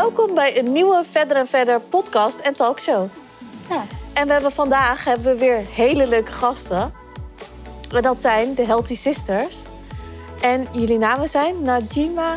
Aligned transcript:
welkom 0.00 0.34
bij 0.34 0.58
een 0.58 0.72
nieuwe 0.72 1.04
Verder 1.04 1.36
en 1.36 1.46
Verder 1.46 1.80
podcast 1.80 2.38
en 2.38 2.54
talkshow. 2.54 3.08
Ja. 3.68 3.84
En 4.12 4.26
we 4.26 4.32
hebben 4.32 4.52
vandaag 4.52 5.04
hebben 5.04 5.32
we 5.32 5.38
weer 5.38 5.62
hele 5.70 6.06
leuke 6.06 6.32
gasten. 6.32 6.92
En 7.92 8.02
dat 8.02 8.20
zijn 8.20 8.54
de 8.54 8.64
Healthy 8.64 8.94
Sisters. 8.94 9.56
En 10.40 10.66
jullie 10.72 10.98
namen 10.98 11.28
zijn 11.28 11.62
Najima. 11.62 12.36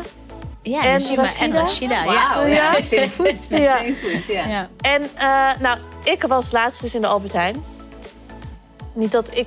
Ja, 0.62 0.84
En 0.84 0.90
Najima 0.90 1.28
en 1.40 1.52
Rashida? 1.52 2.04
Wauw, 2.04 2.46
Ja. 2.46 2.46
Ja. 2.46 2.76
ja. 2.90 3.08
goed. 3.16 3.46
Ja. 3.48 3.80
Meteen 3.80 3.96
goed, 4.12 4.24
ja. 4.24 4.46
Ja. 4.46 4.68
En 4.80 5.02
eh, 5.14 5.60
nou, 5.60 5.78
ik 6.02 6.22
was 6.22 6.52
laatst 6.52 6.80
dus 6.80 6.94
in 6.94 7.00
de 7.00 7.06
Albert 7.06 7.32
Heijn. 7.32 7.64
Niet 8.92 9.12
dat 9.12 9.38
ik 9.38 9.46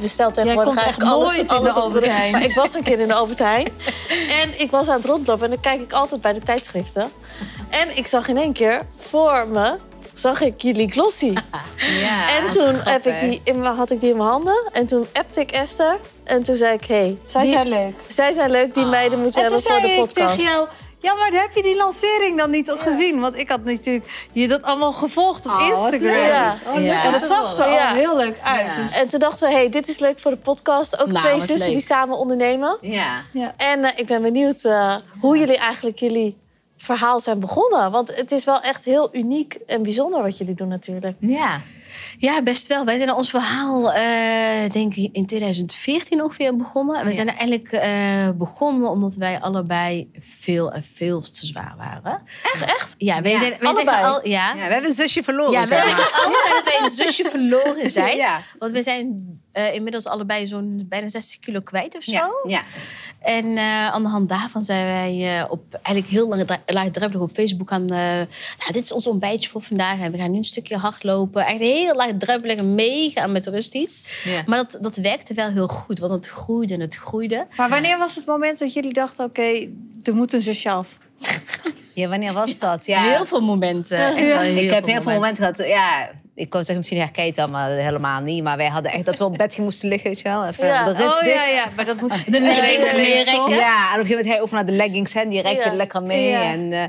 bestel 0.00 0.30
tegenwoordig 0.30 0.72
komt 0.72 0.82
eigenlijk 0.82 1.12
alles, 1.12 1.36
nooit 1.36 1.40
in 1.40 1.46
de 1.46 1.54
alles 1.54 1.74
Albert 1.74 2.06
Heijn. 2.06 2.32
Maar 2.32 2.44
ik 2.44 2.54
was 2.54 2.74
een 2.74 2.82
keer 2.82 3.00
in 3.00 3.08
de 3.08 3.14
Albert 3.14 3.38
Heijn. 3.38 3.68
En 4.30 4.60
ik 4.60 4.70
was 4.70 4.88
aan 4.88 4.96
het 4.96 5.04
rondlopen 5.04 5.44
en 5.44 5.50
dan 5.50 5.60
kijk 5.60 5.80
ik 5.80 5.92
altijd 5.92 6.20
bij 6.20 6.32
de 6.32 6.40
tijdschriften. 6.40 7.10
En 7.74 7.96
ik 7.96 8.06
zag 8.06 8.28
in 8.28 8.36
één 8.36 8.52
keer 8.52 8.80
voor 8.96 9.46
me, 9.48 9.76
zag 10.14 10.40
ik 10.40 10.62
jullie 10.62 10.90
glossy. 10.90 11.32
Ja. 12.00 12.28
En 12.38 12.50
toen 12.50 12.74
heb 12.74 13.06
ik 13.06 13.20
die 13.20 13.40
in 13.44 13.62
had 13.64 13.90
ik 13.90 14.00
die 14.00 14.10
in 14.10 14.16
mijn 14.16 14.28
handen. 14.28 14.68
En 14.72 14.86
toen 14.86 15.06
appte 15.12 15.40
ik 15.40 15.50
Esther. 15.50 15.98
En 16.24 16.42
toen 16.42 16.56
zei 16.56 16.72
ik, 16.74 16.84
hey, 16.84 17.18
Zij 17.24 17.42
die- 17.42 17.52
zijn 17.52 17.68
leuk. 17.68 17.94
zij 18.06 18.32
zijn 18.32 18.50
leuk, 18.50 18.74
die 18.74 18.84
meiden 18.86 19.20
moeten 19.20 19.42
En 19.42 19.48
toen 19.48 19.56
hebben 19.60 19.72
voor 19.72 19.80
zei 19.80 19.94
de 19.94 20.00
ik 20.00 20.06
podcast. 20.06 20.38
tegen 20.38 20.52
jou... 20.52 20.68
Ja, 20.98 21.14
maar 21.14 21.30
heb 21.32 21.50
je 21.54 21.62
die 21.62 21.76
lancering 21.76 22.38
dan 22.38 22.50
niet 22.50 22.74
gezien? 22.78 23.20
Want 23.20 23.38
ik 23.38 23.48
had 23.48 23.64
natuurlijk 23.64 24.28
je 24.32 24.48
dat 24.48 24.62
allemaal 24.62 24.92
gevolgd 24.92 25.46
op 25.46 25.52
Oh, 25.52 25.58
wat 25.58 25.70
Instagram. 25.92 26.00
leuk. 26.16 26.26
Ja. 26.26 26.58
Oh, 26.66 26.74
leuk. 26.74 26.84
Ja. 26.84 27.04
En 27.04 27.12
dat 27.12 27.26
zag 27.26 27.58
er 27.58 27.64
al 27.64 27.94
heel 27.94 28.16
leuk 28.16 28.38
uit. 28.42 28.66
Ja. 28.66 28.74
Dus, 28.82 28.96
En 28.98 29.08
toen 29.08 29.18
dachten 29.20 29.48
we, 29.48 29.54
hey, 29.54 29.68
dit 29.68 29.88
is 29.88 29.98
leuk 29.98 30.18
voor 30.20 30.30
de 30.30 30.36
podcast. 30.36 31.00
Ook 31.02 31.06
Nou, 31.06 31.18
twee 31.18 31.40
zussen 31.40 31.58
leuk. 31.58 31.68
die 31.78 31.80
samen 31.86 32.18
ondernemen. 32.18 32.76
ja. 32.80 33.22
ja. 33.30 33.54
En 33.56 33.84
eh, 33.84 33.90
ik 33.96 34.06
ben 34.06 34.22
benieuwd 34.22 34.64
eh, 34.64 34.96
hoe 35.20 35.38
jullie 35.38 35.56
eigenlijk 35.58 35.98
jullie 35.98 36.36
verhaal 36.84 37.20
zijn 37.20 37.40
begonnen. 37.40 37.90
Want 37.90 38.16
het 38.16 38.32
is 38.32 38.44
wel 38.44 38.60
echt 38.60 38.84
heel 38.84 39.16
uniek 39.16 39.54
en 39.66 39.82
bijzonder 39.82 40.22
wat 40.22 40.38
jullie 40.38 40.54
doen 40.54 40.68
natuurlijk. 40.68 41.16
Ja. 41.20 41.60
ja, 42.18 42.42
best 42.42 42.66
wel. 42.66 42.84
Wij 42.84 42.96
zijn 42.96 43.12
ons 43.12 43.30
verhaal, 43.30 43.92
eh, 43.92 44.70
denk 44.72 44.94
ik, 44.94 45.08
in 45.12 45.26
2014 45.26 46.22
ongeveer 46.22 46.56
begonnen. 46.56 46.96
En 46.96 47.02
we 47.02 47.08
Ja. 47.08 47.14
zijn 47.14 47.28
eigenlijk 47.28 47.72
eh, 47.72 48.28
begonnen 48.38 48.90
omdat 48.90 49.14
wij 49.14 49.40
allebei 49.40 50.08
veel 50.20 50.72
en 50.72 50.82
veel 50.82 51.20
te 51.20 51.46
zwaar 51.46 51.74
waren. 51.78 52.22
Echt, 52.54 52.64
echt? 52.64 52.94
Ja, 52.98 53.22
wij 53.22 53.32
Ja, 53.32 53.38
zijn, 53.38 53.50
wij 53.50 53.68
allebei? 53.68 53.96
zeggen 53.96 54.04
al, 54.14 54.28
ja. 54.28 54.54
we 54.54 54.60
hebben 54.60 54.84
een 54.84 54.92
zusje 54.92 55.22
verloren. 55.22 55.52
Ja, 55.52 55.66
wij 55.66 55.78
maar. 55.78 56.22
altijd 56.24 56.54
dat 56.54 56.64
wij 56.64 56.78
een 56.82 56.90
zusje 57.06 57.24
verloren 57.24 57.90
zijn. 58.00 58.16
Ja. 58.16 58.40
Want 58.58 58.72
we 58.72 58.82
zijn 58.82 59.38
eh, 59.54 59.74
inmiddels 59.74 60.06
allebei 60.06 60.46
zo'n 60.46 60.86
bijna 60.88 61.08
60 61.08 61.38
kilo 61.38 61.60
kwijt 61.60 61.96
of 61.96 62.02
zo. 62.02 62.12
Ja. 62.12 62.28
ja. 62.46 62.62
En 63.20 63.56
eh, 63.56 63.86
aan 63.88 64.02
de 64.02 64.08
hand 64.08 64.28
daarvan 64.28 64.64
zijn 64.64 64.86
wij 64.86 65.38
eh, 65.38 65.50
op 65.50 65.74
eigenlijk 65.82 66.06
heel 66.14 66.28
lange 66.28 66.44
dra- 66.44 66.62
laagdrempelig 66.66 67.22
op 67.22 67.30
Facebook 67.30 67.72
aan. 67.72 67.82
eh, 67.82 67.88
nou, 68.58 68.72
dit 68.72 68.82
is 68.82 68.92
ons 68.92 69.06
ontbijtje 69.06 69.48
voor 69.50 69.62
vandaag 69.62 69.98
en 70.00 70.10
we 70.10 70.18
gaan 70.18 70.30
nu 70.30 70.36
een 70.36 70.44
stukje 70.44 70.76
hardlopen. 70.76 71.42
Eigenlijk 71.44 71.76
heel 71.78 71.94
laagdrempelig 71.94 72.56
en 72.56 72.74
meegaan 72.74 73.32
met 73.32 73.46
rust 73.46 73.74
iets. 73.74 74.22
Ja. 74.24 74.42
Maar 74.46 74.58
dat, 74.58 74.78
dat 74.82 74.96
werkte 74.96 75.34
wel 75.34 75.50
heel 75.50 75.68
goed, 75.68 75.98
want 75.98 76.12
het 76.12 76.26
groeide 76.28 76.74
en 76.74 76.80
het 76.80 76.94
groeide. 76.96 77.46
Maar 77.56 77.68
wanneer 77.68 77.98
was 77.98 78.14
het 78.14 78.26
moment 78.26 78.58
dat 78.58 78.72
jullie 78.72 78.92
dachten... 78.92 79.24
oké, 79.24 79.68
er 80.02 80.14
moet 80.14 80.32
een 80.32 80.40
zusje 80.42 80.70
af? 80.70 80.88
Ja, 81.94 82.08
wanneer 82.08 82.32
was 82.32 82.58
dat? 82.58 82.86
Ja, 82.86 83.02
Heel 83.02 83.26
veel 83.26 83.40
momenten. 83.40 83.98
Echt 83.98 84.14
wel 84.14 84.26
Ja. 84.26 84.38
heel 84.40 84.62
ik 84.64 84.70
heb 84.70 84.86
heel 84.86 85.02
veel 85.02 85.12
momenten 85.12 85.36
gehad. 85.54 85.68
Ja, 85.68 86.10
ik 86.34 86.50
kon 86.50 86.58
zeggen, 86.58 86.76
misschien 86.76 86.98
herkent 86.98 87.34
dat, 87.36 87.50
maar 87.50 87.70
helemaal 87.70 88.20
niet. 88.20 88.42
Maar 88.42 88.56
wij 88.56 88.68
hadden 88.68 88.92
echt 88.92 89.04
dat 89.04 89.18
we 89.18 89.24
op 89.24 89.34
bed 89.36 89.58
moesten 89.58 89.88
liggen, 89.88 90.10
weet 90.10 90.20
je 90.20 90.28
wel. 90.28 90.46
Even 90.46 90.66
Ja. 90.66 90.84
de 90.84 90.90
rits 90.90 91.18
Oh 91.18 91.24
dicht. 91.24 91.34
ja, 91.34 91.46
ja, 91.46 91.64
maar 91.76 91.84
dat 91.84 92.00
moet... 92.00 92.24
De 92.24 92.40
leggings 92.40 92.90
Ja, 92.90 92.96
meer 92.96 93.16
ja, 93.16 93.22
rekken. 93.32 93.48
Ja, 93.56 93.92
en 93.94 94.00
op 94.00 94.00
een 94.00 94.06
gegeven 94.06 94.08
moment 94.10 94.26
hij 94.26 94.40
over 94.40 94.54
naar 94.54 94.66
de 94.66 94.72
leggings, 94.72 95.12
hè, 95.12 95.28
die 95.28 95.42
rekte 95.42 95.68
Ja. 95.68 95.74
lekker 95.74 96.02
mee. 96.02 96.28
Ja. 96.28 96.42
En, 96.42 96.72
eh, 96.72 96.84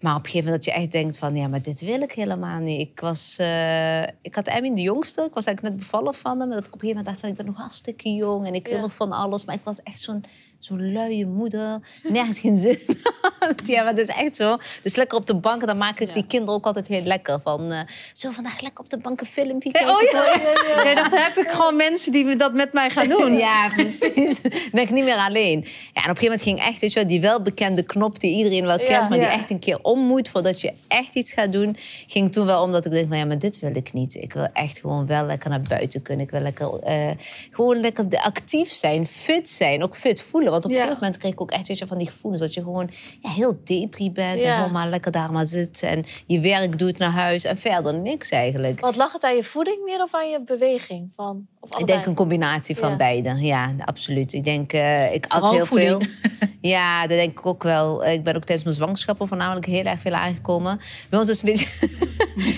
maar 0.00 0.14
op 0.16 0.24
een 0.24 0.30
gegeven 0.30 0.44
moment 0.44 0.64
dat 0.64 0.74
je 0.74 0.80
echt 0.80 0.92
denkt 0.92 1.18
van, 1.18 1.36
ja, 1.36 1.48
maar 1.48 1.62
dit 1.62 1.80
wil 1.80 2.00
ik 2.00 2.12
helemaal 2.12 2.58
niet. 2.60 2.80
Ik 2.80 3.00
was, 3.00 3.36
eh, 3.40 4.02
ik 4.02 4.34
had 4.34 4.46
Emmy 4.46 4.74
de 4.74 4.80
jongste, 4.80 5.22
ik 5.24 5.34
was 5.34 5.44
eigenlijk 5.44 5.76
net 5.76 5.84
bevallen 5.86 6.14
van 6.14 6.40
hem. 6.40 6.50
Dat 6.50 6.66
ik 6.66 6.66
op 6.66 6.72
een 6.72 6.80
gegeven 6.80 6.88
moment 6.88 7.06
dacht 7.06 7.20
van, 7.20 7.28
ik 7.28 7.36
ben 7.36 7.46
nog 7.46 7.56
hartstikke 7.56 8.14
jong 8.14 8.46
en 8.46 8.54
ik 8.54 8.66
wil 8.68 8.80
nog 8.80 8.94
van 8.94 9.12
alles. 9.12 9.44
Maar 9.44 9.54
ik 9.54 9.64
was 9.64 9.82
echt 9.82 10.00
zo'n 10.00 10.24
zo'n 10.66 10.92
luie 10.92 11.26
moeder, 11.26 11.80
nergens 12.02 12.38
geen 12.38 12.56
zin. 12.56 12.78
ja, 13.64 13.82
maar 13.82 13.94
dat 13.94 14.08
is 14.08 14.14
echt 14.14 14.36
zo. 14.36 14.56
Dus 14.82 14.96
lekker 14.96 15.18
op 15.18 15.26
de 15.26 15.34
bank, 15.34 15.66
dan 15.66 15.76
maak 15.76 16.00
ik 16.00 16.14
die 16.14 16.26
kinderen 16.26 16.54
ook 16.54 16.66
altijd 16.66 16.88
heel 16.88 17.02
lekker. 17.02 17.40
Van, 17.42 17.72
eh, 17.72 17.80
zo 18.12 18.30
vandaag 18.30 18.60
lekker 18.60 18.84
op 18.84 18.90
de 18.90 18.98
bank 18.98 19.20
een 19.20 19.26
filmpje 19.26 19.70
kijken. 19.70 19.94
Oh 19.94 20.02
ja. 20.02 20.82
Jij 20.84 20.94
dacht, 20.94 21.10
heb 21.10 21.44
ik 21.44 21.50
gewoon 21.50 21.76
mensen 21.76 22.12
die 22.12 22.36
dat 22.36 22.52
met 22.52 22.72
mij 22.72 22.90
gaan 22.90 23.08
doen? 23.08 23.34
Ja, 23.46 23.68
precies. 23.68 24.40
ben 24.72 24.82
ik 24.82 24.90
niet 24.90 25.04
meer 25.04 25.16
alleen. 25.16 25.60
Ja, 25.92 26.04
en 26.04 26.10
op 26.10 26.16
een 26.16 26.16
gegeven 26.16 26.22
moment 26.22 26.42
ging 26.42 26.58
echt, 26.58 26.80
weet 26.80 26.92
je 26.92 26.98
wel, 26.98 27.08
die 27.08 27.20
welbekende 27.20 27.82
knop 27.82 28.20
die 28.20 28.36
iedereen 28.36 28.66
wel 28.66 28.78
kent, 28.78 29.08
maar 29.08 29.18
die 29.18 29.26
echt 29.26 29.50
een 29.50 29.58
keer 29.58 29.78
om 29.82 30.00
moet 30.00 30.28
voordat 30.28 30.60
je 30.60 30.72
echt 30.88 31.14
iets 31.14 31.32
gaat 31.32 31.52
doen, 31.52 31.76
ging 32.06 32.32
toen 32.32 32.46
wel 32.46 32.62
omdat 32.62 32.86
ik 32.86 32.92
dacht, 32.92 33.04
van 33.08 33.16
ja, 33.16 33.24
maar 33.24 33.38
dit 33.38 33.58
wil 33.58 33.76
ik 33.76 33.92
niet. 33.92 34.14
Ik 34.14 34.32
wil 34.32 34.48
echt 34.52 34.80
gewoon 34.80 35.06
wel 35.06 35.26
lekker 35.26 35.50
naar 35.50 35.62
buiten 35.68 36.02
kunnen. 36.02 36.24
Ik 36.24 36.30
wil 36.30 36.40
lekker, 36.40 36.78
eh, 36.78 37.10
gewoon 37.50 37.80
lekker 37.80 38.06
actief 38.10 38.68
zijn, 38.68 39.06
fit 39.06 39.50
zijn, 39.50 39.82
ook 39.82 39.96
fit 39.96 40.22
voelen. 40.22 40.52
Want 40.62 40.64
op 40.64 40.70
een 40.70 40.76
gegeven 40.76 41.02
moment 41.02 41.20
kreeg 41.20 41.32
ik 41.32 41.40
ook 41.40 41.50
echt, 41.50 41.68
weet 41.68 41.78
je, 41.78 41.86
van 41.86 41.98
die 41.98 42.10
gevoelens 42.10 42.42
dat 42.42 42.54
je 42.54 42.62
gewoon 42.62 42.90
ja, 43.22 43.30
heel 43.30 43.60
depri 43.64 44.10
bent 44.10 44.42
en 44.42 44.54
gewoon 44.54 44.72
maar 44.72 44.88
lekker 44.88 45.12
daar 45.12 45.32
maar 45.32 45.46
zit 45.46 45.82
en 45.82 46.04
je 46.26 46.40
werk 46.40 46.78
doet 46.78 46.98
naar 46.98 47.10
huis 47.10 47.44
en 47.44 47.58
verder 47.58 47.94
niks 47.94 48.30
eigenlijk. 48.30 48.80
Want 48.80 48.96
lag 48.96 49.12
het 49.12 49.24
aan 49.24 49.36
je 49.36 49.44
voeding 49.44 49.84
meer 49.84 50.02
of 50.02 50.14
aan 50.14 50.30
je 50.30 50.40
beweging? 50.44 51.12
Van, 51.14 51.46
of 51.60 51.78
Ik 51.78 51.86
denk 51.86 52.06
een 52.06 52.14
combinatie 52.14 52.76
van 52.76 52.96
beide. 52.96 53.34
Ja, 53.38 53.74
absoluut. 53.84 54.32
Ik 54.32 54.44
denk, 54.44 54.72
eh, 54.72 55.14
ik 55.14 55.24
at 55.26 55.32
Vooral 55.32 55.52
heel 55.52 55.66
voeding. 55.66 56.04
veel. 56.04 56.48
Ja, 56.60 57.00
dat 57.00 57.16
denk 57.16 57.30
ik 57.38 57.46
ook 57.46 57.62
wel. 57.62 58.04
Ik 58.06 58.22
ben 58.22 58.34
ook 58.34 58.44
tijdens 58.44 58.62
mijn 58.62 58.76
zwangerschappen 58.76 59.28
voornamelijk 59.28 59.66
heel 59.66 59.84
erg 59.84 60.00
veel 60.00 60.12
aangekomen. 60.14 60.80
Bij 61.08 61.18
ons 61.18 61.28
is 61.28 61.40
het 61.40 61.48
een 61.48 61.54
beetje... 61.54 62.05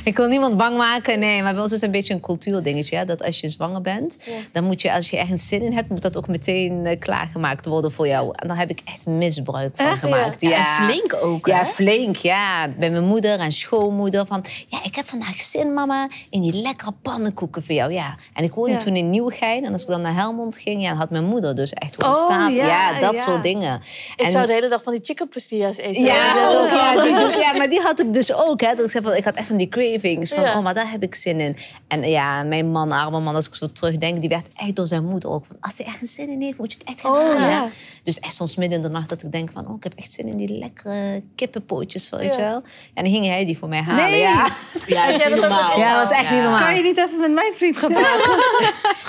ik 0.05 0.17
wil 0.17 0.27
niemand 0.29 0.57
bang 0.57 0.77
maken, 0.77 1.19
nee. 1.19 1.43
Maar 1.43 1.53
bij 1.53 1.63
ons 1.63 1.73
is 1.73 1.77
het 1.77 1.87
een 1.87 1.91
beetje 1.93 2.15
een 2.15 2.21
cultuurdingetje. 2.21 2.97
hè, 2.97 3.05
Dat 3.05 3.23
als 3.25 3.41
je 3.41 3.49
zwanger 3.49 3.81
bent, 3.81 4.17
Ja. 4.25 4.33
dan 4.53 4.65
moet 4.65 4.83
je, 4.83 4.93
als 4.93 5.11
je 5.11 5.17
ergens 5.19 5.49
zin 5.49 5.63
in 5.63 5.73
hebt... 5.73 5.89
moet 5.89 6.03
dat 6.03 6.17
ook 6.17 6.29
meteen 6.29 6.87
eh, 6.87 6.99
klaargemaakt 6.99 7.67
worden 7.67 7.93
voor 7.93 8.07
jou. 8.09 8.33
En 8.35 8.49
daar 8.49 8.57
heb 8.59 8.71
ik 8.71 8.81
echt 8.85 9.07
misbruik 9.07 9.77
van 9.77 9.87
Echt? 9.87 9.99
gemaakt. 9.99 10.41
Ja, 10.41 10.57
en 10.57 10.65
flink 10.91 11.17
ook, 11.23 11.47
Ja, 11.47 11.59
hè? 11.59 11.65
flink, 11.65 12.17
ja. 12.17 12.69
Bij 12.79 12.91
mijn 12.91 13.05
moeder 13.05 13.39
en 13.39 13.53
schoonmoeder. 13.53 14.27
Van, 14.27 14.45
ja, 14.69 14.79
ik 14.85 14.95
heb 14.97 15.09
vandaag 15.09 15.43
zin, 15.43 15.75
mama, 15.75 16.09
in 16.31 16.41
die 16.43 16.53
lekkere 16.63 16.93
pannenkoeken 17.03 17.65
voor 17.65 17.75
jou. 17.75 17.93
Ja. 17.93 18.15
En 18.35 18.45
ik 18.45 18.53
woonde 18.55 18.73
Ja. 18.73 18.79
toen 18.79 18.97
in 18.97 19.11
Nieuwegein. 19.11 19.65
En 19.65 19.73
als 19.73 19.83
ik 19.83 19.89
dan 19.89 20.01
naar 20.01 20.15
Helmond 20.15 20.59
ging, 20.59 20.83
ja, 20.83 20.89
dan 20.89 20.99
had 20.99 21.11
mijn 21.11 21.25
moeder 21.25 21.55
dus 21.55 21.73
echt 21.73 21.95
gewoon 22.03 22.07
Oh, 22.49 22.55
ja, 22.55 23.01
dat 23.01 23.21
soort 23.21 23.43
dingen. 23.43 23.81
Ik 24.17 24.25
En- 24.25 24.31
zou 24.31 24.47
de 24.47 24.53
hele 24.53 24.69
dag 24.69 24.83
van 24.83 24.93
die 24.93 25.05
chicken 25.05 25.29
pastillas 25.29 25.77
eten. 25.77 26.03
ja, 26.03 26.35
Dat 26.35 26.57
ook, 26.97 27.03
die, 27.05 27.15
dus- 27.15 27.37
ja, 27.37 27.53
maar 27.53 27.69
die 27.69 27.81
had 27.81 28.01
ik 28.01 28.13
dus 28.13 28.33
ook. 28.35 28.61
Hè, 28.61 28.75
dat 28.75 28.85
ik, 28.85 28.91
zei 28.91 29.05
van, 29.05 29.15
ik 29.15 29.25
had 29.25 29.35
echt 29.35 29.47
van 29.47 29.57
die 29.57 29.68
cravings. 29.69 30.33
Van, 30.33 30.43
Ja. 30.43 30.57
oh, 30.57 30.63
maar 30.63 30.75
daar 30.75 30.91
heb 30.91 31.03
ik 31.03 31.15
zin 31.15 31.41
in. 31.41 31.57
En 31.89 32.09
ja, 32.09 32.43
mijn 32.43 32.71
man, 32.71 32.93
arme 32.93 33.21
man, 33.21 33.35
als 33.35 33.47
ik 33.47 33.55
zo 33.55 33.73
terugdenk... 33.73 34.21
die 34.21 34.29
werd 34.29 34.47
echt 34.57 34.77
door 34.77 34.87
zijn 34.87 35.05
moeder 35.05 35.31
ook 35.31 35.45
van... 35.45 35.57
als 35.61 35.79
hij 35.79 35.87
ergens 35.87 36.15
zin 36.15 36.29
in 36.29 36.41
heeft, 36.41 36.59
moet 36.59 36.73
je 36.73 36.79
het 36.79 36.89
echt 36.89 37.01
gaan 37.01 37.11
Oh, 37.13 37.19
halen. 37.19 37.49
ja. 37.51 37.67
Dus 38.03 38.21
echt 38.21 38.35
soms 38.35 38.57
midden 38.57 38.77
in 38.77 38.83
de 38.85 38.91
nacht 38.91 39.09
dat 39.09 39.23
ik 39.23 39.33
denk 39.33 39.51
van... 39.53 39.69
oh, 39.69 39.77
ik 39.77 39.83
heb 39.83 39.93
echt 39.97 40.13
zin 40.13 40.27
in 40.27 40.37
die 40.37 40.59
lekkere 40.59 41.23
kippenpootjes, 41.35 42.09
weet 42.11 42.35
je 42.35 42.41
wel. 42.41 42.63
En 42.95 43.05
dan 43.05 43.13
ging 43.13 43.27
hij 43.27 43.45
die 43.45 43.59
voor 43.59 43.69
mij 43.69 43.81
halen. 43.83 44.05
Nee. 44.11 44.21
Ja. 44.21 44.49
Ja, 44.87 45.07
dat 45.07 45.15
is 45.17 45.23
Ja, 45.23 45.29
niet 45.29 45.41
dat 45.41 45.51
was- 45.51 45.59
normaal. 45.59 45.79
Ja, 45.79 45.99
dat 46.01 46.09
was 46.09 46.19
echt 46.19 46.31
niet 46.31 46.41
normaal. 46.41 46.59
Kan 46.61 46.77
je 46.77 46.83
niet 46.83 46.97
even 46.99 47.21
met 47.21 47.33
mijn 47.33 47.53
vriend 47.55 47.77
gaan 47.77 47.93
praten? 47.93 48.37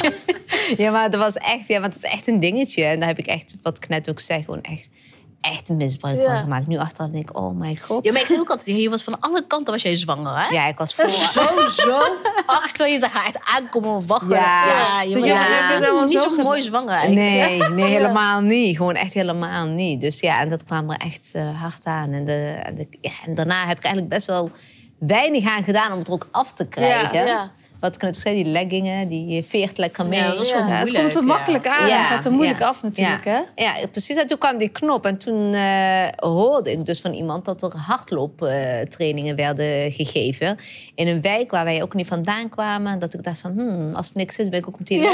Ja, 0.78 0.92
maar 0.92 1.10
dat 1.12 1.20
was 1.20 1.34
echt, 1.36 1.68
ja, 1.68 1.80
want 1.80 1.94
het 1.94 2.04
is 2.04 2.10
echt 2.12 2.28
een 2.28 2.40
dingetje. 2.40 2.84
En 2.84 3.00
daar 3.00 3.08
heb 3.08 3.18
ik 3.20 3.28
echt, 3.28 3.56
wat 3.62 3.78
ik 3.78 3.88
net 3.88 4.10
ook 4.10 4.20
zei, 4.20 4.44
gewoon 4.44 4.62
echt, 4.62 4.90
echt 5.42 5.70
misbruik 5.70 6.20
Ja. 6.20 6.26
van 6.26 6.38
gemaakt. 6.38 6.68
Nu 6.68 6.78
achteraf 6.78 7.12
denk 7.12 7.30
ik, 7.30 7.38
oh 7.38 7.58
mijn 7.58 7.78
god. 7.78 8.06
Ja, 8.06 8.12
maar 8.12 8.22
ik 8.22 8.28
zei 8.28 8.40
ook 8.40 8.50
altijd, 8.50 8.78
je 8.78 8.90
was 8.90 9.04
van 9.04 9.20
alle 9.20 9.44
kanten 9.48 9.74
was 9.74 9.82
jij 9.82 9.96
zwanger, 9.96 10.38
hè? 10.40 10.54
Ja, 10.56 10.68
ik 10.68 10.78
was 10.78 10.94
voor. 10.96 11.10
Zo, 11.40 11.42
zo. 11.70 12.02
Achter 12.46 12.88
je 12.88 13.00
ga 13.00 13.26
echt 13.26 13.40
aankomen, 13.56 14.08
wachten. 14.08 14.30
Ja. 14.30 14.66
ja 14.66 15.02
je 15.02 15.16
was 15.16 15.26
ja. 15.26 16.04
niet 16.04 16.20
zo 16.20 16.44
mooi 16.44 16.62
zwanger 16.62 16.90
eigenlijk. 16.94 17.22
Nee, 17.30 17.70
nee, 17.70 17.86
helemaal 17.86 18.42
niet. 18.42 18.78
Gewoon 18.78 18.96
echt 18.96 19.14
helemaal 19.14 19.66
niet. 19.66 20.02
Dus 20.02 20.20
ja, 20.20 20.40
en 20.40 20.50
dat 20.50 20.64
kwam 20.64 20.90
er 20.90 20.98
echt 20.98 21.32
eh, 21.34 21.62
hard 21.62 21.86
aan. 21.86 22.12
En, 22.12 22.26
de, 22.26 22.60
en, 22.64 22.76
de- 22.76 22.98
ja, 23.02 23.12
en 23.26 23.34
daarna 23.36 23.66
heb 23.68 23.78
ik 23.78 23.84
eigenlijk 23.84 24.14
best 24.14 24.28
wel 24.28 24.52
weinig 25.00 25.48
aan 25.50 25.64
gedaan 25.64 25.92
om 25.92 25.98
het 25.98 26.08
er 26.08 26.14
ook 26.14 26.28
af 26.32 26.54
te 26.54 26.68
krijgen. 26.68 27.26
ja. 27.26 27.52
Wat 27.80 27.96
ik 27.96 28.02
net 28.02 28.16
ook 28.16 28.22
zei, 28.22 28.44
die 28.44 28.52
leggingen, 28.52 29.08
die 29.08 29.44
veert 29.44 29.78
lekker 29.78 30.06
mee. 30.06 30.20
Ja, 30.20 30.28
dat 30.32 30.40
is 30.40 30.52
wel 30.52 30.68
Ja, 30.68 30.76
het 30.76 30.94
komt 30.94 31.16
er 31.16 31.22
ja. 31.22 31.28
makkelijk 31.28 31.68
aan 31.68 31.90
en 31.90 32.06
gaat 32.06 32.26
er 32.26 32.32
moeilijk 32.32 32.60
ja, 32.60 32.68
af 32.68 32.84
natuurlijk. 32.84 33.26
Ja, 33.26 33.46
Hè? 33.56 33.64
ja, 33.64 33.88
precies. 33.92 34.16
En 34.18 34.28
toen 34.28 34.38
kwam 34.38 34.58
die 34.58 34.70
knop. 34.70 35.06
En 35.06 35.18
toen 35.18 35.54
eh, 35.54 36.08
hoorde 36.16 36.72
ik 36.72 36.86
dus 36.86 37.02
van 37.02 37.14
iemand 37.14 37.46
dat 37.46 37.62
er 37.64 37.72
hardlooptrainingen 37.76 39.36
werden 39.36 39.92
gegeven. 39.92 40.58
In 40.96 41.08
een 41.08 41.22
wijk 41.22 41.52
waar 41.52 41.64
wij 41.64 41.82
ook 41.82 41.94
niet 41.94 42.08
vandaan 42.08 42.50
kwamen. 42.50 43.00
Dat 43.00 43.14
ik 43.14 43.24
dacht 43.24 43.40
van, 43.42 43.52
hmm, 43.52 43.94
als 43.96 44.08
het 44.08 44.16
niks 44.16 44.38
is, 44.38 44.50
ben 44.50 44.60
ik 44.60 44.68
ook 44.68 44.80
meteen... 44.80 45.00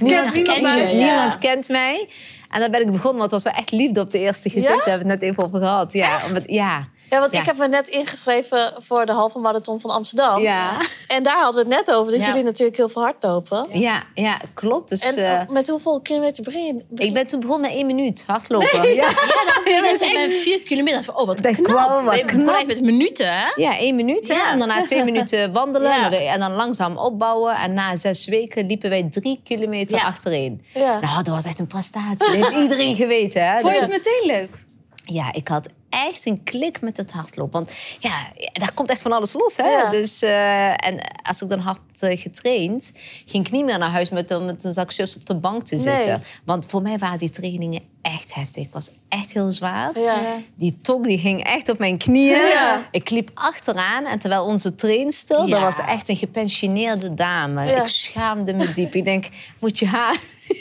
Niemand, 0.00 0.34
niemand, 0.34 0.42
kent, 0.42 0.62
mij. 0.62 0.92
je, 0.92 0.98
Ja. 0.98 1.06
niemand 1.06 1.38
kent 1.38 1.68
mij. 1.68 2.08
En 2.50 2.60
dan 2.60 2.70
ben 2.70 2.80
ik 2.80 2.90
begonnen, 2.90 3.18
want 3.18 3.32
het 3.32 3.42
was 3.42 3.52
wel 3.52 3.62
echt 3.62 3.70
liefde 3.70 4.00
op 4.00 4.10
de 4.10 4.18
eerste 4.18 4.50
gezicht. 4.50 4.74
Ja? 4.76 4.84
We 4.84 4.90
hebben 4.90 5.08
het 5.08 5.20
net 5.20 5.30
even 5.30 5.44
over 5.44 5.58
gehad. 5.58 5.92
Ja, 5.92 6.20
omdat, 6.26 6.42
ja. 6.46 6.88
Ja, 7.10 7.18
want 7.20 7.32
Ja. 7.32 7.38
ik 7.40 7.46
heb 7.46 7.56
me 7.56 7.68
net 7.68 7.88
ingeschreven 7.88 8.72
voor 8.76 9.06
de 9.06 9.12
halve 9.12 9.38
marathon 9.38 9.80
van 9.80 9.90
Amsterdam. 9.90 10.38
Ja. 10.40 10.70
En 11.06 11.22
daar 11.22 11.36
hadden 11.42 11.64
we 11.66 11.74
het 11.74 11.86
net 11.86 11.96
over, 11.96 12.10
dat 12.12 12.20
Ja. 12.20 12.26
jullie 12.26 12.42
natuurlijk 12.42 12.76
heel 12.76 12.88
veel 12.88 13.02
hardlopen. 13.02 13.66
Ja, 13.72 14.02
ja, 14.14 14.38
klopt. 14.54 14.88
Dus 14.88 15.14
En 15.14 15.40
eh, 15.40 15.48
met 15.48 15.68
hoeveel 15.68 16.00
kilometer 16.00 16.44
begin 16.44 16.64
je? 16.64 17.04
ik 17.04 17.12
ben 17.14 17.26
toen 17.26 17.40
begonnen 17.40 17.70
na 17.70 17.76
één 17.76 17.86
minuut 17.86 18.24
hardlopen. 18.26 18.94
Ja. 18.94 19.06
Ja, 19.28 19.52
dan 19.54 19.62
kun 19.64 19.74
je 19.74 19.80
mensen 19.80 20.20
met 20.20 20.32
vier 20.34 20.60
kilometer. 20.60 21.14
Oh, 21.16 21.26
wat 21.26 21.38
Dat 21.42 21.54
knap. 21.54 21.64
kwam 21.64 22.04
wat 22.04 22.24
knap. 22.24 22.54
echt 22.54 22.66
met 22.66 22.80
minuten, 22.80 23.26
hè? 23.38 23.46
Ja, 23.54 23.78
één 23.78 23.94
minuut. 23.96 24.28
hè. 24.28 24.34
Ja. 24.34 24.50
En 24.52 24.58
daarna 24.58 24.82
twee 24.82 25.04
minuten 25.10 25.52
wandelen. 25.52 25.90
Ja. 25.90 26.10
En, 26.32 26.40
dan, 26.40 26.52
langzaam 26.52 26.96
opbouwen. 26.96 27.54
En 27.56 27.72
na 27.72 27.96
zes 27.96 28.26
weken 28.26 28.66
liepen 28.66 28.90
wij 28.90 29.02
drie 29.10 29.40
kilometer 29.44 29.96
Ja. 29.96 30.02
achtereen. 30.04 30.64
Ja. 30.74 30.98
Nou, 31.00 31.16
dat 31.22 31.34
was 31.34 31.44
echt 31.44 31.58
een 31.58 31.66
prestatie. 31.66 32.16
Dat 32.18 32.34
heeft 32.34 32.50
iedereen 32.62 32.96
geweten. 32.96 33.46
Hè? 33.46 33.60
Vond 33.60 33.74
je 33.74 33.80
Dat- 33.80 33.90
het 33.92 34.04
meteen 34.04 34.26
leuk? 34.38 34.64
Ja, 35.04 35.32
ik 35.32 35.48
had 35.48 35.68
echt 35.88 36.26
een 36.26 36.42
klik 36.44 36.80
met 36.80 36.96
het 36.96 37.12
hardlopen. 37.12 37.52
Want 37.52 37.72
ja, 37.98 38.32
daar 38.52 38.72
komt 38.74 38.90
echt 38.90 39.02
van 39.02 39.12
alles 39.12 39.32
los. 39.32 39.56
Hè? 39.56 39.68
Ja. 39.68 39.90
Dus, 39.90 40.22
eh, 40.22 40.86
en 40.86 41.00
als 41.22 41.42
ik 41.42 41.48
dan 41.48 41.58
had 41.58 41.80
eh, 41.98 42.20
getraind, 42.20 42.92
ging 43.24 43.46
ik 43.46 43.52
niet 43.52 43.64
meer 43.64 43.78
naar 43.78 43.90
huis 43.90 44.10
met, 44.10 44.40
met 44.40 44.64
een 44.64 44.72
zak 44.72 44.92
chips 44.92 45.16
op 45.16 45.26
de 45.26 45.34
bank 45.34 45.64
te 45.66 45.74
Nee. 45.74 45.84
zitten. 45.84 46.22
Want 46.44 46.66
voor 46.66 46.82
mij 46.82 46.98
waren 46.98 47.18
die 47.18 47.30
trainingen 47.30 47.82
echt 48.14 48.34
heftig. 48.34 48.62
Het 48.64 48.72
was 48.72 48.90
echt 49.08 49.32
heel 49.32 49.50
zwaar. 49.50 49.98
Ja. 49.98 50.16
Die 50.54 50.78
tok 50.82 51.04
die 51.04 51.18
ging 51.18 51.44
echt 51.44 51.68
op 51.68 51.78
mijn 51.78 51.98
knieën. 51.98 52.36
Ja. 52.46 52.88
Ik 52.90 53.10
liep 53.10 53.30
achteraan 53.34 54.04
en 54.04 54.18
terwijl 54.18 54.44
onze 54.44 54.74
trainstel, 54.74 55.46
Ja. 55.46 55.50
dat 55.52 55.60
was 55.76 55.86
echt 55.86 56.08
een 56.08 56.16
gepensioneerde 56.16 57.14
dame. 57.14 57.64
Ja. 57.66 57.80
Ik 57.82 57.86
schaamde 57.88 58.52
me 58.52 58.72
diep. 58.72 58.94
Ik 58.94 59.04
denk, 59.04 59.26
moet 59.58 59.78
je 59.78 59.86
haar... 59.86 60.16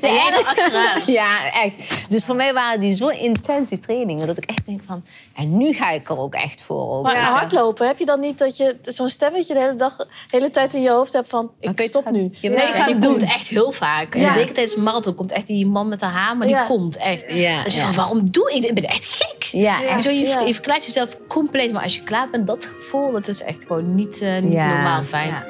Er 0.00 0.44
achteraan. 0.46 1.02
Ja, 1.12 1.52
echt. 1.52 1.82
Dus 2.08 2.24
voor 2.24 2.34
mij 2.34 2.52
waren 2.54 2.80
die 2.80 2.94
zo 2.96 3.08
intens, 3.08 3.68
die 3.68 3.78
trainingen, 3.78 4.26
dat 4.26 4.36
ik 4.36 4.44
echt 4.44 4.66
denk 4.66 4.80
van... 4.86 5.04
En 5.34 5.56
nu 5.56 5.72
ga 5.72 5.90
ik 5.90 6.08
er 6.08 6.18
ook 6.18 6.34
echt 6.34 6.62
voor. 6.62 6.90
Ook, 6.90 7.02
Maar 7.02 7.16
hardlopen, 7.16 7.86
heb 7.86 7.98
je 7.98 8.04
dan 8.04 8.20
niet 8.20 8.38
dat 8.38 8.56
je 8.56 8.76
zo'n 8.82 9.08
stemmetje 9.08 9.54
de 9.54 9.60
hele 9.60 9.74
dag, 9.76 9.96
de 9.96 10.06
hele 10.26 10.50
tijd 10.50 10.74
in 10.74 10.82
je 10.82 10.90
hoofd 10.90 11.12
hebt 11.12 11.28
van, 11.28 11.50
ik 11.60 11.68
Oké, 11.70 11.82
stop 11.82 12.10
nu. 12.10 12.30
je 12.40 12.48
Nee, 12.48 12.58
ik 12.66 12.74
ga 12.74 12.84
Die 12.92 13.08
het 13.10 13.22
echt 13.22 13.48
heel 13.48 13.72
vaak. 13.72 14.14
En 14.14 14.20
Ja. 14.20 14.32
zeker 14.32 14.54
tijdens 14.54 14.76
een 14.76 14.82
marathon 14.82 15.14
komt 15.14 15.32
echt 15.32 15.46
die 15.46 15.66
man 15.66 15.88
met 15.88 16.00
de 16.10 16.12
hamer. 16.18 16.46
Die 16.46 16.56
Ja. 16.56 16.66
komt 16.66 16.96
echt. 16.96 17.32
Ja, 17.32 17.62
je 17.64 17.72
ja. 17.76 17.84
van, 17.84 17.94
waarom 17.94 18.30
doe 18.30 18.50
ik 18.52 18.60
dit? 18.60 18.70
Ik 18.70 18.74
ben 18.74 18.84
echt 18.84 19.04
gek. 19.22 19.42
Ja, 19.42 19.82
echt. 19.84 20.04
zo, 20.04 20.10
je, 20.10 20.42
je 20.46 20.54
verklaart 20.54 20.84
jezelf 20.84 21.18
compleet. 21.28 21.72
Maar 21.72 21.82
als 21.82 21.94
je 21.94 22.02
klaar 22.02 22.28
bent, 22.30 22.46
dat 22.46 22.64
gevoel, 22.76 23.12
dat 23.12 23.28
is 23.28 23.42
echt 23.42 23.64
gewoon 23.66 23.94
niet, 23.94 24.20
eh, 24.20 24.32
niet 24.32 24.52
normaal 24.52 25.02
fijn. 25.02 25.28
ja. 25.28 25.46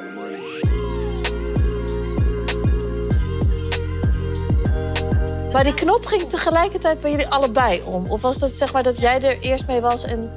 Maar 5.53 5.65
die 5.65 5.75
knop 5.75 6.07
ging 6.07 6.29
tegelijkertijd 6.29 7.01
bij 7.01 7.11
jullie 7.11 7.27
allebei 7.27 7.83
om? 7.85 8.07
Of 8.11 8.23
was 8.23 8.39
dat 8.39 8.51
zeg 8.51 8.73
maar 8.73 8.83
dat 8.83 9.01
jij 9.01 9.21
er 9.21 9.37
eerst 9.41 9.67
mee 9.67 9.81
was 9.81 10.05
en... 10.05 10.31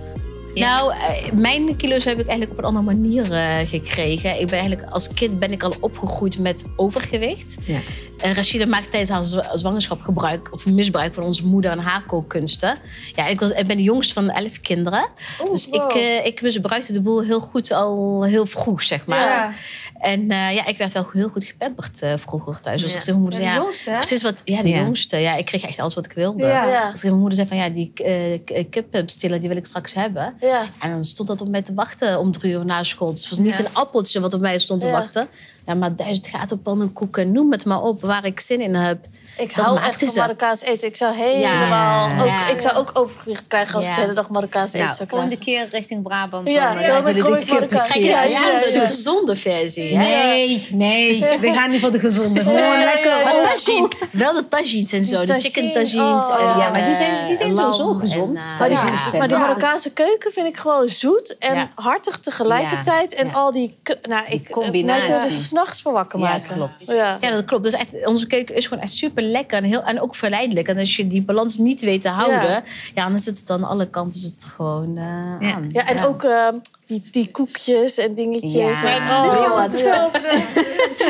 Nou, 0.53 0.93
eh, 0.93 1.31
mijn 1.31 1.75
kilo's 1.75 2.05
heb 2.05 2.19
ik 2.19 2.27
eigenlijk 2.27 2.51
op 2.51 2.57
een 2.57 2.63
andere 2.75 2.85
manier 2.85 3.31
eh, 3.31 3.67
gekregen. 3.67 4.39
Ik 4.39 4.47
ben 4.47 4.59
eigenlijk 4.59 4.91
als 4.91 5.07
kind 5.13 5.39
ben 5.39 5.51
ik 5.51 5.63
al 5.63 5.73
opgegroeid 5.79 6.39
met 6.39 6.63
overgewicht. 6.75 7.57
Ja. 7.65 7.79
Eh, 8.19 8.33
Rashida 8.33 8.65
maakte 8.65 8.89
tijdens 8.89 9.11
haar 9.11 9.23
zwa- 9.25 9.57
zwangerschap 9.57 10.01
gebruik 10.01 10.53
of 10.53 10.65
misbruik 10.65 11.13
van 11.13 11.23
onze 11.23 11.45
moeder 11.47 11.71
en 11.71 11.79
haar 11.79 12.03
kookkunsten. 12.05 12.77
Ja, 13.15 13.27
ik, 13.27 13.39
was, 13.39 13.51
ik 13.51 13.67
ben 13.67 13.77
de 13.77 13.83
jongste 13.83 14.13
van 14.13 14.29
elf 14.29 14.59
kinderen. 14.61 15.07
Oeh, 15.41 15.51
dus 15.51 15.67
wow. 15.67 15.89
ik, 15.89 15.95
eh, 15.97 16.25
ik 16.25 16.41
misbruikte 16.41 16.93
de 16.93 17.01
boel 17.01 17.23
heel 17.23 17.39
goed 17.39 17.71
al 17.71 18.23
heel 18.23 18.45
vroeg, 18.45 18.83
zeg 18.83 19.05
maar. 19.05 19.19
Ja. 19.19 19.51
En 19.99 20.31
eh, 20.31 20.53
ja, 20.55 20.65
ik 20.65 20.77
werd 20.77 20.91
wel 20.91 21.09
heel 21.13 21.29
goed 21.29 21.43
gepamperd 21.43 22.01
eh, 22.01 22.13
vroeger 22.17 22.61
thuis. 22.61 22.81
Dus 22.81 22.91
Ja. 22.91 22.97
ik 22.97 23.03
zei 23.03 23.17
mijn 23.17 23.29
moeder, 23.29 23.45
Ja, 23.47 23.53
de 23.53 23.59
ja, 23.59 23.63
jongste, 23.65 23.89
hè? 23.89 23.97
precies 23.97 24.23
wat, 24.23 24.41
ja, 24.45 24.61
de 24.61 24.69
Ja. 24.69 24.79
jongste. 24.79 25.17
Ja, 25.17 25.35
ik 25.35 25.45
kreeg 25.45 25.63
echt 25.63 25.79
alles 25.79 25.93
wat 25.95 26.05
ik 26.05 26.11
wilde. 26.11 26.45
Ja. 26.45 26.65
Ja. 26.67 26.91
Dus 26.91 27.03
mijn 27.03 27.15
moeder 27.19 27.35
zei 27.35 27.47
van, 27.47 27.57
ja, 27.57 27.69
die 27.69 27.91
uh, 28.05 28.63
kipstiller, 28.69 29.39
die 29.39 29.47
wil 29.49 29.57
ik 29.57 29.65
straks 29.65 29.93
hebben. 29.93 30.33
Ja. 30.39 30.61
En 30.79 30.89
dan 30.91 31.03
stond 31.03 31.27
dat 31.29 31.41
op 31.41 31.47
mij 31.49 31.61
te 31.61 31.73
wachten 31.73 32.19
om 32.19 32.31
drie 32.31 32.53
uur 32.53 32.65
na 32.65 32.83
school. 32.83 33.09
Dus 33.11 33.19
het 33.19 33.29
was 33.29 33.39
niet 33.39 33.57
Ja. 33.57 33.59
een 33.65 33.73
appeltje 33.73 34.19
wat 34.19 34.33
op 34.33 34.41
mij 34.41 34.57
stond 34.57 34.81
te 34.81 34.87
Ja. 34.87 34.93
wachten. 34.93 35.27
Ja, 35.69 35.75
maar 35.75 35.95
duizend 35.95 36.27
gaten 36.27 36.61
pannenkoeken, 36.61 37.31
noem 37.31 37.51
het 37.51 37.65
maar 37.65 37.81
op, 37.81 38.01
waar 38.01 38.25
ik 38.25 38.39
zin 38.39 38.59
in 38.61 38.75
heb. 38.75 39.05
Ik 39.37 39.55
Dat 39.55 39.65
hou 39.65 39.79
echt 39.79 39.99
van 39.99 40.07
ze. 40.07 40.19
Marokkaans 40.19 40.61
eten. 40.61 40.87
Ik 40.87 40.97
zou 40.97 41.15
helemaal... 41.15 42.07
Ja. 42.09 42.19
Ook, 42.21 42.27
Ja. 42.27 42.47
Ik 42.47 42.61
zou 42.61 42.75
ook 42.75 42.89
overgewicht 42.93 43.47
krijgen 43.47 43.75
als 43.75 43.87
ik 43.87 43.95
de 43.95 44.01
hele 44.01 44.13
dag 44.13 44.29
Marokkaans 44.29 44.73
eten 44.73 44.87
Ja, 44.87 44.91
zou 44.93 45.09
volgende 45.09 45.37
krijgen. 45.37 45.69
keer 45.69 45.79
richting 45.79 46.03
Brabant. 46.03 46.51
Ja, 46.51 46.73
dan, 46.73 46.81
ja, 46.81 46.87
eh, 46.87 46.93
dan 46.93 47.03
willen 47.03 47.21
kom 47.23 47.33
die 47.33 47.41
ik 47.43 47.51
Marokkaans. 47.51 47.93
Je 47.93 48.03
Ja, 48.03 48.21
de, 48.21 48.27
gezonde, 48.27 48.73
ja. 48.73 48.79
de 48.81 48.87
gezonde 48.87 49.35
versie? 49.35 49.97
Nee, 49.97 50.67
nee, 50.71 51.19
we 51.41 51.51
gaan 51.53 51.69
niet 51.69 51.79
voor 51.79 51.91
de 51.91 51.99
gezonde. 51.99 52.39
Gewoon 52.41 52.57
Ja, 52.59 52.73
ja, 52.79 52.83
lekker 52.85 53.09
ja, 53.11 53.17
ja. 53.17 53.23
Maar 53.23 53.33
old 53.35 53.43
tagine, 53.43 53.87
wel 54.11 54.33
de 54.33 54.47
tagines 54.47 54.91
en 54.91 55.05
zo. 55.05 55.23
De 55.25 55.39
chicken 55.39 55.73
tagine, 55.73 55.83
tagines. 55.83 56.27
oh, 56.27 56.39
en, 56.53 56.59
ja, 56.61 56.69
maar 56.69 56.85
die 56.85 56.95
zijn- 56.95 57.27
die 57.27 57.35
zijn 57.35 57.49
eh, 57.49 57.55
sowieso 57.57 57.93
gezond. 57.93 58.37
eh, 58.37 58.59
Maar 58.59 59.27
die. 59.27 59.37
Marokkaanse 59.37 59.91
keuken 59.93 60.31
vind 60.31 60.47
ik 60.47 60.57
gewoon 60.57 60.87
zoet 60.89 61.35
en 61.39 61.69
hartig 61.75 62.19
tegelijkertijd. 62.19 63.13
En 63.13 63.33
al 63.33 63.51
die... 63.51 63.77
Nou, 64.09 64.25
ik 64.27 64.49
combinatie. 64.51 65.29
S'nachts 65.59 65.81
voor 65.81 65.93
wakker 65.93 66.19
Ja, 66.19 66.25
maken. 66.25 66.55
klopt. 66.55 66.81
Ja. 66.85 67.17
Ja, 67.19 67.31
dat 67.31 67.45
klopt. 67.45 67.63
Dus 67.63 67.73
echt, 67.73 68.05
onze 68.05 68.27
keuken 68.27 68.55
is 68.55 68.67
gewoon 68.67 68.83
echt 68.83 68.93
super 68.93 69.23
lekker 69.23 69.57
en, 69.57 69.63
heel, 69.63 69.83
en 69.83 70.01
ook 70.01 70.15
verleidelijk. 70.15 70.67
En 70.67 70.77
als 70.77 70.95
je 70.95 71.07
die 71.07 71.21
balans 71.21 71.57
niet 71.57 71.81
weet 71.81 72.01
te 72.01 72.09
houden, 72.09 72.63
ja. 72.95 73.09
dan 73.09 73.19
zit 73.19 73.39
het 73.39 73.49
aan 73.49 73.63
alle 73.63 73.89
kanten 73.89 74.19
zit 74.19 74.33
het 74.33 74.43
gewoon 74.55 74.97
eh, 74.97 75.47
Ja. 75.49 75.53
aan. 75.55 75.69
Ja, 75.71 75.87
en 75.87 76.05
ook 76.05 76.23
ehm, 76.23 76.53
die, 76.85 77.07
die 77.11 77.31
koekjes 77.31 77.97
en 77.97 78.13
dingetjes. 78.15 78.81
Ja. 78.81 78.95
En, 78.95 79.03
Ja, 79.05 79.25
oh, 79.25 79.49
ja. 79.83 80.07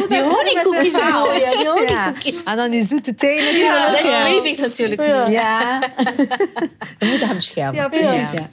Die 0.07 0.21
honingkoekjes 0.21 0.93
je? 0.93 1.75
Die 1.87 1.95
Ja. 1.95 2.13
En 2.45 2.57
dan 2.57 2.69
die 2.71 2.83
zoete 2.83 3.15
thee 3.15 3.35
Dat 3.37 3.45
natuurlijk. 3.53 3.89
zijn 3.89 4.05
Ja. 4.05 4.21
cravings 4.21 4.59
natuurlijk. 4.59 5.01
Ja. 5.01 5.27
Ja. 5.27 5.79
We 6.99 7.05
moeten 7.05 7.27
hem 7.27 7.35
beschermen. 7.35 7.81
Ja, 7.81 7.87
precies. 7.87 8.31
Ja. 8.31 8.49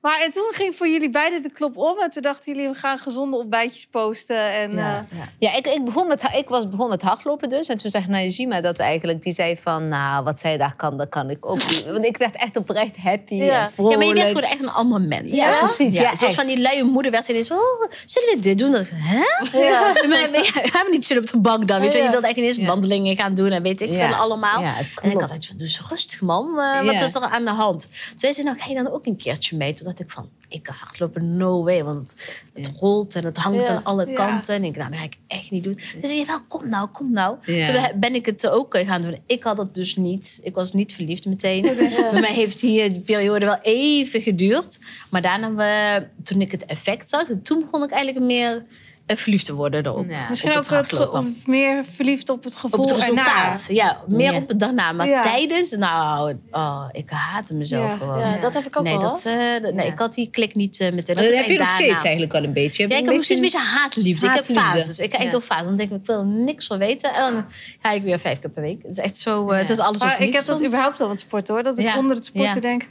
Maar 0.00 0.20
en 0.24 0.30
toen 0.30 0.50
ging 0.54 0.76
voor 0.76 0.88
jullie 0.88 1.10
beiden 1.10 1.42
de 1.42 1.50
klop 1.52 1.76
om. 1.76 1.98
En 1.98 2.10
toen 2.10 2.22
dachten 2.22 2.52
jullie, 2.54 2.68
we 2.68 2.74
gaan 2.74 2.98
gezonde 2.98 3.36
ontbijtjes 3.36 3.86
posten. 3.86 4.52
En, 4.52 4.72
Ja, 4.72 5.06
eh, 5.10 5.18
ja 5.38 5.56
ik, 5.56 5.66
ik, 5.66 5.84
begon 5.84 6.06
met, 6.06 6.24
ik 6.34 6.48
was 6.48 6.68
begon 6.68 6.88
met 6.88 7.02
hardlopen 7.02 7.48
dus. 7.48 7.68
En 7.68 7.78
toen 7.78 7.90
zei 7.90 8.04
Najima 8.08 8.60
dat 8.60 8.78
eigenlijk. 8.78 9.22
Die 9.22 9.32
zei 9.32 9.56
van, 9.56 9.88
nou, 9.88 10.24
wat 10.24 10.40
zij 10.40 10.56
daar 10.56 10.76
kan, 10.76 10.96
dat 10.96 11.08
kan 11.08 11.30
ik 11.30 11.46
ook. 11.46 11.68
doen. 11.68 11.92
Want 11.92 12.04
ik 12.04 12.16
werd 12.16 12.36
echt 12.36 12.56
oprecht 12.56 12.96
happy 12.96 13.34
Ja. 13.34 13.70
en 13.76 13.88
Ja, 13.88 13.96
maar 13.96 14.06
je 14.06 14.12
bent 14.14 14.28
gewoon 14.28 14.42
echt 14.42 14.60
een 14.60 14.70
ander 14.70 15.00
mens. 15.00 15.36
Ja, 15.36 15.58
precies. 15.58 15.94
Ja, 15.94 16.02
zoals 16.02 16.20
echt. 16.22 16.34
van 16.34 16.46
die 16.46 16.60
luie 16.60 16.84
moeder 16.84 17.10
werd 17.12 17.24
ze 17.24 17.30
ineens, 17.30 17.50
oh, 17.50 17.58
zullen 18.04 18.28
we 18.34 18.38
dit 18.40 18.58
doen? 18.58 18.70
Dat, 18.72 18.80
ik, 18.80 18.90
hè? 18.94 19.58
Ja. 19.58 19.92
Maar, 20.08 20.08
maar, 20.08 20.42
ja, 20.42 20.50
gaan 20.52 20.84
we 20.84 20.88
niet 20.90 21.06
chillen 21.06 21.22
op 21.22 21.28
de 21.30 21.38
bank 21.38 21.68
dan? 21.68 21.80
Weet 21.80 21.92
je, 21.92 21.98
Ja. 21.98 22.04
je 22.04 22.10
wilde 22.10 22.26
echt 22.26 22.36
ineens 22.36 22.56
Ja. 22.56 22.66
wandelingen 22.66 23.16
gaan 23.16 23.34
doen 23.34 23.50
en 23.50 23.62
weet 23.62 23.80
ik 23.80 23.90
Ja. 23.90 24.06
veel 24.06 24.16
allemaal. 24.16 24.60
Ja, 24.60 24.66
het 24.72 24.92
en 25.02 25.10
ik 25.10 25.20
had 25.20 25.46
van, 25.46 25.56
dus 25.56 25.80
rustig 25.88 26.20
man, 26.20 26.58
eh, 26.60 26.84
wat 26.84 26.94
Ja. 26.94 27.02
is 27.02 27.14
er 27.14 27.22
aan 27.22 27.44
de 27.44 27.50
hand? 27.50 27.80
Toen 27.80 28.18
zei 28.18 28.32
ze, 28.32 28.42
nou 28.42 28.58
ga 28.58 28.68
je 28.68 28.74
dan 28.74 28.90
ook 28.92 29.06
een 29.06 29.16
keertje 29.16 29.56
mee? 29.56 29.72
Toen 29.72 29.86
dacht 29.88 30.00
ik 30.00 30.10
van, 30.10 30.28
ik 30.48 30.62
kan 30.62 30.74
hardlopen, 30.74 31.36
no 31.36 31.62
way. 31.64 31.84
Want 31.84 31.98
het, 31.98 32.42
het 32.54 32.78
rolt 32.78 33.14
en 33.14 33.24
het 33.24 33.36
hangt 33.36 33.58
Ja. 33.60 33.68
aan 33.68 33.84
alle 33.84 34.12
kanten. 34.12 34.54
En 34.54 34.64
ik, 34.64 34.76
nou, 34.76 34.90
dat 34.90 34.98
ga 34.98 35.04
ik 35.04 35.16
echt 35.26 35.50
niet 35.50 35.64
doen. 35.64 35.78
Ze 35.78 35.98
zei, 36.02 36.24
wel, 36.26 36.40
kom 36.48 36.68
nou, 36.68 36.88
kom 36.88 37.12
nou. 37.12 37.36
Toen 37.44 37.74
ben 38.00 38.14
ik 38.14 38.26
het 38.26 38.48
ook 38.48 38.74
eh, 38.74 38.86
gaan 38.86 39.02
doen. 39.02 39.18
Ik 39.26 39.42
had 39.42 39.56
dat 39.56 39.74
dus 39.74 39.96
niet. 39.96 40.40
Ik 40.42 40.54
was 40.54 40.72
niet 40.72 40.92
verliefd 40.94 41.26
meteen. 41.26 41.62
Bij 42.12 42.20
mij 42.20 42.32
heeft 42.34 42.60
hier 42.60 42.92
de 42.92 43.00
periode 43.00 43.44
wel 43.44 43.58
even 43.62 44.20
geduurd. 44.20 44.78
Maar 45.10 45.22
daarna, 45.22 45.54
we, 45.54 46.06
toen 46.22 46.40
ik 46.40 46.50
het 46.52 46.64
effect 46.64 47.08
zag, 47.08 47.24
toen 47.42 47.60
begon 47.60 47.82
ik 47.82 47.90
eigenlijk 47.90 48.26
meer 48.26 48.64
eh, 49.08 49.16
verliefd 49.16 49.44
te 49.44 49.54
worden 49.54 49.86
erop. 49.86 50.08
Ja. 50.10 50.26
misschien 50.28 50.50
op 50.50 50.56
ook 50.56 50.62
het 50.70 50.90
het 50.90 51.10
of 51.10 51.24
meer 51.46 51.84
verliefd 51.94 52.30
op 52.30 52.44
het 52.44 52.56
gevoel 52.56 52.80
Op 52.84 52.88
het 52.88 52.98
resultaat. 52.98 53.66
erna. 53.68 53.82
Ja, 53.82 53.98
meer 54.06 54.32
Ja. 54.32 54.38
op 54.38 54.48
het 54.48 54.58
daarna. 54.60 54.92
Maar 54.92 55.08
Ja. 55.08 55.22
tijdens, 55.22 55.70
nou, 55.70 56.36
oh, 56.50 56.84
ik 56.92 57.10
haatte 57.10 57.54
mezelf 57.54 57.90
Ja. 57.92 57.96
gewoon. 57.96 58.18
Ja, 58.18 58.36
dat 58.38 58.54
heb 58.54 58.64
ik 58.64 58.76
ook 58.78 58.84
nee, 58.84 58.98
wel. 58.98 59.10
dat, 59.12 59.24
eh, 59.26 59.62
dat- 59.62 59.74
nee, 59.74 59.86
ik 59.86 59.98
had 59.98 60.14
die 60.14 60.30
klik 60.30 60.54
niet 60.54 60.80
eh, 60.80 60.92
meteen. 60.92 61.14
Dat 61.16 61.24
dat 61.24 61.34
heb 61.36 61.46
je 61.46 61.58
nog 61.58 61.70
steeds 61.70 62.02
eigenlijk 62.02 62.32
wel 62.32 62.44
een 62.44 62.52
beetje. 62.52 62.88
Ja, 62.88 62.96
ik 62.96 63.04
heb 63.04 63.14
nog 63.14 63.24
steeds 63.24 63.40
een 63.40 63.44
beetje 63.44 63.66
haatliefde. 63.80 64.26
Ik 64.26 64.32
heb 64.34 64.44
fases. 64.44 64.98
Ik 64.98 65.30
door 65.30 65.40
fases. 65.40 65.66
Dan 65.66 65.76
denk 65.76 65.90
ik, 65.90 65.96
ik 65.96 66.06
wil 66.06 66.18
er 66.18 66.26
niks 66.26 66.66
van 66.66 66.78
weten. 66.78 67.14
En 67.14 67.32
dan 67.32 67.44
ga 67.82 67.90
ik 67.90 68.02
weer 68.02 68.18
vijf 68.18 68.38
keer 68.38 68.50
per 68.50 68.62
week. 68.62 68.82
Het 68.82 68.90
is 68.92 68.98
echt 68.98 69.16
zo, 69.16 69.50
eh, 69.50 69.58
het 69.58 69.70
is 69.70 69.78
alles 69.78 69.98
of 70.00 70.04
Maar 70.06 70.12
ik 70.12 70.18
niets 70.20 70.36
heb 70.36 70.46
dat 70.46 70.56
soms. 70.56 70.68
überhaupt 70.68 71.00
al 71.00 71.08
met 71.08 71.18
sport 71.18 71.48
hoor. 71.48 71.62
Dat 71.62 71.78
ik 71.78 71.96
onder 71.96 72.16
het 72.16 72.24
sporten 72.24 72.60
denk... 72.60 72.86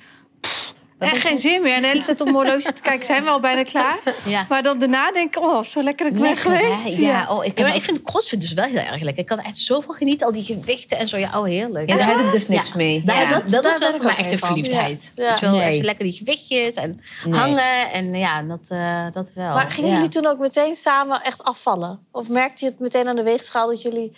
Echt 0.99 1.17
geen 1.21 1.37
zin 1.37 1.61
meer. 1.61 1.75
En 1.75 1.81
de 1.81 1.87
hele 1.87 2.01
tijd 2.01 2.23
mijn 2.23 2.35
horloge 2.35 2.73
te 2.73 2.81
kijken, 2.81 3.05
zijn 3.05 3.23
we 3.23 3.29
al 3.29 3.39
bijna 3.39 3.63
klaar. 3.63 3.99
Ja. 4.25 4.45
Maar 4.49 4.63
dan 4.63 4.79
daarna 4.79 5.11
denk 5.11 5.35
ik, 5.35 5.43
oh, 5.43 5.63
zo 5.63 5.83
lekker 5.83 6.05
dat 6.05 6.15
ik 6.15 6.21
ben 6.21 6.29
Lekker, 6.33 6.51
hè? 6.51 6.73
geweest. 6.75 6.97
Ja, 6.97 7.27
oh, 7.29 7.45
ik 7.45 7.57
Ja, 7.57 7.65
maar 7.65 7.75
ik 7.75 7.83
vind 7.83 8.01
crossfit 8.01 8.41
dus 8.41 8.53
wel 8.53 8.65
heel 8.65 8.77
erg 8.77 9.01
lekker. 9.01 9.17
Ik 9.17 9.25
kan 9.25 9.39
er 9.39 9.45
echt 9.45 9.57
zoveel 9.57 9.93
genieten. 9.93 10.27
Al 10.27 10.33
die 10.33 10.43
gewichten 10.43 10.97
en 10.97 11.07
zo. 11.07 11.17
Ja, 11.17 11.39
oh, 11.39 11.45
heerlijk. 11.45 11.89
Ja, 11.89 11.95
daar 11.97 12.07
heb 12.07 12.25
ik 12.25 12.31
dus 12.31 12.47
niks 12.47 12.67
Ja. 12.67 12.73
mee. 12.75 13.03
Dat, 13.03 13.49
dat 13.49 13.63
daar 13.63 13.73
is 13.73 13.79
wel 13.79 13.91
voor 13.91 14.03
mij 14.05 14.15
echt 14.15 14.31
een 14.31 14.37
verliefdheid. 14.37 15.11
Ja. 15.15 15.29
Weet 15.29 15.39
je 15.39 15.45
wel, 15.49 15.55
Nee. 15.55 15.71
Even 15.73 15.85
lekker 15.85 16.03
die 16.03 16.13
gewichtjes 16.13 16.75
en 16.75 16.99
Nee. 17.25 17.39
hangen. 17.39 17.91
En 17.91 18.15
ja, 18.15 18.41
dat, 18.41 18.59
eh, 18.67 19.05
dat 19.11 19.31
wel. 19.35 19.53
Maar 19.53 19.71
gingen 19.71 19.89
ja. 19.89 19.95
jullie 19.95 20.09
toen 20.11 20.25
ook 20.25 20.39
meteen 20.39 20.75
samen 20.75 21.21
echt 21.23 21.43
afvallen? 21.43 21.99
Of 22.11 22.29
merkte 22.29 22.65
je 22.65 22.71
het 22.71 22.79
meteen 22.79 23.07
aan 23.07 23.15
de 23.15 23.23
weegschaal 23.23 23.67
dat 23.67 23.81
jullie... 23.81 24.11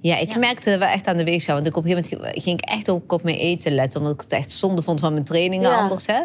Ja, 0.00 0.18
ik 0.18 0.32
Ja. 0.32 0.38
merkte 0.38 0.78
wel 0.78 0.88
echt 0.88 1.06
aan 1.06 1.16
de 1.16 1.24
weegschaal. 1.24 1.54
Want 1.54 1.66
ik 1.66 1.76
op 1.76 1.84
een 1.84 1.90
gegeven 1.90 2.16
moment 2.18 2.42
ging 2.42 2.60
ik 2.62 2.68
echt 2.68 2.88
ook 2.90 3.12
op 3.12 3.22
mijn 3.22 3.36
eten 3.36 3.74
letten. 3.74 4.00
Omdat 4.00 4.14
ik 4.14 4.20
het 4.20 4.32
echt 4.32 4.50
zonde 4.50 4.82
vond 4.82 5.00
van 5.00 5.12
mijn 5.12 5.24
trainingen 5.24 5.70
Ja. 5.70 5.76
anders. 5.78 6.06
Hè? 6.06 6.20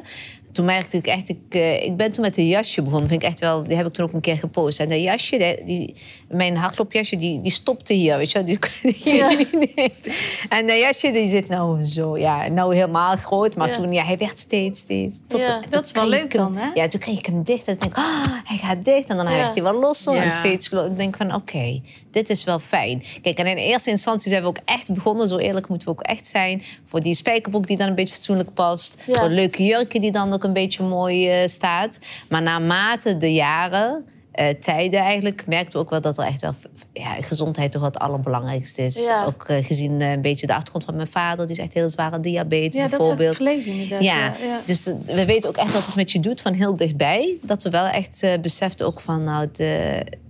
toen 0.51 0.65
merkte 0.65 0.97
ik 0.97 1.07
echt, 1.07 1.29
ik, 1.29 1.38
eh, 1.49 1.83
ik 1.85 1.97
ben 1.97 2.11
toen 2.11 2.21
met 2.23 2.38
een 2.38 2.47
jasje 2.47 2.81
begonnen. 2.81 3.09
Vind 3.09 3.21
ik 3.23 3.27
echt 3.27 3.39
wel, 3.39 3.63
die 3.63 3.75
heb 3.77 3.85
ik 3.85 3.93
toen 3.93 4.05
ook 4.05 4.13
een 4.13 4.21
keer 4.21 4.38
gepost. 4.38 4.79
En 4.79 4.89
dat 4.89 4.99
jasje, 5.01 5.38
die, 5.38 5.65
die- 5.65 5.95
mijn 6.29 6.55
hardloopjasje, 6.57 7.15
die, 7.15 7.41
die 7.41 7.51
stopte 7.51 7.93
hier, 7.93 8.17
weet 8.17 8.31
je 8.31 8.38
wel. 8.38 8.47
Die, 8.47 8.57
die 8.81 8.93
ging 8.93 9.15
Ja. 9.15 9.29
niet. 9.59 10.45
En 10.49 10.67
dat 10.67 10.77
jasje, 10.79 11.11
die 11.11 11.29
zit 11.29 11.47
nou 11.47 11.83
zo, 11.83 12.17
ja, 12.17 12.47
nou 12.47 12.75
helemaal 12.75 13.15
groot. 13.15 13.55
Maar 13.55 13.67
Ja. 13.67 13.73
toen, 13.73 13.93
ja, 13.93 14.03
hij 14.05 14.17
werd 14.17 14.38
steeds, 14.38 14.79
steeds. 14.79 15.19
Ja, 15.27 15.59
toen 15.59 15.69
dat 15.69 15.85
is 15.85 15.91
wel 15.91 16.07
leuk 16.07 16.33
hem- 16.33 16.41
dan, 16.41 16.57
hè? 16.57 16.69
Ja, 16.73 16.88
toen 16.88 16.99
kreeg 16.99 17.17
ik 17.17 17.25
hem 17.25 17.43
dicht. 17.43 17.65
En 17.67 17.73
ik 17.73 17.81
denk, 17.81 17.95
ah, 17.95 18.25
hij 18.43 18.57
gaat 18.57 18.85
dicht. 18.85 19.07
En 19.09 19.17
dan 19.17 19.25
Ja. 19.29 19.35
werd 19.38 19.53
hij 19.53 19.63
wel 19.63 19.79
losser. 19.79 20.13
Ja. 20.13 20.23
En 20.23 20.31
steeds, 20.31 20.69
ik 20.69 20.97
denk 20.97 21.15
van, 21.17 21.33
oké, 21.35 21.81
dit 22.12 22.30
is 22.30 22.44
wel 22.44 22.60
fijn. 22.60 23.04
Kijk, 23.22 23.38
en 23.38 23.46
in 23.46 23.58
eerste 23.58 23.89
instantie 23.89 24.30
zijn 24.32 24.42
we 24.42 24.48
ook 24.48 24.60
echt 24.66 24.94
begonnen. 24.94 25.28
Zo 25.28 25.38
eerlijk 25.38 25.68
moeten 25.68 25.88
we 25.88 25.94
ook 25.94 26.01
echt 26.01 26.28
zijn. 26.28 26.63
Voor 26.84 27.00
die 27.00 27.16
spijkerbroek 27.16 27.68
die 27.68 27.78
dan 27.78 27.88
een 27.88 27.96
beetje 27.96 28.13
fatsoenlijk 28.13 28.54
past. 28.54 29.04
Ja. 29.08 29.13
Voor 29.13 29.30
leuke 29.30 29.66
jurken 29.66 30.01
die 30.01 30.12
dan 30.12 30.34
ook 30.34 30.44
een 30.44 30.54
beetje 30.54 30.84
mooi 30.84 31.30
eh, 31.30 31.48
staat. 31.48 32.00
Maar 32.30 32.42
naarmate 32.42 33.18
de 33.18 33.34
jaren... 33.34 34.06
eh, 34.32 34.48
tijden 34.60 35.00
eigenlijk 35.00 35.44
merkten 35.48 35.74
we 35.74 35.80
ook 35.80 35.89
wel 35.89 36.01
dat 36.01 36.18
er 36.18 36.25
echt 36.25 36.42
wel 36.42 36.54
ja, 36.94 37.13
gezondheid 37.22 37.72
toch 37.72 37.82
wat 37.82 37.94
het 37.94 38.04
allerbelangrijkste 38.04 38.82
is. 38.82 39.06
Ja. 39.06 39.25
Ook 39.25 39.44
eh, 39.44 39.66
gezien 39.66 40.01
een 40.01 40.22
beetje 40.22 40.48
de 40.48 40.54
achtergrond 40.54 40.86
van 40.86 40.96
mijn 40.96 41.08
vader, 41.08 41.48
die 41.48 41.56
is 41.56 41.62
echt 41.63 41.74
heel 41.74 41.89
zware 41.89 42.20
diabetes 42.20 42.74
Ja, 42.82 42.82
dat 42.82 42.89
heb 42.89 43.00
bijvoorbeeld. 43.00 43.39
ik. 43.39 44.01
Ja, 44.01 44.36
dus 44.66 44.84
we 45.06 45.25
weten 45.25 45.50
ook 45.50 45.58
echt 45.58 45.74
wat 45.74 45.86
het 45.86 45.96
met 45.96 46.12
je 46.12 46.20
doet 46.20 46.42
van 46.42 46.54
heel 46.54 46.75
dichtbij. 46.75 47.38
Dat 47.42 47.63
we 47.63 47.70
wel 47.70 47.86
echt 47.86 48.25
beseften 48.42 48.86
ook 48.86 49.00
van, 49.00 49.24
nou, 49.24 49.48
eh, 49.56 49.68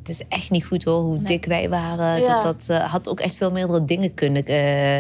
het 0.10 0.20
is 0.20 0.38
echt 0.38 0.50
niet 0.50 0.66
goed 0.66 0.84
hoor, 0.84 1.01
hoe 1.01 1.22
dik 1.22 1.46
wij 1.46 1.70
waren. 1.70 2.22
Ja. 2.22 2.44
Dat, 2.44 2.44
dat 2.44 2.78
eh, 2.78 2.92
had 2.92 3.10
ook 3.10 3.20
echt 3.20 3.36
veel 3.36 3.51
meerdere 3.51 3.86
dingen 3.86 4.13
kunnen 4.13 4.46
eh, 4.46 4.56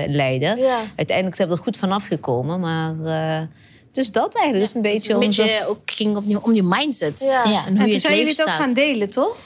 leiden. 0.07 0.57
Ja. 0.57 0.79
Uiteindelijk 0.95 1.35
zijn 1.35 1.47
we 1.47 1.53
er 1.55 1.61
goed 1.61 1.77
vanaf 1.77 2.05
gekomen, 2.07 2.59
maar... 2.59 2.95
eh, 3.03 3.41
dus 3.91 4.11
dat 4.11 4.35
eigenlijk 4.35 4.65
is 4.65 4.73
een 4.75 4.81
beetje 4.81 5.13
Een 5.13 5.23
onze... 5.23 5.41
beetje 5.41 5.67
ook 5.67 5.79
ging 5.85 6.17
om 6.17 6.25
die, 6.25 6.43
om 6.43 6.53
die 6.53 6.63
mindset. 6.63 7.19
Ja. 7.19 7.43
En 7.43 7.49
hoe 7.49 7.63
En 7.65 7.73
je 7.73 7.77
toen 7.77 7.89
het 7.89 8.01
zijn 8.01 8.17
jullie 8.17 8.27
leven 8.27 8.29
het 8.29 8.41
ook 8.41 8.47
staat. 8.47 8.57
gaan 8.57 8.73
delen, 8.73 9.09
toch? 9.09 9.37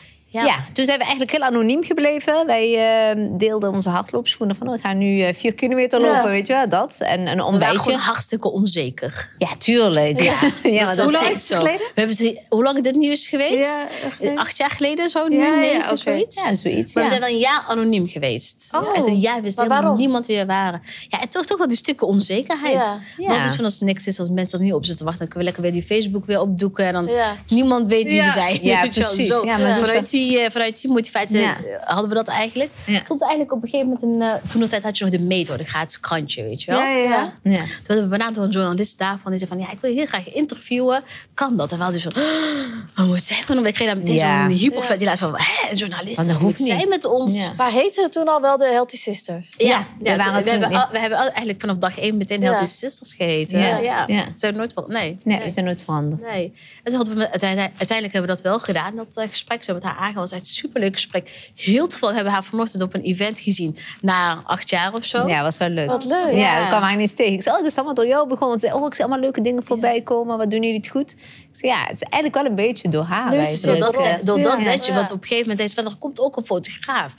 Ja. 0.41 0.63
toen 0.73 0.85
zijn 0.85 0.97
we 0.97 1.03
eigenlijk 1.03 1.31
heel 1.31 1.41
anoniem 1.41 1.83
gebleven. 1.83 2.45
Wij 2.45 2.75
eh, 3.11 3.27
deelden 3.37 3.71
onze 3.73 3.89
hardloopschoenen 3.89 4.55
van... 4.55 4.67
Oh, 4.67 4.73
we 4.73 4.79
gaan 4.81 4.97
nu 4.97 5.21
eh, 5.21 5.33
vier 5.35 5.53
kilometer 5.53 6.01
Ja. 6.01 6.11
lopen, 6.11 6.29
weet 6.29 6.47
je 6.47 6.53
wel, 6.53 6.69
dat. 6.69 6.97
En 6.99 7.19
een 7.19 7.23
We 7.23 7.29
waren 7.29 7.45
ontbijtje. 7.45 7.79
gewoon 7.79 7.99
hartstikke 7.99 8.51
onzeker. 8.51 9.31
Ja, 9.37 9.47
tuurlijk. 9.57 10.21
Ja, 10.21 10.33
ja, 10.63 10.85
maar 10.85 10.95
dat 10.95 11.13
is 11.13 11.19
echt 11.19 11.43
zo. 11.43 11.53
het 11.53 11.61
geleden? 11.63 11.87
We 11.95 12.01
hebben 12.01 12.17
het, 12.17 12.41
hoe 12.49 12.63
lang 12.63 12.81
dit 12.83 12.97
is 12.97 13.27
geweest? 13.27 13.79
Ja, 13.79 13.81
echt 14.03 14.13
geleden. 14.13 14.37
Acht 14.39 14.57
jaar 14.57 14.69
geleden, 14.69 15.09
zo 15.09 15.27
nu, 15.27 15.37
Ja, 15.37 15.43
ja, 15.45 15.55
negen, 15.59 15.83
oké. 15.85 15.95
zoiets. 15.95 16.35
Ja, 16.49 16.55
zoiets, 16.55 16.93
Maar 16.93 17.03
ja. 17.03 17.09
we 17.09 17.15
zijn 17.15 17.21
wel 17.25 17.29
een 17.35 17.41
jaar 17.43 17.65
anoniem 17.67 18.07
geweest. 18.07 18.71
Dus 18.71 18.89
Oh. 18.89 18.95
echt 18.95 19.07
een 19.07 19.19
jaar 19.19 19.41
wist 19.41 19.57
helemaal 19.57 19.81
waarom? 19.81 19.99
niemand 19.99 20.25
wie 20.25 20.37
we 20.37 20.45
waren. 20.45 20.81
Ja, 21.07 21.21
en 21.21 21.29
toch, 21.29 21.45
toch 21.45 21.57
wel 21.57 21.67
die 21.67 21.77
stukken 21.77 22.07
onzekerheid. 22.07 22.73
Ja. 22.73 22.97
Ja. 23.17 23.27
Want 23.27 23.43
iets 23.45 23.55
van 23.55 23.63
als 23.65 23.79
er 23.79 23.85
niks 23.85 24.07
is, 24.07 24.19
als 24.19 24.29
mensen 24.29 24.59
er 24.59 24.65
niet 24.65 24.73
op 24.73 24.85
zitten 24.85 25.05
wachten... 25.05 25.25
dan 25.25 25.33
kunnen 25.35 25.53
we 25.53 25.53
lekker 25.59 25.73
weer 25.73 25.81
die 25.87 25.97
Facebook 25.97 26.25
weer 26.25 26.41
opdoeken. 26.41 26.85
En 26.85 26.93
dan 26.93 27.05
Ja. 27.05 27.35
niemand 27.47 27.87
weet 27.87 28.03
wie 28.05 28.15
Ja. 28.15 28.25
we 28.25 28.31
zijn. 28.31 28.59
Ja, 28.63 28.79
precies. 28.87 29.27
Zo. 29.27 29.45
Ja, 29.45 29.57
maar 29.57 29.73
vanuit, 29.77 30.09
die, 30.11 30.22
eh, 30.31 30.51
vanuit 30.51 30.81
die 30.81 30.91
motivatie 30.91 31.39
Ja. 31.39 31.57
eh, 31.57 31.87
hadden 31.87 32.09
we 32.09 32.15
dat 32.15 32.27
eigenlijk. 32.27 32.71
Ja. 32.85 33.01
Tot 33.03 33.21
eigenlijk 33.21 33.51
op 33.51 33.63
een 33.63 33.69
gegeven 33.69 33.91
moment... 34.01 34.21
Een, 34.21 34.41
eh, 34.43 34.49
toen 34.51 34.61
de 34.61 34.67
tijd 34.67 34.83
had 34.83 34.97
je 34.97 35.03
nog 35.03 35.13
de 35.13 35.19
Metro, 35.19 35.57
de 35.57 35.63
gratis 35.63 35.99
krantje, 35.99 36.43
weet 36.43 36.63
je 36.63 36.71
wel. 36.71 36.79
Ja, 36.79 36.87
ja, 36.89 37.03
ja. 37.03 37.33
Ja. 37.43 37.55
Toen 37.55 37.65
hebben 37.85 38.03
we 38.03 38.09
benaderd 38.09 38.35
door 38.35 38.43
een 38.43 38.51
journalist 38.51 38.97
daarvan. 38.97 39.31
Die 39.31 39.39
zei 39.39 39.51
van, 39.51 39.59
ja, 39.59 39.71
ik 39.71 39.79
wil 39.79 39.89
je 39.91 39.97
heel 39.97 40.05
graag 40.05 40.33
interviewen. 40.33 41.03
Kan 41.33 41.57
dat? 41.57 41.71
En 41.71 41.77
we 41.77 41.83
hadden 41.83 42.01
dus 42.03 42.13
van, 42.13 42.23
"Oh, 42.23 42.95
wat 42.95 43.05
moet 43.07 43.17
ik 43.17 43.23
zeggen? 43.23 43.65
Ik 43.65 43.73
kreeg 43.73 43.87
daar 43.87 43.97
meteen 43.97 44.15
Ja. 44.15 44.43
zo'n 44.47 44.55
hypervet. 44.57 44.97
Die 44.97 45.07
luisterde 45.07 45.33
van, 45.37 45.45
hè, 45.45 45.71
een 45.71 45.77
journalist? 45.77 46.27
Dat 46.27 46.35
hoeft 46.35 46.59
niet. 46.59 46.67
zij 46.67 46.85
met 46.89 47.05
ons. 47.05 47.43
Ja. 47.43 47.53
Maar 47.57 47.71
heette 47.71 48.01
het 48.01 48.11
toen 48.11 48.27
al 48.27 48.41
wel 48.41 48.57
de 48.57 48.65
Healthy 48.65 48.97
Sisters? 48.97 49.53
Ja, 49.57 49.65
Ja, 49.67 49.85
ja, 49.99 50.11
we 50.17 50.23
waren 50.23 50.43
we, 50.43 50.49
toen- 50.51 50.59
hebben, 50.61 50.79
al- 50.81 50.87
we 50.91 50.99
hebben 50.99 51.17
eigenlijk 51.19 51.61
vanaf 51.61 51.77
dag 51.77 51.99
één 51.99 52.17
meteen 52.17 52.41
Ja. 52.41 52.45
Healthy 52.51 52.65
Sisters 52.71 53.13
geheten. 53.13 53.59
Ja. 53.59 53.67
Ja, 53.67 53.77
ja. 53.77 54.03
Ja. 54.07 54.23
Ze 54.23 54.31
zijn 54.35 54.55
nooit 54.55 54.73
van, 54.73 54.83
nee. 54.87 55.17
Nee, 55.23 55.39
we 55.43 55.49
zijn 55.49 55.65
nooit 55.65 55.83
veranderd. 55.83 56.21
Nee. 56.31 56.53
En 56.75 56.83
toen 56.83 56.95
hadden 56.95 57.15
we 57.15 57.29
uiteindelijk, 57.31 57.69
uiteindelijk 57.77 58.13
hebben 58.17 58.35
we 58.35 58.41
dat 58.41 58.51
wel 58.51 58.59
gedaan. 58.59 58.95
Dat 58.95 59.25
gesprek 59.29 59.63
zo 59.63 59.73
met 59.73 59.83
haar 59.83 59.95
aangegaan 60.13 60.21
was 60.21 60.31
echt 60.31 60.41
een 60.41 60.55
superleuk 60.69 60.93
gesprek. 60.93 61.51
Heel 61.55 61.87
toevallig 61.87 62.15
hebben 62.15 62.33
we 62.33 62.39
haar 62.39 62.47
vanochtend 62.49 62.81
op 62.83 62.93
een 62.93 63.01
event 63.01 63.39
gezien. 63.39 63.77
Na 64.01 64.41
acht 64.45 64.69
jaar 64.69 64.93
of 64.93 65.05
zo. 65.05 65.27
Ja, 65.27 65.41
was 65.41 65.57
wel 65.57 65.69
leuk. 65.69 65.87
Wat 65.87 66.05
leuk. 66.05 66.31
Ja, 66.31 66.37
Ja. 66.37 66.61
ik 66.61 66.67
kwam 66.67 66.81
haar 66.81 66.93
ineens 66.93 67.13
tegen. 67.13 67.33
Ik 67.33 67.41
zei, 67.41 67.55
oh, 67.55 67.61
dat 67.61 67.71
is 67.71 67.75
allemaal 67.77 67.95
door 67.95 68.07
jou 68.07 68.27
begonnen. 68.27 68.59
Ze 68.59 68.67
zei, 68.67 68.79
oh, 68.79 68.85
ik 68.87 68.93
zie 68.93 69.03
allemaal 69.03 69.21
leuke 69.23 69.41
dingen 69.41 69.63
voorbij 69.63 70.01
komen. 70.01 70.37
Wat 70.37 70.51
doen 70.51 70.61
jullie 70.61 70.77
het 70.77 70.87
goed? 70.89 71.11
Ik 71.11 71.47
zei, 71.51 71.71
ja, 71.71 71.79
het 71.81 71.91
is 71.91 72.01
eigenlijk 72.01 72.35
wel 72.35 72.45
een 72.45 72.55
beetje 72.55 72.89
door 72.89 73.03
haar 73.03 73.25
het 73.25 73.35
eigenlijk. 73.35 73.79
Door 73.79 73.91
dat, 73.91 74.25
door 74.25 74.41
dat 74.41 74.61
zetje. 74.61 74.93
Want 74.93 75.11
op 75.11 75.21
een 75.21 75.27
gegeven 75.27 75.49
moment 75.49 75.57
zei 75.57 75.69
ze 75.69 75.75
van, 75.75 75.85
er 75.85 75.97
komt 75.99 76.19
ook 76.19 76.37
een 76.37 76.45
fotograaf. 76.45 77.13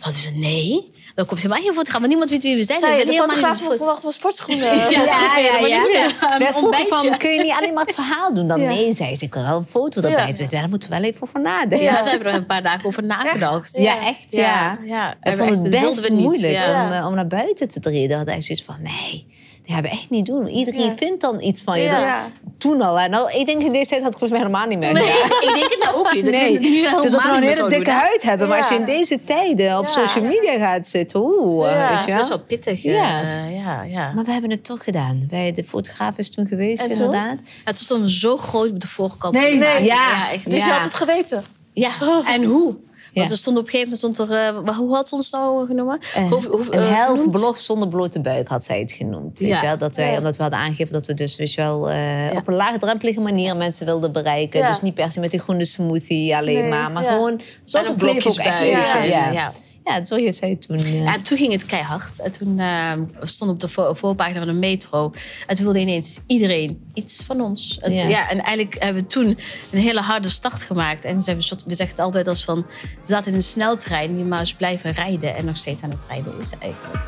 Toen 0.00 0.12
hadden 0.12 0.20
ze, 0.20 0.30
nee. 0.30 0.92
Dan 1.14 1.26
komt 1.26 1.42
helemaal 1.42 1.62
geen 1.62 1.72
fotograaf. 1.72 2.00
Maar 2.00 2.08
niemand 2.08 2.30
weet 2.30 2.42
wie 2.42 2.56
we 2.56 2.62
zijn. 2.62 2.80
Zei 2.80 2.98
We 2.98 3.06
de 3.06 3.12
fotograaf 3.12 3.62
van, 3.62 3.76
van, 3.76 3.96
van 4.00 4.12
sportschoenen? 4.12 4.64
Ja, 4.76 4.90
Ja, 4.90 5.38
ja, 5.38 5.52
maar 5.60 5.68
ja. 5.68 6.38
Wij 6.38 6.52
vroegen 6.52 6.86
van, 6.86 7.16
kun 7.16 7.30
je 7.32 7.42
niet 7.42 7.52
alleen 7.58 7.74
maar 7.74 7.84
het 7.84 7.94
verhaal 7.94 8.34
doen? 8.34 8.46
Dan 8.48 8.60
Ja. 8.60 8.68
nee, 8.68 8.94
zei 8.94 9.16
ze. 9.16 9.24
Ik 9.24 9.34
wil 9.34 9.42
wel 9.42 9.56
een 9.56 9.66
foto 9.66 10.00
erbij. 10.02 10.34
Ja. 10.36 10.46
Daar 10.46 10.68
moeten 10.68 10.90
we 10.90 10.96
wel 10.96 11.04
even 11.04 11.22
over 11.22 11.40
nadenken. 11.40 11.78
Ja, 11.82 11.92
Ja. 11.92 12.00
toen 12.00 12.10
hebben 12.10 12.26
we 12.28 12.32
er 12.34 12.38
een 12.40 12.46
paar 12.46 12.62
dagen 12.62 12.84
over 12.84 13.02
nagedacht. 13.04 13.78
Ja, 13.78 14.06
echt, 14.06 14.32
ja. 14.32 14.78
ja. 14.84 15.10
Ik 15.10 15.16
En 15.20 15.36
vond 15.36 15.50
echt, 15.50 15.62
het 15.62 15.62
dat 15.62 15.70
best 15.70 15.82
wilden 15.82 16.02
we 16.02 16.10
niet. 16.10 16.20
moeilijk 16.24 16.52
Ja. 16.52 16.84
om, 16.86 16.92
eh, 16.92 17.06
om 17.06 17.14
naar 17.14 17.26
buiten 17.26 17.68
te 17.68 17.80
treden. 17.80 18.16
Had 18.18 18.26
hij 18.26 18.40
zoiets 18.40 18.64
van, 18.64 18.76
nee, 18.82 19.26
dat 19.62 19.72
gaan 19.74 19.82
we 19.82 19.88
echt 19.88 20.10
niet 20.10 20.26
doen. 20.26 20.48
Iedereen 20.48 20.84
Ja. 20.84 20.94
vindt 20.96 21.20
dan 21.20 21.40
iets 21.42 21.62
van 21.62 21.78
je. 21.78 21.84
Ja. 21.84 21.90
Dat- 21.90 22.00
Ja. 22.00 22.28
Toen 22.58 22.82
al. 22.82 23.08
Nou, 23.08 23.32
ik 23.38 23.46
denk 23.46 23.62
in 23.62 23.72
deze 23.72 23.88
tijd 23.88 24.02
had 24.02 24.12
ik 24.12 24.18
volgens 24.18 24.30
mij 24.30 24.40
helemaal 24.40 24.66
niet 24.66 24.78
meer 24.78 24.96
gedaan. 24.96 25.38
Ik 25.48 25.54
denk 25.54 25.70
het 25.72 25.84
nou 25.84 25.96
ook 25.98 26.12
niet. 26.12 26.24
Dat 26.24 26.32
Nee, 26.34 26.46
ik 26.48 26.52
het 26.52 26.62
nu 26.62 26.68
helemaal 26.76 27.02
dus 27.02 27.10
dat 27.12 27.22
we 27.22 27.28
een 27.28 27.42
hele 27.42 27.68
dikke 27.68 27.84
doen, 27.84 27.94
huid 27.94 28.22
hebben. 28.22 28.48
Maar 28.48 28.56
als 28.58 28.68
je 28.68 28.74
Ja. 28.74 28.80
in 28.80 28.86
deze 28.86 29.24
tijden 29.24 29.78
op 29.78 29.84
Ja. 29.84 29.90
social 29.90 30.24
media 30.24 30.58
gaat 30.58 30.88
zitten, 30.88 31.20
oeh, 31.20 31.70
Ja. 31.70 31.78
weet 31.78 31.88
Dat 31.88 31.96
je 31.96 31.98
is 32.00 32.06
wel. 32.06 32.16
best 32.16 32.28
wel 32.28 32.38
pittig. 32.38 32.82
Ja. 32.82 32.92
Ja. 33.20 33.44
ja, 33.48 33.82
ja. 33.82 34.12
Maar 34.14 34.24
we 34.24 34.32
hebben 34.32 34.50
het 34.50 34.64
toch 34.64 34.84
gedaan. 34.84 35.24
Wij, 35.28 35.52
de 35.52 35.64
fotograaf 35.64 36.18
is 36.18 36.30
toen 36.30 36.46
geweest, 36.46 36.82
En 36.86 36.92
toen? 36.92 37.04
inderdaad. 37.04 37.38
Het 37.64 37.78
stond 37.78 38.10
zo 38.10 38.36
groot 38.36 38.70
op 38.70 38.80
de 38.80 38.88
voorkant. 38.88 39.34
Nee, 39.34 39.54
nee. 39.56 39.84
Ja, 39.84 40.30
echt. 40.30 40.44
Dus 40.44 40.54
je 40.54 40.68
Ja. 40.68 40.74
had 40.74 40.84
het 40.84 40.94
geweten. 40.94 41.42
Ja, 41.72 41.90
en 42.26 42.44
hoe? 42.44 42.76
Want 43.14 43.26
Ja. 43.28 43.32
er 43.34 43.38
stond 43.40 43.58
op 43.58 43.64
een 43.64 43.70
gegeven 43.70 43.92
moment, 44.00 44.16
stond 44.16 44.30
er, 44.30 44.66
eh, 44.66 44.76
hoe 44.76 44.94
had 44.94 45.08
ze 45.08 45.14
ons 45.14 45.30
nou 45.30 45.66
genomen? 45.66 45.98
Een, 46.16 46.28
Hoe- 46.28 46.46
hoe- 46.48 46.66
een 46.74 46.80
eh, 46.80 46.94
helft 46.96 47.10
genoemd? 47.18 47.30
belofte 47.32 47.62
zonder 47.62 47.88
blote 47.88 48.20
buik 48.20 48.48
had 48.48 48.64
zij 48.64 48.80
het 48.80 48.92
genoemd. 48.92 49.38
Weet 49.38 49.48
Ja. 49.48 49.60
je 49.60 49.66
wel? 49.66 49.78
Dat 49.78 49.96
wij, 49.96 50.10
Ja. 50.10 50.16
Omdat 50.18 50.36
we 50.36 50.42
hadden 50.42 50.60
aangegeven 50.60 50.92
dat 50.92 51.06
we 51.06 51.14
dus 51.14 51.36
weet 51.36 51.52
je 51.52 51.60
wel, 51.60 51.90
eh, 51.90 51.96
op 52.36 52.48
een 52.48 52.54
laagdrempelige 52.54 53.20
manier 53.20 53.56
mensen 53.56 53.86
wilden 53.86 54.12
bereiken. 54.12 54.60
Ja. 54.60 54.68
Dus 54.68 54.80
niet 54.82 54.94
per 54.94 55.12
se 55.12 55.20
met 55.20 55.30
die 55.30 55.40
groene 55.40 55.64
smoothie 55.64 56.36
alleen 56.36 56.60
Nee. 56.60 56.68
maar. 56.70 56.90
Maar 56.90 57.02
Ja. 57.02 57.12
gewoon 57.12 57.40
zoals 57.64 57.88
het 57.88 58.02
leven 58.02 58.16
ook 58.16 58.22
blokjes 58.22 58.44
echt 58.46 58.58
bij. 58.58 58.70
is. 58.70 59.08
Ja. 59.08 59.52
Ja. 59.84 60.04
Zo 60.04 60.16
heeft 60.16 60.38
zij 60.38 60.50
het 60.50 60.62
toen... 60.66 60.76
eh, 60.76 61.02
Ja, 61.02 61.14
en 61.14 61.22
toen 61.22 61.36
ging 61.38 61.52
het 61.52 61.66
keihard. 61.66 62.20
En 62.20 62.32
toen 62.32 62.58
eh, 62.58 62.92
stond 63.22 63.50
op 63.50 63.60
de 63.60 63.68
vo- 63.68 63.94
voorpagina 63.94 64.38
van 64.38 64.48
de 64.48 64.52
metro. 64.54 65.12
En 65.46 65.56
toen 65.56 65.64
wilde 65.64 65.80
ineens 65.80 66.20
iedereen 66.26 66.90
iets 66.94 67.22
van 67.24 67.40
ons. 67.40 67.78
En, 67.80 67.92
Ja. 67.92 68.08
ja. 68.08 68.28
en 68.30 68.40
eigenlijk 68.40 68.82
hebben 68.82 69.02
we 69.02 69.08
toen 69.08 69.38
een 69.70 69.78
hele 69.78 70.00
harde 70.00 70.28
start 70.28 70.62
gemaakt. 70.62 71.04
En 71.04 71.22
hebben 71.24 71.44
soort- 71.44 71.64
we 71.64 71.74
zeggen 71.74 71.96
het 71.96 72.04
altijd 72.04 72.28
als 72.28 72.44
van... 72.44 72.56
We 72.80 72.88
zaten 73.04 73.30
in 73.30 73.34
een 73.36 73.42
sneltrein, 73.42 74.16
die 74.16 74.24
maar 74.24 74.40
eens 74.40 74.54
blijven 74.54 74.92
rijden. 74.92 75.34
En 75.36 75.44
nog 75.44 75.56
steeds 75.56 75.82
aan 75.82 75.90
het 75.90 76.00
rijden 76.08 76.32
is 76.40 76.50
eigenlijk. 76.60 77.04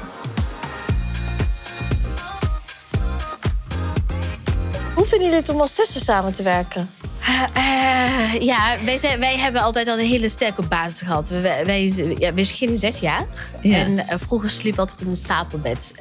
Hoe 4.95 5.05
vinden 5.05 5.29
jullie 5.29 5.41
het 5.43 5.49
om 5.49 5.61
als 5.61 5.75
zussen 5.75 6.01
samen 6.01 6.33
te 6.33 6.43
werken? 6.43 6.91
Eh, 7.55 8.41
ja, 8.41 8.77
wij, 8.85 8.99
zijn, 8.99 9.21
wij 9.21 9.37
hebben 9.39 9.63
altijd 9.63 9.89
al 9.89 9.99
een 9.99 10.07
hele 10.07 10.29
sterke 10.29 10.63
basis 10.63 11.01
gehad. 11.01 11.29
We, 11.29 11.41
wij, 11.41 11.65
wij, 11.65 12.15
ja, 12.19 12.35
we 12.35 12.45
schillen 12.45 12.79
zes 12.79 12.99
jaar. 12.99 13.27
Ja. 13.61 13.77
En 13.77 14.09
eh, 14.09 14.19
vroeger 14.19 14.51
sliep 14.51 14.79
altijd 14.79 15.01
in 15.01 15.07
een 15.09 15.17
stapelbed. 15.17 15.93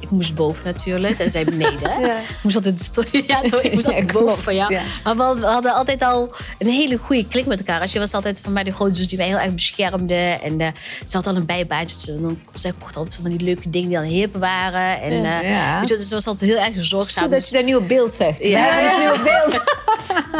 Ik 0.00 0.10
moest 0.10 0.34
boven 0.34 0.64
natuurlijk 0.64 1.18
en 1.18 1.30
zij 1.30 1.44
beneden. 1.44 1.76
Ja. 1.98 2.18
Ik 2.18 2.38
moest 2.42 2.56
altijd 2.56 2.90
ja, 3.26 3.40
toch, 3.40 3.60
ik 3.60 3.74
moest 3.74 3.86
altijd 3.86 4.12
boven 4.12 4.42
van 4.42 4.54
jou. 4.54 4.72
Maar 5.04 5.16
we 5.16 5.22
hadden, 5.22 5.42
we 5.44 5.50
hadden 5.50 5.74
altijd 5.74 6.02
al 6.02 6.30
een 6.58 6.68
hele 6.68 6.96
goede 6.96 7.26
klik 7.26 7.46
met 7.46 7.58
elkaar. 7.58 7.80
Als 7.80 7.92
je 7.92 7.98
was 7.98 8.14
altijd 8.14 8.40
van 8.40 8.52
mij 8.52 8.64
de 8.64 8.72
zus 8.92 9.08
die 9.08 9.18
mij 9.18 9.26
heel 9.26 9.38
erg 9.38 9.54
beschermde. 9.54 10.14
En 10.14 10.60
eh, 10.60 10.68
ze 11.04 11.16
had 11.16 11.26
al 11.26 11.36
een 11.36 11.46
bijbaantje. 11.46 11.96
Dus 11.96 12.04
dan, 12.04 12.40
zij 12.52 12.72
kocht 12.78 12.96
altijd 12.96 13.18
van 13.22 13.30
die 13.30 13.40
leuke 13.40 13.70
dingen 13.70 13.88
die 13.88 13.98
aan 13.98 14.04
hip 14.04 14.36
waren. 14.36 15.00
En, 15.00 15.22
Ja. 15.22 15.40
Ja. 15.40 15.78
weet 15.78 15.88
je, 15.88 15.96
dus 15.96 16.08
ze 16.08 16.14
was 16.14 16.26
altijd 16.26 16.50
heel 16.50 16.60
erg 16.60 16.84
zorgzaam. 16.84 17.22
Goed 17.24 17.32
dat 17.32 17.48
je 17.48 17.56
dat 17.56 17.64
nu 17.64 17.74
op 17.74 17.88
beeld 17.88 18.14
zegt. 18.14 18.44
Ja. 18.44 18.66
Nu 18.98 19.08
op 19.08 19.22
beeld. 19.22 19.62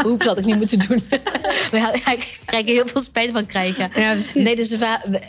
Oeps, 0.05 0.25
had 0.25 0.38
ik 0.39 0.45
niet 0.45 0.55
moeten 0.57 0.79
doen. 0.87 1.03
Hadden- 1.81 2.01
ja, 2.05 2.11
ik 2.11 2.39
krijg 2.45 2.65
heel 2.65 2.87
veel 2.87 3.01
spijt 3.01 3.31
van 3.31 3.45
krijgen. 3.45 3.89
Ja, 3.95 4.11
precies. 4.13 4.33
Nee, 4.43 4.55
dus 4.55 4.77
we- 4.77 5.21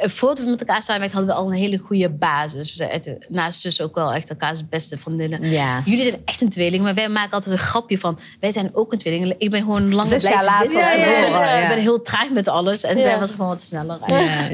voordat 0.00 0.38
we 0.38 0.50
met 0.50 0.60
elkaar 0.60 0.82
samenwerkten, 0.82 1.18
hadden 1.18 1.36
we 1.36 1.42
al 1.42 1.52
een 1.52 1.58
hele 1.58 1.76
goede 1.78 2.10
basis. 2.10 2.70
We 2.70 2.76
zijn 2.76 2.90
echt, 2.90 3.10
naast 3.28 3.62
dus 3.62 3.80
ook 3.80 3.94
wel 3.94 4.12
echt 4.12 4.30
elkaars 4.30 4.68
beste 4.68 4.98
vriendinnen. 4.98 5.50
Ja. 5.50 5.82
Jullie 5.84 6.02
zijn 6.02 6.22
echt 6.24 6.40
een 6.40 6.48
tweeling, 6.48 6.82
maar 6.82 6.94
wij 6.94 7.08
maken 7.08 7.30
altijd 7.32 7.52
een 7.52 7.58
grapje 7.58 7.98
van... 7.98 8.18
wij 8.40 8.52
zijn 8.52 8.70
ook 8.72 8.92
een 8.92 8.98
tweeling. 8.98 9.34
Ik 9.38 9.50
ben 9.50 9.60
gewoon 9.60 10.06
Zes 10.06 10.22
jaar 10.22 10.44
later, 10.44 10.72
ja, 10.72 10.92
ik, 10.92 11.68
ben, 11.68 11.76
ik 11.76 11.82
heel 11.82 12.02
traag 12.02 12.30
met 12.30 12.48
alles. 12.48 12.82
En 12.82 13.00
zij 13.00 13.18
was 13.18 13.30
gewoon 13.30 13.46
wat 13.48 13.60
sneller. 13.60 13.98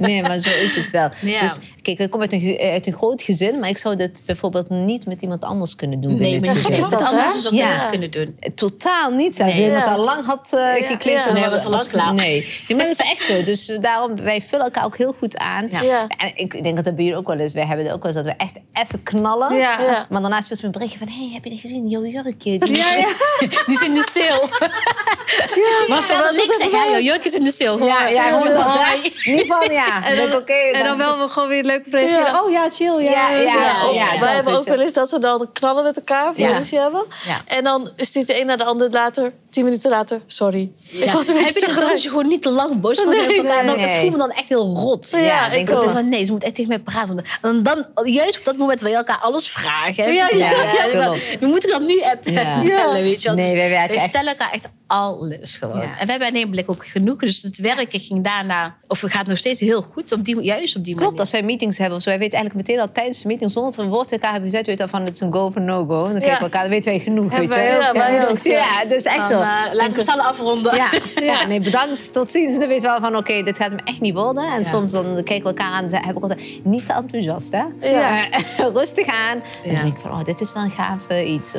Nee, 0.01 0.23
maar 0.23 0.39
zo 0.39 0.51
is 0.51 0.77
het 0.77 0.91
wel. 0.91 1.09
Dus 1.41 1.59
kijk, 1.83 1.99
ik 1.99 2.11
kom 2.11 2.21
uit 2.21 2.33
een, 2.33 2.41
ge- 2.41 2.71
uit 2.73 2.87
een 2.87 2.93
groot 2.93 3.23
gezin, 3.23 3.59
maar 3.59 3.69
ik 3.69 3.79
zou 3.79 3.97
dit 3.97 4.23
bijvoorbeeld 4.27 4.71
niet 4.71 5.07
met 5.07 5.23
iemand 5.23 5.45
anders 5.45 5.77
kunnen 5.77 6.01
doen. 6.01 6.15
Nee, 6.19 6.41
is 6.41 6.89
dat, 6.89 7.03
anders 7.03 7.11
hè? 7.11 7.33
dus 7.33 7.47
ook 7.47 7.53
niet 7.53 7.89
kunnen 7.91 8.11
doen. 8.11 8.39
Totaal 8.55 9.11
niet. 9.11 9.35
Zelfs. 9.35 9.59
Nee. 9.59 9.71
Het 9.71 9.87
al 9.87 10.05
lang 10.05 10.25
had 10.25 10.51
uh, 10.55 10.73
gekleed. 10.73 11.31
Nee, 11.33 11.49
was 11.49 11.65
alles 11.65 11.89
klaar. 11.89 12.15
Nee. 12.15 12.63
nee, 12.69 12.77
maar 12.77 12.87
dat 12.87 13.01
is 13.01 13.11
echt 13.11 13.23
zo. 13.23 13.43
Dus 13.43 13.79
daarom, 13.81 14.17
wij 14.17 14.43
vullen 14.43 14.65
elkaar 14.65 14.85
ook 14.85 14.97
heel 14.97 15.15
goed 15.19 15.34
goed 15.35 15.47
aan. 15.47 15.69
Ja. 15.87 16.07
En 16.17 16.33
ik 16.35 16.63
denk 16.63 16.77
dat 16.77 16.85
dat 16.85 16.95
bij 16.95 17.05
jullie 17.05 17.19
ook 17.19 17.27
wel 17.27 17.39
is. 17.39 17.53
Wij 17.53 17.67
hebben 17.67 17.85
het 17.87 17.95
ook 17.95 18.03
wel 18.03 18.13
eens 18.13 18.25
dat 18.25 18.35
we 18.37 18.43
echt 18.45 18.61
even 18.73 19.03
knallen. 19.03 19.57
Ja. 19.57 19.81
Ja. 19.81 20.07
Maar 20.09 20.21
daarna 20.21 20.41
stuurt 20.41 20.61
ze 20.61 20.67
me 20.67 20.73
een 20.73 20.79
berichtje 20.79 20.99
van... 20.99 21.09
hé, 21.09 21.25
hey, 21.25 21.31
heb 21.33 21.45
je 21.45 21.51
die 21.51 21.59
gezien? 21.59 21.89
Jouw 21.89 22.05
jurkje. 22.05 22.59
Die... 22.59 22.77
Ja, 22.77 22.95
ja. 22.95 23.09
Die 23.67 23.75
is 23.75 23.83
in 23.83 23.95
de 23.95 24.09
sale. 24.13 24.49
maar 25.89 26.03
verder 26.03 26.33
niks. 26.33 26.67
Ja, 26.73 26.91
jouw 26.91 27.01
jurk 27.01 27.25
is 27.25 27.35
in 27.35 27.45
de 27.45 27.51
sale. 27.51 27.73
Gewoon, 27.73 27.89
Ja, 27.89 28.09
ja, 28.09 28.31
dat. 28.31 29.03
Niet 29.25 29.47
van, 29.47 29.69
ja. 29.71 30.05
En 30.05 30.17
Dan, 30.17 30.43
en 30.73 30.85
dan 30.85 30.99
wel 30.99 31.29
gewoon 31.29 31.49
weer 31.49 31.65
leuk 31.65 31.87
reageren. 31.91 32.25
Ja. 32.25 32.43
Oh 32.43 32.51
ja, 32.51 32.71
chill. 32.71 33.03
Ja, 33.03 33.11
Ja, 33.11 33.31
ja, 33.31 33.43
Ja, 33.43 33.73
ja, 33.93 34.21
wij 34.21 34.35
hebben 34.35 34.57
ook 34.57 34.65
wel 34.65 34.81
eens 34.81 34.93
dat 34.93 35.11
we 35.11 35.19
dan 35.19 35.49
knallen 35.53 35.85
met 35.85 35.97
elkaar, 35.97 36.33
Ja. 36.37 36.59
ruzie 36.59 36.79
hebben. 36.79 37.05
Ja. 37.27 37.41
En 37.47 37.65
dan 37.65 37.91
stuurt 37.97 38.27
de 38.27 38.41
een 38.41 38.47
naar 38.47 38.59
de 38.59 38.65
ander 38.65 38.91
later, 38.91 39.33
tien 39.51 39.65
minuten 39.65 39.91
later, 39.91 40.23
sorry. 40.27 40.71
Ik 40.91 41.11
was 41.11 41.29
een 41.29 41.37
Heb 41.37 41.55
je 41.55 41.67
dat 41.67 41.79
dan 41.79 41.91
als 41.91 42.03
je 42.03 42.09
gewoon 42.09 42.27
niet 42.27 42.43
te 42.43 42.51
lang 42.51 42.81
boos 42.81 43.05
wordt 43.05 43.27
Nee, 43.27 43.43
nee. 43.43 43.87
Ik 43.87 44.01
voel 44.01 44.11
me 44.11 44.17
dan 44.17 44.31
echt 44.31 44.49
heel 44.49 44.75
rot. 44.77 45.11
Ja, 45.11 45.19
Dan 45.29 45.45
ik 45.45 45.51
denk 45.53 45.69
ik 45.69 45.75
ook. 45.75 45.91
van 45.91 46.09
nee, 46.09 46.25
ze 46.25 46.33
moet 46.33 46.45
echt 46.45 46.55
tegen 46.55 46.69
mij 46.71 46.79
praten. 46.79 47.15
Want- 47.15 47.29
En 47.43 47.63
dan, 47.63 47.87
juist 48.05 48.39
op 48.39 48.45
dat 48.45 48.57
moment 48.57 48.81
wil 48.81 48.91
je 48.91 48.97
elkaar 48.97 49.19
alles 49.21 49.49
vragen. 49.49 50.05
hè. 50.05 50.11
Ja, 50.11 50.29
ja, 50.35 50.49
Vertellen. 50.49 50.99
ja, 51.01 51.05
dan- 51.05 51.17
We 51.41 51.47
moeten 51.47 51.71
dat 51.71 51.81
nu 51.81 52.01
appen. 52.01 52.33
Ja. 52.33 52.61
Vertellen, 52.63 53.03
weet 53.03 53.23
je 53.23 53.29
wel. 53.29 53.37
Nee, 53.37 53.51
Dus 53.51 53.59
wij 53.61 53.69
werken 53.69 53.89
we 53.89 53.95
echt- 53.95 54.03
vertellen 54.11 54.39
elkaar 54.39 54.53
echt 54.53 54.69
alles 54.99 55.57
gewoon. 55.57 55.81
Ja. 55.81 55.99
En 55.99 56.07
wij 56.07 56.17
hebben 56.21 56.41
in 56.41 56.51
blik 56.51 56.71
ook 56.71 56.87
genoeg. 56.87 57.17
Dus 57.21 57.43
het 57.43 57.59
werken 57.59 58.01
ging 58.01 58.25
daarna... 58.25 58.75
Of 58.89 59.01
het 59.01 59.13
gaat 59.13 59.27
nog 59.27 59.39
steeds 59.39 59.61
heel 59.61 59.83
goed. 59.83 60.13
Op 60.13 60.25
die, 60.25 60.41
juist 60.43 60.77
op 60.77 60.85
die 60.85 60.95
Klopt, 60.95 61.05
manier. 61.09 61.21
als 61.21 61.31
wij 61.31 61.43
meetings 61.43 61.79
hebben 61.79 61.97
of 61.97 62.03
zo, 62.03 62.09
wij 62.11 62.19
weten 62.19 62.35
eigenlijk 62.39 62.67
meteen 62.69 62.83
al 62.83 62.93
tijdens 62.93 63.23
de 63.23 63.29
meeting, 63.29 63.51
zonder 63.51 63.71
dat 63.71 63.81
we 63.81 63.87
een 63.87 63.95
woord 63.95 64.13
elkaar 64.13 64.33
hebben 64.33 64.51
gezet, 64.51 64.67
weten 64.67 64.85
we 64.85 64.91
van 64.91 65.05
het 65.05 65.15
is 65.15 65.21
een 65.21 65.33
go 65.33 65.45
of 65.45 65.57
een 65.57 65.65
no-go. 65.65 66.05
En 66.07 66.11
dan 66.13 66.21
kijken 66.21 66.37
we 66.39 66.43
elkaar, 66.45 66.61
dan 66.63 66.71
weten 66.71 66.91
wij 66.91 67.01
genoeg. 67.01 67.31
Hebben 67.31 67.49
weet 67.49 67.59
je 67.59 67.63
ja, 67.65 67.93
wij 67.93 68.29
ook. 68.29 68.39
Ja, 68.39 68.83
dat 68.85 68.99
is 68.99 69.05
echt 69.05 69.17
Dan, 69.17 69.27
zo. 69.29 69.35
eh, 69.41 69.75
laten 69.75 69.95
we 69.95 70.03
snel 70.03 70.21
afronden. 70.21 70.75
Ja, 70.85 70.91
ja, 71.23 71.47
nee, 71.47 71.61
bedankt. 71.61 72.13
Tot 72.13 72.31
ziens. 72.31 72.53
En 72.55 72.59
dan 72.61 72.69
weten 72.69 72.83
we 72.95 73.01
wel 73.01 73.11
van, 73.11 73.17
oké, 73.19 73.43
dit 73.43 73.57
gaat 73.57 73.71
hem 73.71 73.81
echt 73.85 74.01
niet 74.01 74.15
worden. 74.15 74.45
En 74.53 74.65
soms 74.65 74.93
dan 74.93 75.15
kijken 75.15 75.43
we 75.43 75.45
elkaar 75.49 75.71
aan 75.73 75.83
en 75.83 75.89
zeg- 75.89 76.05
heb 76.05 76.17
ik 76.17 76.23
altijd 76.23 76.61
niet 76.65 76.87
te 76.87 76.93
enthousiast, 76.93 77.53
hè? 77.53 77.63
Ja. 77.91 78.31
Eh, 78.31 78.41
rustig 78.73 79.07
aan. 79.07 79.43
En 79.65 79.71
Ja. 79.71 79.73
dan 79.75 79.83
denk 79.83 79.95
ik 79.97 80.01
van, 80.01 80.11
oh, 80.11 80.23
dit 80.25 80.41
is 80.41 80.53
wel 80.53 80.63
een 80.63 80.71
gaaf 80.71 81.09
iets. 81.25 81.55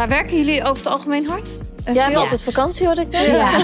Maar 0.00 0.08
werken 0.08 0.36
jullie 0.36 0.62
over 0.62 0.76
het 0.76 0.86
algemeen 0.86 1.28
hard? 1.28 1.58
Jij 1.94 2.04
hebt 2.04 2.16
altijd 2.16 2.42
vakantie, 2.42 2.86
hoorde 2.86 3.00
ik. 3.00 3.16
Ja. 3.16 3.50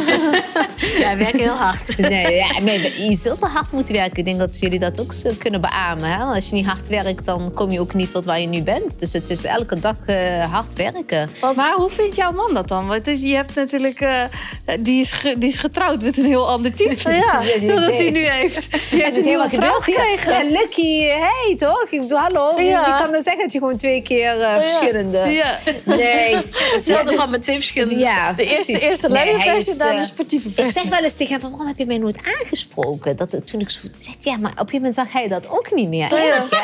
Ja, 0.99 1.11
we 1.11 1.17
werken 1.17 1.39
heel 1.41 1.55
hard. 1.55 1.99
Nee, 2.09 2.35
ja, 2.35 2.61
nee, 2.61 3.09
je 3.09 3.15
zult 3.17 3.39
wel 3.41 3.51
hard 3.51 3.73
moeten 3.73 3.95
werken. 3.95 4.17
Ik 4.19 4.25
denk 4.25 4.39
dat 4.39 4.59
jullie 4.59 4.79
dat 4.79 5.01
ook 5.01 5.13
zo 5.13 5.31
kunnen 5.39 5.61
beamen. 5.61 6.09
Hè? 6.11 6.25
Als 6.25 6.49
je 6.49 6.55
niet 6.55 6.67
hard 6.67 6.89
werkt, 6.89 7.25
dan 7.25 7.53
kom 7.55 7.71
je 7.71 7.81
ook 7.81 7.95
niet 7.95 8.11
tot 8.11 8.25
waar 8.25 8.41
je 8.41 8.47
nu 8.47 8.63
bent. 8.63 8.99
Dus 9.01 9.13
het 9.13 9.31
is 9.31 9.45
elke 9.45 9.79
dag 9.79 9.95
eh, 10.07 10.53
hard 10.53 10.75
werken. 10.75 11.31
Maar 11.57 11.73
hoe 11.75 11.91
vindt 11.91 12.17
jouw 12.17 12.33
man 12.33 12.55
dat 12.55 12.69
dan? 12.69 12.87
Want 12.87 13.07
je 13.23 13.35
hebt 13.35 13.55
natuurlijk, 13.55 14.01
eh, 14.01 14.21
die, 14.81 15.01
is 15.01 15.13
ge- 15.13 15.39
die 15.39 15.49
is 15.49 15.57
getrouwd 15.57 16.03
met 16.03 16.17
een 16.19 16.25
heel 16.25 16.49
ander 16.49 16.75
type. 16.75 17.11
Ja, 17.11 17.43
dat 17.75 17.95
hij 17.95 18.11
nu 18.11 18.25
heeft. 18.29 18.69
Heeft 18.71 19.05
het 19.07 19.17
een 19.17 19.25
nieuwe 19.25 19.49
helemaal 19.49 19.49
vrouw 19.49 19.81
gekregen. 19.81 20.33
Ja, 20.33 20.51
Lucky, 20.61 21.05
hey, 21.09 21.55
toch? 21.57 21.87
Ik 21.91 22.01
bedoel, 22.01 22.19
hallo. 22.19 22.61
Ja. 22.61 22.85
Wie 22.85 22.95
kan 23.03 23.13
dan 23.13 23.23
zeggen 23.23 23.43
dat 23.43 23.53
je 23.53 23.59
gewoon 23.59 23.77
twee 23.77 24.03
keer 24.03 24.41
eh, 24.41 24.57
verschillende... 24.59 25.19
Ja. 25.19 25.59
Nee. 25.85 26.37
Hetzelfde 26.75 27.13
van 27.13 27.31
met 27.31 27.43
twee 27.43 27.55
verschillende... 27.57 27.99
Ja, 28.17 28.33
De 28.33 28.43
eerste, 28.45 28.65
precies. 28.65 28.81
eerste 28.83 29.09
luie 29.11 29.39
versie 29.41 29.77
dan 29.77 29.89
eh, 29.91 29.99
de 29.99 30.05
sportieve 30.05 30.49
Ik 30.49 30.55
versie. 30.55 30.81
zeg 30.81 30.91
wel 30.91 31.01
eens 31.03 31.15
tegen 31.17 31.33
hem 31.33 31.41
van, 31.41 31.51
waarom 31.51 31.69
heb 31.69 31.79
je 31.79 31.87
mij 31.87 31.99
nooit 31.99 32.19
aangesproken? 32.41 33.17
Dat, 33.17 33.47
toen 33.47 33.61
ik 33.61 33.71
zo 33.71 33.81
zegt, 33.99 34.25
ja, 34.25 34.37
maar 34.37 34.51
op 34.51 34.59
een 34.59 34.69
gegeven 34.69 34.77
moment 34.77 34.95
zag 34.95 35.13
hij 35.13 35.29
dat 35.29 35.49
ook 35.49 35.75
niet 35.75 35.89
meer. 35.89 36.15
Ja. 36.25 36.45
Hè? 36.51 36.61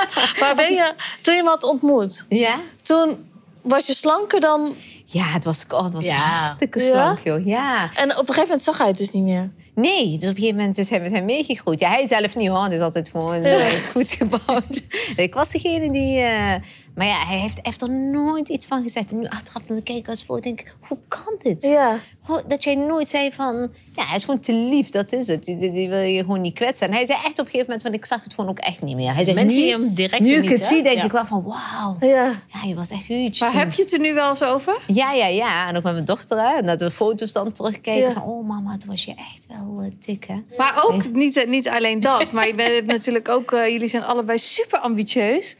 Maar 0.40 0.54
ben 0.54 0.72
je, 0.74 0.92
toen 1.22 1.34
je 1.34 1.42
had 1.42 1.64
ontmoet, 1.64 2.24
Ja? 2.28 2.60
toen 2.82 3.28
was 3.62 3.86
je 3.86 3.94
slanker 3.94 4.40
dan... 4.40 4.74
Ja, 5.04 5.24
het 5.24 5.44
was, 5.44 5.64
oh, 5.68 5.84
het 5.84 5.94
was 5.94 6.06
Ja. 6.06 6.14
hartstikke 6.16 6.78
Ja? 6.80 6.84
slank, 6.86 7.18
joh. 7.24 7.46
Ja. 7.46 7.90
En 7.94 8.04
op 8.10 8.18
een 8.18 8.26
gegeven 8.26 8.42
moment 8.42 8.62
zag 8.62 8.78
hij 8.78 8.86
het 8.86 8.96
dus 8.98 9.10
niet 9.10 9.22
meer. 9.22 9.50
Nee, 9.74 10.04
dus 10.04 10.14
op 10.14 10.22
een 10.28 10.34
gegeven 10.34 10.56
moment 10.56 10.78
is 10.78 10.90
hij 10.90 11.00
met 11.00 11.10
hem 11.12 11.24
meegegroeid. 11.24 11.80
Ja, 11.80 11.88
hij 11.90 12.06
zelf 12.06 12.34
niet 12.34 12.48
hoor, 12.48 12.62
het 12.62 12.72
is 12.72 12.80
altijd 12.80 13.10
gewoon 13.10 13.42
eh, 13.42 13.66
goed 13.92 14.10
gebouwd. 14.10 14.82
ik 15.16 15.34
was 15.34 15.48
degene 15.50 15.90
die... 15.90 16.20
eh, 16.20 16.54
maar 16.96 17.06
ja, 17.06 17.26
hij 17.26 17.38
heeft, 17.38 17.58
heeft 17.62 17.82
er 17.82 17.90
nooit 17.90 18.48
iets 18.48 18.66
van 18.66 18.82
gezegd. 18.82 19.10
En 19.10 19.18
nu 19.18 19.26
achteraf 19.28 19.62
dan 19.64 19.82
kijk 19.82 19.98
ik 19.98 20.08
als 20.08 20.24
voor 20.24 20.40
denk 20.42 20.62
hoe 20.88 20.98
kan 21.08 21.34
dit? 21.42 21.62
Ja. 21.62 21.98
Dat 22.46 22.64
jij 22.64 22.74
nooit 22.74 23.08
zei 23.08 23.32
van, 23.32 23.70
ja, 23.92 24.04
hij 24.06 24.16
is 24.16 24.24
gewoon 24.24 24.40
te 24.40 24.52
lief, 24.52 24.88
dat 24.88 25.12
is 25.12 25.26
het. 25.26 25.44
Die, 25.44 25.56
die, 25.56 25.70
die 25.70 25.88
wil 25.88 25.98
je 25.98 26.20
gewoon 26.20 26.40
niet 26.40 26.54
kwetsen. 26.54 26.86
En 26.86 26.92
hij 26.92 27.04
zei 27.04 27.18
echt 27.18 27.30
op 27.32 27.38
een 27.38 27.44
gegeven 27.44 27.64
moment, 27.64 27.82
want 27.82 27.94
ik 27.94 28.04
zag 28.04 28.22
het 28.24 28.34
gewoon 28.34 28.50
ook 28.50 28.58
echt 28.58 28.82
niet 28.82 28.96
meer. 28.96 29.14
Hij 29.14 29.24
zei, 29.24 29.36
Mensen 29.36 29.58
nu, 29.58 29.64
zien 29.64 29.72
hem 29.80 29.94
direct 29.94 30.22
nu 30.22 30.36
ik 30.42 30.48
het 30.48 30.64
zie, 30.64 30.82
denk 30.82 30.96
Ja. 30.96 31.04
ik 31.04 31.10
wel 31.10 31.24
van, 31.26 31.42
wauw. 31.42 31.96
Ja. 32.00 32.32
Ja, 32.52 32.60
je 32.68 32.74
was 32.74 32.90
echt 32.90 33.06
huge 33.06 33.36
Maar 33.40 33.50
toen. 33.50 33.58
heb 33.58 33.72
je 33.72 33.82
het 33.82 33.92
er 33.92 33.98
nu 33.98 34.14
wel 34.14 34.28
eens 34.28 34.42
over? 34.42 34.78
Ja, 34.86 35.12
ja, 35.12 35.26
ja. 35.26 35.68
En 35.68 35.76
ook 35.76 35.82
met 35.82 35.92
mijn 35.92 36.04
dochter, 36.04 36.38
hè. 36.38 36.56
En 36.56 36.66
dat 36.66 36.80
we 36.80 36.90
foto's 36.90 37.32
dan 37.32 37.52
terugkijken 37.52 38.06
Ja. 38.08 38.12
van... 38.12 38.22
oh 38.22 38.46
mama, 38.48 38.76
toen 38.76 38.88
was 38.90 39.04
je 39.04 39.14
echt 39.14 39.46
wel 39.48 39.80
eh, 39.82 39.90
dik, 39.98 40.24
hè. 40.24 40.42
Maar 40.56 40.84
ook 40.84 41.12
niet, 41.12 41.44
niet 41.48 41.68
alleen 41.68 42.00
dat. 42.00 42.32
Maar 42.32 42.46
je 42.46 42.54
bent 42.54 42.86
natuurlijk 42.96 43.28
ook, 43.28 43.52
eh, 43.52 43.68
jullie 43.68 43.88
zijn 43.88 44.04
allebei 44.04 44.38
super 44.38 44.78
ambitieus. 44.78 45.56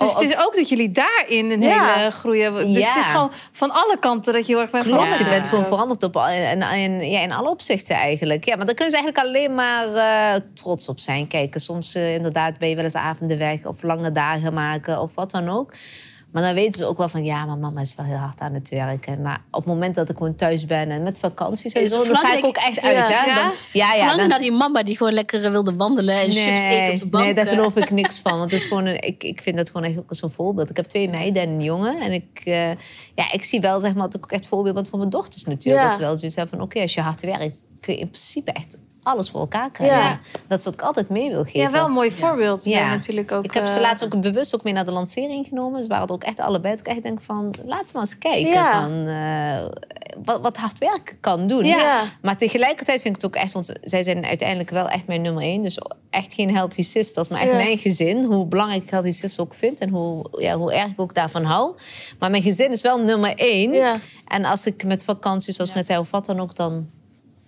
Dus 0.00 0.10
Oh, 0.14 0.18
het 0.20 0.30
is 0.30 0.36
ook 0.38 0.54
dat 0.56 0.68
jullie 0.68 0.90
daarin 0.90 1.50
een 1.50 1.60
Ja. 1.62 1.94
hele 1.94 2.10
groei 2.10 2.42
hebben. 2.42 2.72
Dus 2.72 2.82
Ja. 2.82 2.88
het 2.88 2.96
is 2.96 3.06
gewoon 3.06 3.32
van 3.52 3.70
alle 3.70 3.96
kanten 4.00 4.32
dat 4.32 4.46
je 4.46 4.52
heel 4.52 4.60
erg 4.62 4.70
bent 4.70 4.84
Klopt, 4.84 4.98
veranderd. 4.98 5.24
je 5.26 5.34
bent 5.34 5.48
gewoon 5.48 5.64
veranderd 5.66 6.02
op, 6.02 6.16
in, 6.16 6.62
in, 6.62 7.10
ja, 7.10 7.20
in 7.20 7.32
alle 7.32 7.48
opzichten 7.50 7.96
eigenlijk. 7.96 8.44
Ja, 8.44 8.56
maar 8.56 8.66
daar 8.66 8.74
kunnen 8.74 8.94
ze 8.94 8.98
eigenlijk 9.02 9.26
alleen 9.26 9.54
maar 9.54 9.94
eh, 9.94 10.40
trots 10.54 10.88
op 10.88 11.00
zijn. 11.00 11.28
Kijk, 11.28 11.54
soms 11.58 11.94
eh, 11.94 12.14
inderdaad 12.14 12.58
ben 12.58 12.68
je 12.68 12.74
wel 12.74 12.84
eens 12.84 12.94
avonden 12.94 13.38
weg... 13.38 13.66
of 13.66 13.82
lange 13.82 14.12
dagen 14.12 14.54
maken 14.54 15.00
of 15.00 15.14
wat 15.14 15.30
dan 15.30 15.48
ook. 15.48 15.74
Maar 16.32 16.42
dan 16.42 16.54
weten 16.54 16.78
ze 16.78 16.84
ook 16.86 16.98
wel 16.98 17.08
van... 17.08 17.24
ja, 17.24 17.44
maar 17.44 17.58
mama 17.58 17.80
is 17.80 17.94
wel 17.94 18.06
heel 18.06 18.16
hard 18.16 18.40
aan 18.40 18.54
het 18.54 18.68
werken. 18.68 19.22
Maar 19.22 19.42
op 19.50 19.64
het 19.64 19.66
moment 19.72 19.94
dat 19.94 20.08
ik 20.08 20.16
gewoon 20.16 20.36
thuis 20.36 20.64
ben 20.64 20.90
en 20.90 21.02
met 21.02 21.18
vakanties 21.18 21.72
en 21.72 21.88
zo... 21.88 22.04
dan 22.06 22.16
sta 22.16 22.36
ik 22.36 22.44
ook 22.44 22.56
echt 22.56 22.80
uit, 22.80 22.96
Ja. 22.96 23.04
hè. 23.14 23.24
Ja? 23.26 23.34
Dan, 23.34 23.52
ja, 23.72 23.86
ja, 23.86 23.92
Verlangen 23.92 24.18
dan- 24.18 24.28
naar 24.28 24.38
die 24.38 24.52
mama 24.52 24.82
die 24.82 24.96
gewoon 24.96 25.12
lekker 25.12 25.50
wilde 25.50 25.74
wandelen 25.76 26.14
en 26.14 26.32
chips 26.32 26.62
eten 26.62 26.92
op 26.92 26.98
de 26.98 27.06
bank. 27.06 27.24
Nee, 27.24 27.34
daar 27.34 27.46
eh. 27.46 27.52
geloof 27.54 27.76
ik 27.76 27.90
niks 27.90 28.20
van. 28.24 28.38
Want 28.38 28.50
het 28.50 28.60
is 28.60 28.66
gewoon 28.66 28.86
een, 28.86 29.02
ik, 29.02 29.22
ik 29.22 29.40
vind 29.40 29.56
dat 29.56 29.70
gewoon 29.70 29.86
echt 29.86 29.98
ook 29.98 30.04
zo'n 30.10 30.30
voorbeeld. 30.30 30.70
Ik 30.70 30.76
heb 30.76 30.84
twee 30.86 31.08
meiden 31.08 31.42
en 31.42 31.48
een 31.48 31.62
jongen. 31.62 32.00
En 32.00 32.12
ik, 32.12 32.40
eh, 32.44 32.68
ja, 33.14 33.32
ik 33.32 33.44
zie 33.44 33.60
wel 33.60 33.80
zeg 33.80 33.94
maar, 33.94 34.04
dat 34.04 34.14
ik 34.14 34.22
ook 34.24 34.32
echt 34.32 34.46
voorbeeld 34.46 34.74
ben 34.74 34.86
voor 34.86 34.98
mijn 34.98 35.10
dochters 35.10 35.44
natuurlijk. 35.44 35.84
Dat 35.86 35.94
ze 35.94 36.00
wel 36.00 36.18
zoiets 36.18 36.36
hebben 36.36 36.54
van, 36.58 36.64
oké, 36.66 36.80
als 36.80 36.94
je 36.94 37.00
hard 37.00 37.22
werkt... 37.22 37.54
kun 37.80 37.94
je 37.94 38.00
in 38.00 38.08
principe 38.10 38.52
echt 38.52 38.76
alles 39.02 39.30
voor 39.30 39.40
elkaar 39.40 39.70
krijgen. 39.70 39.98
Ja. 39.98 40.18
Dat 40.46 40.58
is 40.58 40.64
wat 40.64 40.74
ik 40.74 40.82
altijd 40.82 41.08
mee 41.08 41.30
wil 41.30 41.44
geven. 41.44 41.60
Ja, 41.60 41.70
wel 41.70 41.84
een 41.84 41.92
mooi 41.92 42.12
voorbeeld. 42.12 42.64
Ja. 42.64 42.88
Natuurlijk 42.88 43.32
ook. 43.32 43.44
Ik 43.44 43.54
heb 43.54 43.66
ze 43.66 43.74
eh, 43.74 43.80
laatst 43.80 44.04
ook 44.04 44.20
bewust 44.20 44.54
ook 44.54 44.62
mee 44.62 44.72
naar 44.72 44.84
de 44.84 44.90
lancering 44.90 45.46
genomen. 45.46 45.82
Ze 45.82 45.88
waren 45.88 46.06
er 46.06 46.12
ook 46.12 46.22
echt 46.22 46.40
allebei. 46.40 46.76
Dat 46.76 46.86
ik 46.86 46.92
echt 46.92 47.02
denk 47.02 47.20
van, 47.20 47.54
laat 47.64 47.86
ze 47.86 47.90
maar 47.92 48.02
eens 48.02 48.18
kijken 48.18 48.50
Ja. 48.52 48.82
van, 48.82 49.06
eh, 49.06 49.80
wat, 50.24 50.40
wat 50.40 50.56
hard 50.56 50.78
werken 50.78 51.20
kan 51.20 51.46
doen. 51.46 51.64
Ja. 51.64 52.02
Maar 52.22 52.36
tegelijkertijd 52.36 53.00
vind 53.00 53.16
ik 53.16 53.22
het 53.22 53.30
ook 53.36 53.42
echt, 53.42 53.52
want 53.52 53.72
zij 53.82 54.02
zijn 54.02 54.24
uiteindelijk 54.24 54.70
wel 54.70 54.88
echt 54.88 55.06
mijn 55.06 55.22
nummer 55.22 55.42
één. 55.42 55.62
Dus 55.62 55.78
echt 56.10 56.34
geen 56.34 56.54
healthy 56.54 56.82
sisters, 56.82 57.28
maar 57.28 57.40
echt 57.40 57.52
mijn 57.52 57.78
gezin. 57.78 58.24
Hoe 58.24 58.46
belangrijk 58.46 58.82
ik 58.82 58.90
healthy 58.90 59.10
sisters 59.10 59.38
ook 59.38 59.54
vind 59.54 59.80
en 59.80 59.88
hoe, 59.88 60.24
ja, 60.38 60.56
hoe 60.56 60.72
erg 60.72 60.90
ik 60.90 61.00
ook 61.00 61.14
daarvan 61.14 61.44
hou. 61.44 61.74
Maar 62.18 62.30
mijn 62.30 62.42
gezin 62.42 62.72
is 62.72 62.82
wel 62.82 62.98
nummer 62.98 63.34
één. 63.36 63.72
Ja. 63.72 63.96
En 64.26 64.44
als 64.44 64.66
ik 64.66 64.84
met 64.84 65.04
vakantie, 65.04 65.52
zoals 65.52 65.70
ik 65.70 65.76
net 65.76 65.86
zei, 65.86 65.98
of 65.98 66.10
wat 66.10 66.26
dan 66.26 66.40
ook, 66.40 66.54
dan, 66.56 66.90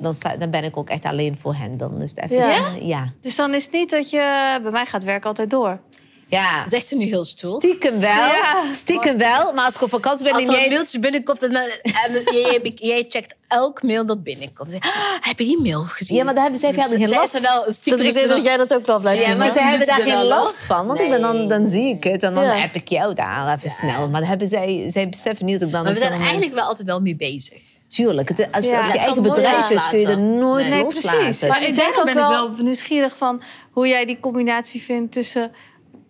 dan, 0.03 0.15
sta, 0.15 0.37
dan 0.37 0.51
ben 0.51 0.65
ik 0.65 0.77
ook 0.77 0.89
echt 0.91 1.05
alleen 1.05 1.37
voor 1.37 1.55
hen. 1.55 1.77
Dan 1.77 2.03
is 2.03 2.11
het 2.11 2.21
even, 2.25 2.37
Ja. 2.37 2.49
ja. 2.51 2.69
ja. 2.81 3.13
Dus 3.21 3.37
dan 3.37 3.55
is 3.55 3.63
het 3.65 3.73
niet 3.73 3.91
dat 3.91 4.11
je... 4.11 4.59
Bij 4.63 4.71
mij 4.71 4.87
gaat 4.87 5.05
werk 5.05 5.25
altijd 5.25 5.51
door. 5.51 5.81
Ja. 6.29 6.67
Zegt 6.69 6.89
ze 6.89 6.97
nu 6.97 7.05
heel 7.05 7.25
stoel. 7.25 7.61
Stiekem 7.61 8.01
wel. 8.01 8.11
Ja. 8.11 8.65
Stiekem 8.73 9.19
wel. 9.19 9.53
Maar 9.53 9.65
als 9.65 9.75
ik 9.75 9.83
op 9.83 9.89
vakantie 9.89 10.25
ben 10.25 10.35
Als 10.35 10.45
en 10.45 10.51
er 10.55 10.63
een 10.65 10.69
mailtje 10.73 10.99
binnenkomt 10.99 11.43
en, 11.43 11.51
dan- 11.53 11.63
en 11.83 12.23
jij, 12.37 12.73
jij 12.75 13.05
checkt 13.09 13.35
elk 13.49 13.83
mail 13.83 14.07
dat 14.07 14.23
binnenkomt. 14.23 14.71
Zeg, 14.71 14.81
"Ah, 14.83 15.27
heb 15.29 15.39
je 15.39 15.45
die 15.45 15.61
mail 15.61 15.83
gezien? 15.83 16.17
Ja, 16.17 16.25
maar 16.25 16.33
daar 16.35 16.43
hebben 16.43 16.61
zij 16.61 16.73
verder 16.75 16.99
geen 16.99 17.09
last 17.09 17.41
wel 17.41 17.65
Dat, 17.65 17.75
stiekem 17.75 18.07
ik 18.07 18.15
er 18.15 18.29
dat 18.29 18.45
jij 18.45 18.57
dat 18.57 18.75
ook 18.75 18.87
wel 18.87 19.01
blijft 19.01 19.25
Ja, 19.27 19.37
maar 19.37 19.47
hè? 19.47 19.53
ze 19.53 19.61
hebben 19.61 19.87
daar 19.87 20.01
ze 20.01 20.03
geen 20.11 20.23
last 20.25 20.65
van. 20.65 20.87
Want 20.87 21.01
ik 21.01 21.09
ben 21.11 21.21
dan, 21.21 21.49
dan 21.49 21.67
zie 21.67 21.95
ik 21.95 22.05
het 22.05 22.23
en 22.23 22.35
dan 22.35 22.45
Ja. 22.45 22.55
heb 22.55 22.75
ik 22.75 22.89
jou 22.89 23.15
daar 23.15 23.55
even 23.57 23.69
snel. 23.71 24.09
Maar 24.09 24.21
dan 24.21 24.29
hebben 24.29 24.47
zij, 24.49 24.85
zij 24.89 25.09
beseffen 25.09 25.47
niet 25.47 25.59
dat 25.59 25.69
ik 25.69 25.75
dan 25.75 25.85
Maar 25.85 25.93
we 25.93 25.99
zijn 25.99 26.13
er 26.13 26.21
eigenlijk 26.21 26.55
wel 26.55 26.65
altijd 26.65 26.87
wel 26.87 27.01
mee 27.01 27.17
bezig. 27.17 27.63
Tuurlijk, 27.95 28.29
het, 28.29 28.49
als, 28.53 28.69
Ja. 28.69 28.79
als 28.79 28.93
je 28.93 28.99
eigen 28.99 29.23
bedrijf 29.23 29.71
is, 29.71 29.89
kun 29.89 29.99
je 30.01 30.07
er 30.07 30.21
nooit 30.21 30.69
Nee, 30.69 30.83
loslaten. 30.83 31.19
precies. 31.21 31.49
Maar 31.49 31.63
ik 31.69 31.75
denk 31.75 31.89
ook 31.99 32.05
ben 32.05 32.13
ik 32.15 32.21
wel, 32.21 32.31
wel- 32.31 32.51
nieuwsgierig 32.65 33.17
van 33.17 33.43
hoe 33.71 33.89
jij 33.89 34.05
die 34.05 34.21
combinatie 34.21 34.83
vindt 34.83 35.13
tussen 35.13 35.53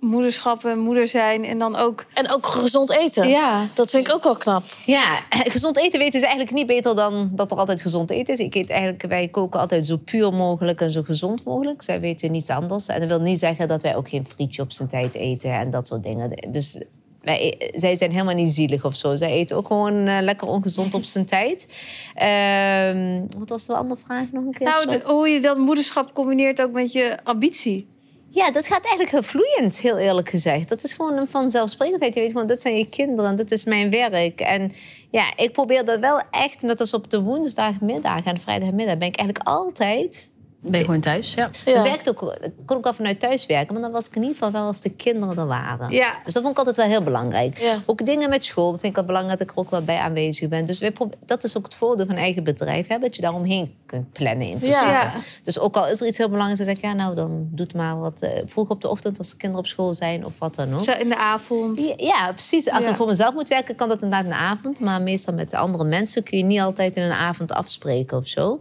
moederschap 0.01 0.65
en 0.65 0.79
moeder 0.79 1.09
zijn 1.09 1.45
en 1.45 1.59
dan 1.59 1.77
ook. 1.77 2.05
En 2.15 2.33
ook 2.33 2.47
gezond 2.47 2.91
eten. 2.97 3.29
Ja. 3.29 3.67
Dat 3.75 3.91
vind 3.91 4.07
ik 4.09 4.15
ook 4.15 4.23
wel 4.25 4.37
knap. 4.37 4.63
Ja, 4.87 5.19
gezond 5.57 5.77
eten 5.79 5.99
weten 5.99 6.15
is 6.15 6.21
eigenlijk 6.27 6.53
niet 6.55 6.67
beter 6.67 6.97
dan 6.97 7.31
dat 7.33 7.51
er 7.51 7.57
altijd 7.57 7.83
gezond 7.83 8.11
eten 8.11 8.35
is. 8.35 8.41
Ik 8.41 8.55
eet 8.55 8.71
eigenlijk, 8.71 9.03
wij 9.09 9.29
koken 9.29 9.61
altijd 9.61 9.87
zo 9.87 9.97
puur 9.97 10.33
mogelijk 10.33 10.81
en 10.81 10.91
zo 10.91 11.03
gezond 11.03 11.45
mogelijk. 11.45 11.83
Zij 11.83 12.01
weten 12.01 12.31
niets 12.31 12.51
anders. 12.51 12.87
En 12.87 13.01
dat 13.01 13.09
wil 13.09 13.21
niet 13.21 13.39
zeggen 13.39 13.69
dat 13.69 13.83
wij 13.83 13.97
ook 13.97 14.09
geen 14.09 14.27
frietje 14.27 14.63
op 14.63 14.73
zijn 14.73 14.89
tijd 14.89 15.15
eten 15.15 15.53
en 15.53 15.71
dat 15.71 15.87
soort 15.87 16.03
dingen. 16.03 16.31
Dus 16.51 16.79
wij, 17.23 17.71
zij 17.75 17.95
zijn 17.97 18.11
helemaal 18.11 18.35
niet 18.35 18.51
zielig 18.51 18.85
of 18.85 18.97
zo. 18.97 19.17
Zij 19.17 19.31
eten 19.31 19.57
ook 19.57 19.67
gewoon 19.67 20.07
eh, 20.07 20.17
lekker 20.21 20.49
ongezond 20.49 20.95
op 20.95 21.05
zijn 21.05 21.25
tijd. 21.27 21.67
Ehm, 22.15 23.21
wat 23.39 23.49
was 23.49 23.67
de 23.67 23.75
andere 23.75 24.01
vraag 24.05 24.25
nog 24.33 24.45
een 24.45 24.53
keer? 24.53 24.67
Nou, 24.67 24.87
de- 24.89 25.03
hoe 25.05 25.29
je 25.29 25.41
dan 25.41 25.61
moederschap 25.61 26.15
combineert 26.15 26.63
ook 26.63 26.73
met 26.73 26.93
je 26.93 27.19
ambitie. 27.23 27.87
Ja, 28.31 28.51
dat 28.51 28.67
gaat 28.67 28.81
eigenlijk 28.85 29.11
heel 29.11 29.23
vloeiend, 29.23 29.79
heel 29.81 29.99
eerlijk 29.99 30.29
gezegd. 30.29 30.69
Dat 30.69 30.85
is 30.85 30.95
gewoon 30.95 31.17
een 31.17 31.29
vanzelfsprekendheid. 31.29 32.15
Je 32.15 32.21
weet 32.21 32.31
gewoon, 32.31 32.47
dit 32.47 32.63
zijn 32.63 32.77
je 32.77 32.87
kinderen, 32.89 33.37
dit 33.37 33.51
is 33.53 33.65
mijn 33.65 33.91
werk. 33.91 34.41
En 34.41 34.73
ja, 35.11 35.25
ik 35.37 35.53
probeer 35.53 35.85
dat 35.85 35.99
wel 35.99 36.21
echt, 36.31 36.63
en 36.63 36.69
dat 36.69 36.81
is 36.81 36.95
op 36.95 37.11
de 37.11 37.21
woensdagmiddag 37.23 38.25
en 38.25 38.41
vrijdagmiddag, 38.41 38.99
ben 38.99 39.09
ik 39.09 39.17
eigenlijk 39.17 39.49
altijd 39.49 40.32
Ben 40.65 40.79
je 40.79 40.85
gewoon 40.85 41.01
thuis? 41.01 41.35
Ja. 41.35 41.51
Ja. 41.65 41.77
Ik 41.77 41.83
werkte 41.83 42.11
ook, 42.11 42.37
ik 42.41 42.53
kon 42.67 42.77
ook 42.77 42.85
wel 42.85 42.93
vanuit 42.93 43.21
thuis 43.21 43.47
werken, 43.47 43.73
maar 43.73 43.83
dan 43.83 43.93
was 43.93 44.07
ik 44.07 44.15
in 44.15 44.21
ieder 44.23 44.37
geval 44.37 44.53
wel 44.53 44.63
als 44.63 44.81
de 44.81 44.91
kinderen 44.91 45.39
er 45.39 45.47
waren. 45.47 45.91
Ja. 45.91 46.21
Dus 46.23 46.33
dat 46.33 46.43
vond 46.43 46.53
ik 46.53 46.59
altijd 46.59 46.77
wel 46.77 46.87
heel 46.87 47.03
belangrijk. 47.03 47.59
Ja. 47.59 47.79
Ook 47.87 48.07
dingen 48.07 48.31
met 48.31 48.45
school, 48.45 48.71
dat 48.71 48.81
vind 48.81 48.93
ik 48.93 48.99
het 48.99 49.07
belangrijk 49.07 49.39
dat 49.39 49.49
ik 49.49 49.55
er 49.55 49.61
ook 49.61 49.71
wel 49.71 49.83
bij 49.83 49.99
aanwezig 49.99 50.49
ben. 50.49 50.65
Dus 50.65 50.83
dat 51.27 51.45
is 51.45 51.57
ook 51.57 51.65
het 51.65 51.75
voordeel 51.75 52.07
van 52.07 52.15
een 52.15 52.21
eigen 52.21 52.45
bedrijf, 52.45 52.89
hè, 52.89 52.99
dat 52.99 53.17
je 53.17 53.23
daaromheen 53.23 53.75
kunt 53.93 54.13
plannen 54.13 54.47
in 54.47 54.59
principe. 54.59 54.87
Ja. 54.87 55.13
Dus 55.43 55.59
ook 55.59 55.77
al 55.77 55.89
is 55.89 56.01
er 56.01 56.07
iets 56.07 56.19
heel 56.19 56.29
belangrijks, 56.29 56.59
dan 56.65 56.69
zeg 56.75 56.77
ik, 56.85 56.91
ja 56.91 56.93
nou, 56.93 57.15
dan 57.15 57.49
doe 57.51 57.67
het 57.67 57.75
maar 57.75 57.99
wat 57.99 58.21
eh, 58.21 58.31
vroeg 58.45 58.69
op 58.69 58.81
de 58.81 58.89
ochtend 58.89 59.19
als 59.19 59.31
de 59.31 59.37
kinderen 59.37 59.65
op 59.65 59.71
school 59.71 59.95
zijn 59.95 60.25
of 60.25 60.39
wat 60.39 60.55
dan 60.55 60.75
ook. 60.75 60.83
Zo 60.83 60.93
in 60.93 61.09
de 61.09 61.17
avond. 61.17 61.81
Ja, 61.81 61.95
Ja, 61.97 62.33
precies. 62.33 62.71
Als 62.71 62.85
Ja. 62.85 62.91
ik 62.91 62.97
voor 62.97 63.07
mezelf 63.07 63.35
moet 63.35 63.49
werken, 63.49 63.75
kan 63.75 63.89
dat 63.89 64.03
inderdaad 64.03 64.25
in 64.25 64.31
de 64.31 64.37
avond. 64.37 64.81
Maar 64.81 65.03
meestal 65.03 65.35
met 65.35 65.51
de 65.51 65.57
andere 65.57 65.85
mensen 65.85 66.23
kun 66.23 66.39
je 66.39 66.45
niet 66.45 66.61
altijd 66.61 66.97
in 66.97 67.03
een 67.03 67.13
avond 67.13 67.53
afspreken 67.53 68.17
of 68.17 68.27
zo. 68.27 68.61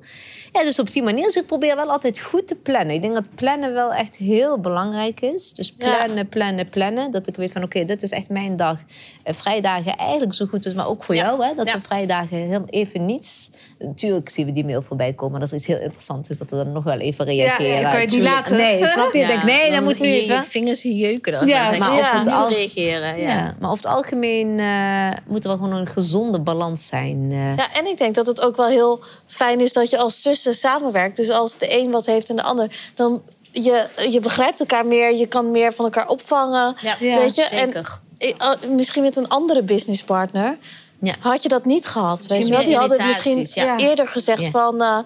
Ja, 0.53 0.63
dus 0.63 0.79
op 0.79 0.91
die 0.91 1.03
manier. 1.03 1.23
Dus 1.23 1.35
ik 1.35 1.45
probeer 1.45 1.75
wel 1.75 1.91
altijd 1.91 2.19
goed 2.19 2.47
te 2.47 2.55
plannen. 2.55 2.95
Ik 2.95 3.01
denk 3.01 3.13
dat 3.15 3.35
plannen 3.35 3.73
wel 3.73 3.93
echt 3.93 4.15
heel 4.15 4.59
belangrijk 4.59 5.21
is. 5.21 5.53
Dus 5.53 5.71
plannen, 5.73 6.27
plannen, 6.29 6.69
plannen. 6.69 7.11
Dat 7.11 7.27
ik 7.27 7.35
weet 7.35 7.51
van, 7.51 7.63
oké, 7.63 7.85
dit 7.85 8.03
is 8.03 8.11
echt 8.11 8.29
mijn 8.29 8.55
dag. 8.55 8.77
Eh, 9.23 9.33
vrijdagen 9.33 9.95
eigenlijk 9.97 10.33
zo 10.33 10.45
goed 10.45 10.65
is, 10.65 10.73
maar 10.73 10.87
ook 10.87 11.03
voor 11.03 11.15
jou. 11.15 11.45
Hè, 11.45 11.55
dat 11.55 11.71
we 11.71 11.81
vrijdagen 11.81 12.37
heel 12.37 12.63
even 12.65 13.05
niets... 13.05 13.51
Natuurlijk 13.79 14.29
zien 14.29 14.45
we 14.45 14.51
die 14.51 14.65
mail 14.65 14.81
voorbij 14.81 15.13
komen. 15.21 15.39
Maar 15.39 15.49
dat 15.49 15.51
is 15.51 15.57
iets 15.57 15.67
heel 15.67 15.79
interessants. 15.83 16.29
Is 16.29 16.37
dat 16.37 16.49
we 16.49 16.55
dan 16.55 16.71
nog 16.71 16.83
wel 16.83 16.97
even 16.99 17.25
reageren. 17.25 17.79
ja, 17.79 17.89
kan 17.89 17.99
je 17.99 18.05
het 18.05 18.11
niet 18.15 18.23
laten. 18.23 18.57
Nee, 18.57 18.87
snap 18.87 19.13
je? 19.13 19.25
Denk, 19.25 19.43
nee, 19.43 19.65
dat 19.65 19.73
dan 19.75 19.83
moet 19.83 19.99
nu 19.99 20.07
je- 20.07 20.21
even. 20.21 20.35
Je 20.35 20.43
vingers 20.43 20.81
jeuken 20.81 21.31
dan. 21.31 21.47
Ja, 21.47 21.63
maar 21.77 21.93
je, 21.93 21.99
of 21.99 22.11
ja, 22.11 22.19
het 22.19 22.27
al- 22.27 22.49
reageren. 22.49 23.19
Ja. 23.21 23.27
Ja. 23.29 23.55
maar 23.59 23.71
over 23.71 23.83
het 23.83 23.93
algemeen 23.95 24.59
eh, 24.59 25.09
moet 25.27 25.43
er 25.43 25.49
wel 25.49 25.57
gewoon 25.59 25.73
een 25.75 25.87
gezonde 25.87 26.39
balans 26.39 26.87
zijn. 26.87 27.27
eh. 27.31 27.55
Ja, 27.57 27.73
en 27.73 27.85
ik 27.87 27.97
denk 27.97 28.15
dat 28.15 28.27
het 28.27 28.41
ook 28.41 28.55
wel 28.55 28.67
heel 28.67 28.99
fijn 29.25 29.59
is 29.59 29.73
dat 29.73 29.89
je 29.89 29.97
als 29.97 30.21
zussen 30.21 30.53
samenwerkt. 30.53 31.15
Dus 31.15 31.29
als 31.29 31.57
de 31.57 31.79
een 31.79 31.91
wat 31.91 32.05
heeft 32.05 32.29
en 32.29 32.35
de 32.35 32.43
ander, 32.43 32.67
dan 32.95 33.21
je, 33.51 33.85
je 34.09 34.19
begrijpt 34.19 34.59
elkaar 34.59 34.85
meer, 34.85 35.15
je 35.15 35.25
kan 35.25 35.51
meer 35.51 35.73
van 35.73 35.85
elkaar 35.85 36.07
opvangen. 36.07 36.75
Ja, 36.81 36.95
weet 36.99 37.35
je? 37.35 37.47
zeker. 37.51 37.99
En 38.17 38.75
misschien 38.75 39.03
met 39.03 39.15
een 39.17 39.27
andere 39.27 39.63
businesspartner 39.63 40.57
Ja. 41.01 41.15
had 41.19 41.43
je 41.43 41.49
dat 41.49 41.65
niet 41.65 41.85
gehad. 41.87 42.27
Weet 42.27 42.47
je 42.47 42.53
wel? 42.53 42.63
Die 42.63 42.75
hadden 42.75 43.05
misschien 43.07 43.47
ja. 43.53 43.77
eerder 43.77 44.07
gezegd 44.07 44.43
Ja. 44.43 44.49
van... 44.49 44.81
eh, 44.81 44.97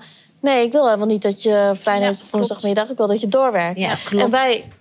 nee, 0.42 0.66
ik 0.66 0.72
wil 0.72 0.86
helemaal 0.86 1.08
niet 1.08 1.22
dat 1.22 1.44
je 1.44 1.72
vrijdag 1.74 2.04
Ja, 2.18 2.24
of 2.24 2.32
woensdagmiddag... 2.32 2.90
ik 2.90 2.98
wil 2.98 3.08
dat 3.08 3.20
je 3.22 3.28
doorwerkt. 3.28 3.80
Ja, 3.80 3.96
klopt. 4.06 4.24
En 4.24 4.30
wij 4.32 4.72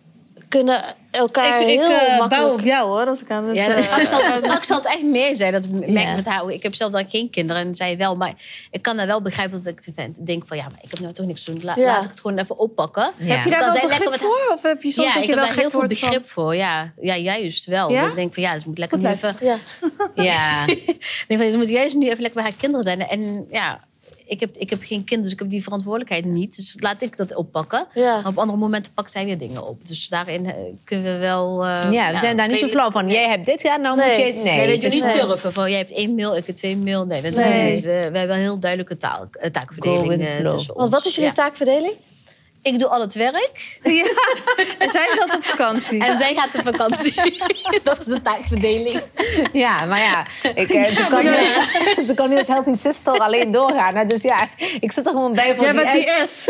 kunnen 0.60 0.82
elkaar 1.10 1.60
Ik, 1.60 1.66
ik 1.68 1.78
heel 1.80 1.90
eh, 1.90 2.18
makkelijk... 2.18 2.28
bouw 2.28 2.52
op 2.52 2.60
jou 2.60 2.88
hoor, 2.88 3.06
als 3.06 3.22
ik 3.22 3.30
aan 3.30 3.44
het... 3.44 3.56
Ja, 3.56 3.68
eh, 3.74 3.82
straks, 3.82 4.08
zal 4.10 4.22
het, 4.22 4.38
straks 4.44 4.66
zal 4.66 4.76
het 4.76 4.86
echt 4.86 5.02
meer 5.02 5.36
zijn. 5.36 5.52
Dat 5.52 5.68
merk 5.68 5.88
ik 5.88 5.98
Ja. 5.98 6.14
met 6.14 6.26
haar. 6.26 6.50
Ik 6.50 6.62
heb 6.62 6.74
zelf 6.74 6.90
dan 6.92 7.08
geen 7.08 7.30
kinderen 7.30 7.62
en 7.66 7.74
zij 7.74 7.96
wel. 7.98 8.16
Maar 8.16 8.32
ik 8.70 8.82
kan 8.82 8.96
daar 8.96 9.06
wel 9.06 9.22
begrijpen 9.22 9.62
dat 9.64 9.72
ik 9.96 10.26
denk 10.26 10.46
van... 10.46 10.56
ja, 10.56 10.62
maar 10.62 10.78
ik 10.82 10.90
heb 10.90 11.00
nou 11.00 11.12
toch 11.12 11.26
niks 11.26 11.44
te 11.44 11.50
doen. 11.52 11.60
La- 11.64 11.72
Ja. 11.76 11.84
Laat 11.84 12.04
ik 12.04 12.10
het 12.10 12.20
gewoon 12.20 12.38
even 12.38 12.58
oppakken. 12.58 13.10
Ja. 13.16 13.34
Heb 13.34 13.44
je 13.44 13.50
daar 13.50 13.60
Dan 13.60 13.72
wel 13.72 13.88
begrip 13.88 14.10
met- 14.10 14.18
voor? 14.20 14.50
Of 14.52 14.62
heb 14.62 14.82
je 14.82 14.90
soms 14.90 15.06
ja, 15.06 15.12
dat 15.14 15.22
ik 15.22 15.28
je 15.28 15.34
heb 15.34 15.44
wel 15.44 15.46
daar 15.54 15.60
heel 15.62 15.70
veel 15.70 15.80
van- 15.80 15.88
begrip 15.88 16.28
voor. 16.28 16.54
Ja, 16.54 16.92
ja 17.00 17.16
juist 17.16 17.64
wel. 17.64 17.90
Ja? 17.90 18.06
Ik 18.08 18.14
denk 18.14 18.34
van 18.34 18.42
ja, 18.42 18.58
ze 18.58 18.64
moet 18.68 18.78
lekker 18.78 18.98
Goed 18.98 19.06
nu 19.06 19.12
even... 19.12 19.36
Ja. 19.40 19.56
Ja. 20.14 20.66
Ik 20.66 21.24
denk 21.28 21.40
van, 21.40 21.50
ze 21.50 21.56
moet 21.56 21.68
juist 21.68 21.94
nu 21.96 22.04
even 22.08 22.20
lekker 22.22 22.42
bij 22.42 22.50
haar 22.50 22.60
kinderen 22.60 22.84
zijn. 22.84 23.08
En 23.08 23.46
ja, 23.50 23.80
ik 24.26 24.40
heb, 24.40 24.56
ik 24.56 24.70
heb 24.70 24.82
geen 24.82 25.04
kind, 25.04 25.22
dus 25.22 25.32
ik 25.32 25.38
heb 25.38 25.50
die 25.50 25.62
verantwoordelijkheid 25.62 26.24
niet. 26.24 26.56
Dus 26.56 26.76
laat 26.80 27.02
ik 27.02 27.16
dat 27.16 27.34
oppakken. 27.34 27.86
Ja. 27.94 28.20
Maar 28.20 28.26
op 28.30 28.38
andere 28.38 28.58
momenten 28.58 28.92
pakt 28.92 29.10
zij 29.10 29.24
weer 29.24 29.38
dingen 29.38 29.66
op. 29.68 29.86
Dus 29.86 30.08
daarin 30.08 30.46
eh, 30.46 30.54
kunnen 30.84 31.12
we 31.12 31.18
wel... 31.18 31.64
eh, 31.64 31.92
ja, 31.92 32.12
we 32.12 32.18
zijn 32.18 32.36
daar 32.36 32.48
niet 32.48 32.58
zo 32.58 32.66
flauw 32.68 32.90
van. 32.90 33.10
Jij 33.10 33.28
hebt 33.28 33.44
dit 33.46 33.60
gedaan, 33.60 33.80
nou 33.80 33.96
moet 33.96 34.04
Nee. 34.06 34.26
je... 34.26 34.32
Nee, 34.32 34.42
Nee, 34.56 34.66
weet 34.66 34.80
je, 34.82 34.86
is 34.88 34.92
niet 34.94 35.02
Nee. 35.02 35.12
turven 35.18 35.52
van 35.52 35.70
jij 35.70 35.78
hebt 35.78 35.92
één 35.92 36.14
mail, 36.14 36.36
ik 36.36 36.46
heb 36.46 36.56
twee 36.56 36.76
mail. 36.76 37.04
Nee, 37.06 37.22
dat 37.22 37.32
doen 37.34 37.42
we 37.42 37.48
Nee. 37.48 37.70
niet. 37.70 37.80
We, 37.80 38.08
we 38.12 38.18
hebben 38.18 38.36
een 38.36 38.42
heel 38.42 38.58
duidelijke 38.60 38.96
taal, 38.96 39.26
eh, 39.32 39.50
taakverdeling 39.50 40.22
tussen 40.22 40.50
ons. 40.50 40.66
Want 40.66 40.88
wat 40.88 41.04
is 41.04 41.14
jullie 41.14 41.28
Ja. 41.30 41.34
taakverdeling? 41.34 41.92
Ik 42.64 42.79
doe 42.79 42.88
al 42.88 43.00
het 43.00 43.14
werk 43.14 43.79
Ja. 43.83 44.05
En 44.79 44.90
zij 44.90 45.09
zat 45.18 45.35
op 45.35 45.44
vakantie. 45.44 46.05
en 46.05 46.16
zij 46.16 46.35
gaat 46.35 46.55
op 46.55 46.62
vakantie. 46.64 47.14
dat 47.83 47.98
is 47.98 48.05
de 48.05 48.22
taakverdeling. 48.22 49.00
Ja, 49.53 49.85
maar 49.85 49.98
ja, 50.00 50.27
ik, 50.55 50.70
eh, 50.70 50.85
ze, 50.85 51.07
kan 51.09 51.24
niet, 51.24 52.07
ze 52.09 52.14
kan 52.14 52.29
niet 52.29 52.38
als 52.38 52.46
helping 52.46 52.79
sister 52.79 53.12
alleen 53.18 53.50
doorgaan. 53.50 53.94
hè. 53.96 54.05
Dus 54.05 54.22
ja, 54.22 54.48
ik 54.81 54.92
zit 54.92 55.07
er 55.07 55.12
gewoon 55.12 55.35
bij 55.35 55.55
voor 55.55 55.64
die 55.64 55.74
bent 55.74 55.92
die 55.92 56.03
S. 56.03 56.42
S. 56.42 56.44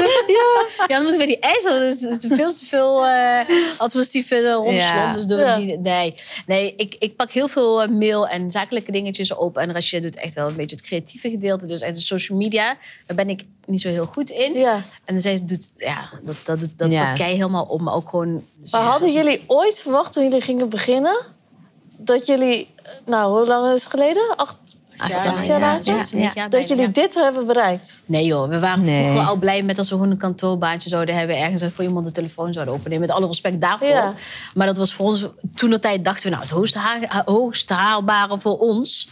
Ja, 0.86 0.86
dan 0.86 1.02
moet 1.02 1.12
ik 1.12 1.18
weer 1.18 1.26
die 1.26 1.38
ijs. 1.38 1.62
Dat 1.62 1.82
is 1.82 2.16
veel 2.28 2.52
te 2.52 2.64
veel 2.66 3.06
eh 3.06 3.38
administratieve 3.78 4.36
uh, 4.36 4.52
romslomp. 4.52 4.78
Ja. 4.80 5.12
Dus 5.12 5.24
Ja. 5.38 5.56
die, 5.56 5.78
nee, 5.78 6.14
nee 6.46 6.74
ik, 6.76 6.94
ik 6.98 7.16
pak 7.16 7.30
heel 7.30 7.48
veel 7.48 7.82
eh, 7.82 7.88
mail 7.88 8.28
en 8.28 8.50
zakelijke 8.50 8.92
dingetjes 8.92 9.34
op. 9.34 9.56
En 9.58 9.72
Rashid 9.72 10.02
doet 10.02 10.16
echt 10.16 10.34
wel 10.34 10.48
een 10.48 10.56
beetje 10.56 10.76
het 10.76 10.84
creatieve 10.84 11.30
gedeelte. 11.30 11.66
Dus 11.66 11.80
echt 11.80 11.94
de 11.94 12.00
social 12.00 12.38
media, 12.38 12.76
daar 13.06 13.16
ben 13.16 13.28
ik 13.28 13.40
niet 13.66 13.80
zo 13.80 13.88
heel 13.88 14.06
goed 14.06 14.30
in. 14.30 14.52
Ja. 14.52 14.80
En 15.04 15.20
zij 15.20 15.44
doet, 15.44 15.70
ja, 15.76 16.08
dat, 16.22 16.36
dat, 16.44 16.60
doet- 16.60 16.78
dat 16.78 16.92
Ja. 16.92 17.14
helemaal 17.14 17.64
op. 17.64 17.80
Maar 17.80 17.94
ook 17.94 18.08
gewoon... 18.08 18.44
Maar 18.70 18.80
hadden 18.82 19.12
jullie 19.12 19.44
ooit 19.46 19.78
verwacht 19.80 20.12
toen 20.12 20.22
jullie 20.22 20.40
gingen 20.40 20.68
beginnen... 20.68 21.16
dat 21.96 22.26
jullie, 22.26 22.74
nou, 23.06 23.38
hoe 23.38 23.46
lang 23.46 23.72
is 23.74 23.82
het 23.82 23.90
geleden? 23.90 24.36
Acht, 24.36 24.56
Acht 24.96 25.22
jaar, 25.46 25.62
acht 25.62 25.84
ja. 25.86 26.26
Acht, 26.36 26.50
Dat 26.52 26.68
jullie 26.68 26.90
dit 26.90 27.14
hebben 27.14 27.46
bereikt? 27.46 27.98
Nee 28.06 28.24
joh, 28.24 28.48
we 28.48 28.58
waren 28.58 28.84
Nee. 28.84 29.04
vroeger 29.04 29.28
al 29.28 29.36
blij 29.36 29.62
met 29.62 29.78
als 29.78 29.88
we 29.90 29.94
gewoon 29.96 30.10
een 30.10 30.16
kantoorbaantje 30.16 30.88
zouden 30.88 31.14
hebben. 31.14 31.38
Ergens 31.38 31.64
voor 31.74 31.84
iemand 31.84 32.06
de 32.06 32.12
telefoon 32.12 32.52
zouden 32.52 32.74
openen. 32.74 33.00
Met 33.00 33.10
alle 33.10 33.26
respect 33.26 33.60
daarvoor. 33.60 33.88
Ja. 33.88 34.12
Maar 34.54 34.66
dat 34.66 34.76
was 34.76 34.92
voor 34.94 35.06
ons, 35.06 35.26
toen 35.54 35.70
de 35.70 35.78
tijd 35.78 36.04
dachten 36.04 36.24
we 36.24 36.30
nou 36.30 36.42
het 36.42 36.50
hoogst, 36.52 36.74
haal- 36.74 37.22
hoogst 37.24 37.70
haalbare 37.70 38.40
voor 38.40 38.58
ons. 38.58 39.08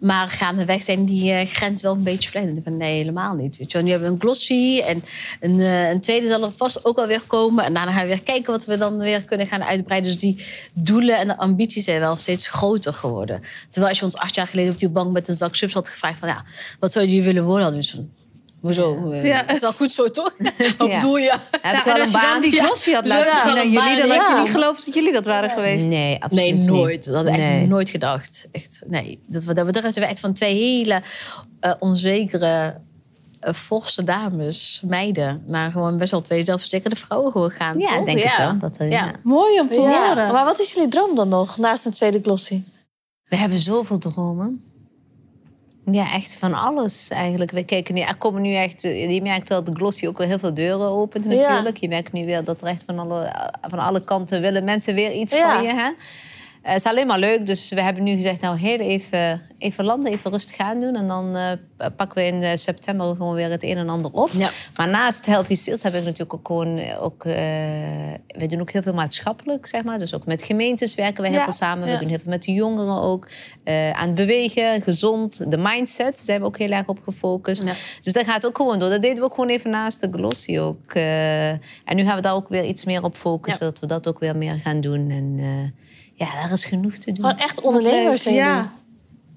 Maar 0.00 0.28
gaandeweg 0.28 0.82
zijn 0.82 1.04
die 1.04 1.32
eh 1.32 1.46
grens 1.48 1.82
wel 1.82 1.92
een 1.92 2.02
beetje 2.02 2.30
verlegd. 2.30 2.60
Van 2.64 2.76
nee, 2.76 2.96
helemaal 2.96 3.34
niet. 3.34 3.56
Weet 3.56 3.72
je. 3.72 3.78
Nu 3.82 3.90
hebben 3.90 4.08
we 4.08 4.14
een 4.14 4.20
glossy 4.20 4.80
en 4.86 5.02
een, 5.40 5.60
eh, 5.60 5.88
een 5.90 6.00
tweede 6.00 6.28
zal 6.28 6.42
er 6.42 6.52
vast 6.56 6.84
ook 6.84 6.96
wel 6.96 7.06
weer 7.06 7.22
komen. 7.26 7.64
En 7.64 7.74
daarna 7.74 7.92
gaan 7.92 8.02
we 8.02 8.08
weer 8.08 8.22
kijken 8.22 8.52
wat 8.52 8.64
we 8.64 8.76
dan 8.78 8.98
weer 8.98 9.24
kunnen 9.24 9.46
gaan 9.46 9.64
uitbreiden. 9.64 10.10
Dus 10.10 10.20
die 10.20 10.44
doelen 10.74 11.18
en 11.18 11.26
de 11.26 11.38
ambities 11.38 11.84
zijn 11.84 12.00
wel 12.00 12.16
steeds 12.16 12.48
groter 12.48 12.92
geworden. 12.92 13.40
Terwijl 13.68 13.88
als 13.88 13.98
je 13.98 14.04
ons 14.04 14.16
acht 14.16 14.34
jaar 14.34 14.46
geleden 14.46 14.72
op 14.72 14.78
die 14.78 14.88
bank 14.88 15.12
met 15.16 15.28
een 15.28 15.34
zak 15.34 15.54
subs 15.54 15.74
had 15.74 15.88
gevraagd 15.88 16.18
van 16.18 16.28
ja, 16.28 16.42
wat 16.80 16.92
zou 16.92 17.06
je 17.08 17.22
willen 17.22 17.44
worden? 17.44 17.62
Hadden 17.62 17.80
we 17.82 17.88
van, 17.90 18.08
Hoezo? 18.60 19.10
Eh, 19.10 19.24
Ja. 19.24 19.48
Is 19.48 19.60
wel 19.60 19.72
goed 19.72 19.92
zo, 19.92 20.10
toch? 20.10 20.34
Wat 20.78 20.88
Ja. 20.88 20.94
bedoel 20.98 21.16
je? 21.16 21.34
Heb 21.60 21.74
Ja, 21.74 21.84
wel 21.84 21.94
als 21.94 22.12
een 22.14 22.20
baan? 22.20 22.40
die 22.40 22.62
glossy 22.62 22.92
had 22.92 23.06
laten 23.06 23.32
we 23.32 23.48
zien 23.48 23.58
aan 23.58 23.70
jullie... 23.70 24.06
dan 24.08 24.18
had 24.18 24.36
je 24.36 24.42
niet 24.42 24.50
geloofd 24.50 24.84
dat 24.84 24.94
jullie 24.94 25.12
dat 25.12 25.26
waren 25.26 25.50
geweest. 25.50 25.84
Nee, 25.86 26.22
absoluut 26.22 26.44
Nee, 26.44 26.52
niet. 26.52 26.66
nooit. 26.66 27.04
Dat 27.04 27.14
hadden 27.14 27.32
we 27.32 27.38
echt 27.38 27.48
Nee. 27.48 27.66
nooit 27.66 27.90
gedacht. 27.90 28.48
Echt, 28.52 28.82
nee. 28.86 29.18
Dat, 29.26 29.44
we- 29.44 29.54
dat 29.54 29.66
betreft 29.66 29.92
zijn 29.94 30.04
we 30.04 30.10
echt 30.10 30.20
van 30.20 30.32
twee 30.32 30.54
hele 30.54 31.02
eh, 31.60 31.72
onzekere, 31.78 32.80
eh, 33.40 33.52
forse 33.52 34.04
dames, 34.04 34.80
meiden... 34.86 35.42
naar 35.46 35.70
gewoon 35.70 35.96
best 35.96 36.10
wel 36.10 36.22
twee 36.22 36.42
zelfverzekerde 36.44 36.96
vrouwen 36.96 37.32
gewoon 37.32 37.50
gaan, 37.50 37.78
Ja, 37.78 37.96
toch? 37.96 38.04
denk 38.04 38.20
het 38.20 38.36
wel. 38.36 38.58
Dat, 38.58 38.78
er- 38.78 38.88
ja. 38.90 39.12
Mooi 39.22 39.60
om 39.60 39.70
te 39.72 39.80
Ja. 39.80 40.06
horen. 40.08 40.32
Maar 40.32 40.44
wat 40.44 40.60
is 40.60 40.72
jullie 40.72 40.88
droom 40.88 41.14
dan 41.14 41.28
nog, 41.28 41.56
naast 41.56 41.84
een 41.84 41.92
tweede 41.92 42.18
glossy? 42.22 42.62
We 43.28 43.36
hebben 43.36 43.58
zoveel 43.58 43.98
dromen. 43.98 44.64
Ja, 45.90 46.12
echt 46.12 46.36
van 46.36 46.54
alles 46.54 47.08
eigenlijk. 47.08 47.50
We 47.50 47.64
kijken 47.64 47.94
nu, 47.94 48.00
er 48.00 48.16
komen 48.16 48.42
nu 48.42 48.54
echt, 48.54 48.82
je 48.82 49.20
merkt 49.22 49.48
wel 49.48 49.64
dat 49.64 49.74
de 49.74 49.80
Glossy 49.80 50.06
ook 50.06 50.18
weer 50.18 50.26
heel 50.26 50.38
veel 50.38 50.54
deuren 50.54 50.88
opent 50.88 51.24
Ja. 51.24 51.30
natuurlijk. 51.30 51.76
Je 51.76 51.88
merkt 51.88 52.12
nu 52.12 52.26
weer 52.26 52.44
dat 52.44 52.60
er 52.60 52.66
echt 52.66 52.82
van 52.86 52.98
alle, 52.98 53.34
van 53.60 53.78
alle 53.78 54.04
kanten 54.04 54.40
willen 54.40 54.64
mensen 54.64 54.94
weer 54.94 55.12
iets 55.12 55.34
Ja. 55.34 55.54
van 55.54 55.62
je. 55.64 55.74
Hè? 55.74 55.90
Eh, 56.66 56.72
Het 56.72 56.84
is 56.84 56.90
alleen 56.90 57.06
maar 57.06 57.18
leuk, 57.18 57.46
dus 57.46 57.68
we 57.70 57.80
hebben 57.82 58.02
nu 58.02 58.12
gezegd, 58.12 58.40
nou 58.40 58.58
heel 58.58 58.78
even, 58.78 59.42
even 59.58 59.84
landen, 59.84 60.12
even 60.12 60.30
rustig 60.30 60.56
aan 60.58 60.80
doen. 60.80 60.94
En 60.96 61.06
dan 61.06 61.36
eh, 61.36 61.52
pakken 61.96 62.18
we 62.18 62.26
in 62.26 62.42
eh, 62.42 62.56
september 62.56 63.06
gewoon 63.16 63.34
weer 63.34 63.50
het 63.50 63.62
een 63.62 63.76
en 63.76 63.88
ander 63.88 64.10
op. 64.12 64.30
Ja. 64.32 64.50
Maar 64.76 64.88
naast 64.88 65.26
Healthy 65.26 65.54
Sales 65.54 65.82
heb 65.82 65.94
ik 65.94 66.04
natuurlijk 66.04 66.34
ook 66.34 66.46
gewoon, 66.46 66.94
ook, 66.96 67.22
we 67.22 68.46
doen 68.46 68.60
ook 68.60 68.70
heel 68.70 68.82
veel 68.82 68.94
maatschappelijk, 68.94 69.66
zeg 69.66 69.82
maar. 69.84 69.98
Dus 69.98 70.14
ook 70.14 70.26
met 70.26 70.42
gemeentes 70.42 70.94
werken 70.94 71.22
we 71.22 71.28
heel 71.28 71.38
Ja, 71.38 71.44
veel 71.44 71.52
samen. 71.52 71.86
ja. 71.86 71.92
We 71.92 71.98
doen 71.98 72.08
heel 72.08 72.18
veel 72.18 72.30
met 72.30 72.42
de 72.42 72.52
jongeren 72.52 73.00
ook. 73.00 73.28
Aan 73.92 74.06
het 74.06 74.14
bewegen, 74.14 74.82
gezond. 74.82 75.50
De 75.50 75.58
mindset 75.58 76.18
zijn 76.18 76.40
we 76.40 76.46
ook 76.46 76.58
heel 76.58 76.70
erg 76.70 76.86
op 76.86 76.98
gefocust. 77.02 77.62
Dus 78.00 78.12
dat 78.12 78.24
gaat 78.24 78.46
ook 78.46 78.56
gewoon 78.56 78.78
door. 78.78 78.88
Dat 78.90 79.02
deden 79.02 79.18
we 79.18 79.24
ook 79.24 79.34
gewoon 79.34 79.50
even 79.50 79.70
naast 79.70 80.00
de 80.00 80.08
glossy 80.12 80.58
ook. 80.58 80.92
En 80.94 81.96
nu 81.96 82.04
gaan 82.04 82.16
we 82.16 82.22
daar 82.22 82.34
ook 82.34 82.48
weer 82.48 82.64
iets 82.64 82.84
meer 82.84 83.02
op 83.04 83.16
focussen. 83.16 83.64
Dat 83.66 83.78
we 83.78 83.86
dat 83.86 84.08
ook 84.08 84.18
weer 84.18 84.36
meer 84.36 84.54
gaan 84.54 84.80
doen. 84.80 85.10
En 85.10 85.38
ja, 86.16 86.32
daar 86.42 86.52
is 86.52 86.64
genoeg 86.64 86.94
te 86.94 87.12
doen. 87.12 87.24
Gewoon 87.24 87.38
echt 87.44 87.60
ondernemers 87.60 88.22
zijn. 88.22 88.34
Ja. 88.34 88.72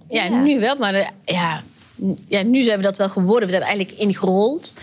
Ja, 0.10 0.24
Ja. 0.24 0.42
nu 0.42 0.60
wel, 0.60 0.76
maar 0.76 0.94
eh, 0.94 1.08
ja, 1.26 1.64
ja, 2.28 2.42
nu 2.44 2.62
zijn 2.62 2.78
we 2.78 2.84
dat 2.84 2.98
wel 2.98 3.10
geworden. 3.10 3.46
We 3.46 3.50
zijn 3.56 3.64
eigenlijk 3.68 4.00
ingerold. 4.00 4.74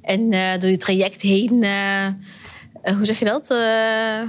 En 0.00 0.32
eh, 0.32 0.58
door 0.58 0.70
je 0.70 0.76
traject 0.76 1.20
heen, 1.22 1.62
eh, 1.62 2.06
eh, 2.06 2.12
hoe 2.96 3.04
zeg 3.04 3.18
je 3.18 3.24
dat? 3.24 3.50
Eh, 3.50 4.22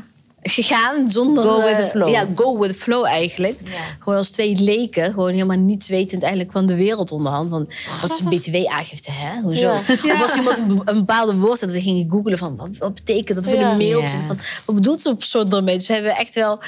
gegaan 0.48 1.10
zonder... 1.10 1.44
Go 1.44 1.64
with 1.64 1.76
the 1.76 1.82
eh, 1.82 1.90
flow. 1.90 2.10
Ja, 2.10 2.26
go 2.36 2.58
with 2.60 2.72
the 2.72 2.78
flow 2.78 3.06
eigenlijk. 3.06 3.60
Ja. 3.64 3.72
Gewoon 4.00 4.18
als 4.18 4.30
twee 4.30 4.56
leken. 4.56 5.14
Gewoon 5.14 5.32
helemaal 5.32 5.58
niets 5.58 5.88
wetend 5.88 6.22
eigenlijk 6.22 6.52
van 6.52 6.66
de 6.66 6.76
wereld 6.76 7.12
onderhand. 7.12 7.50
Want 7.50 7.76
dat 8.02 8.12
is 8.12 8.20
een 8.20 8.30
btw-aangifte, 8.40 9.12
hè? 9.12 9.42
Hoezo? 9.42 9.68
Ja. 10.04 10.14
Of 10.14 10.22
als 10.22 10.36
iemand 10.36 10.58
een, 10.58 10.68
be- 10.68 10.82
een 10.86 10.98
bepaalde 10.98 11.36
woord 11.36 11.62
had, 11.62 11.72
we 11.72 11.82
gingen 11.82 12.10
googlen 12.10 12.38
van... 12.38 12.56
Wat, 12.56 12.78
wat 12.78 12.94
betekent 12.94 13.44
dat 13.44 13.54
voor 13.54 13.64
een 13.64 13.78
mailtje? 13.78 14.18
Van, 14.18 14.38
wat 14.66 14.76
bedoelt 14.76 15.02
zo'n 15.02 15.16
persoon 15.16 15.54
ermee? 15.54 15.78
Dus 15.78 15.88
we 15.88 15.94
hebben 15.94 16.16
echt 16.16 16.36
wel 16.36 16.60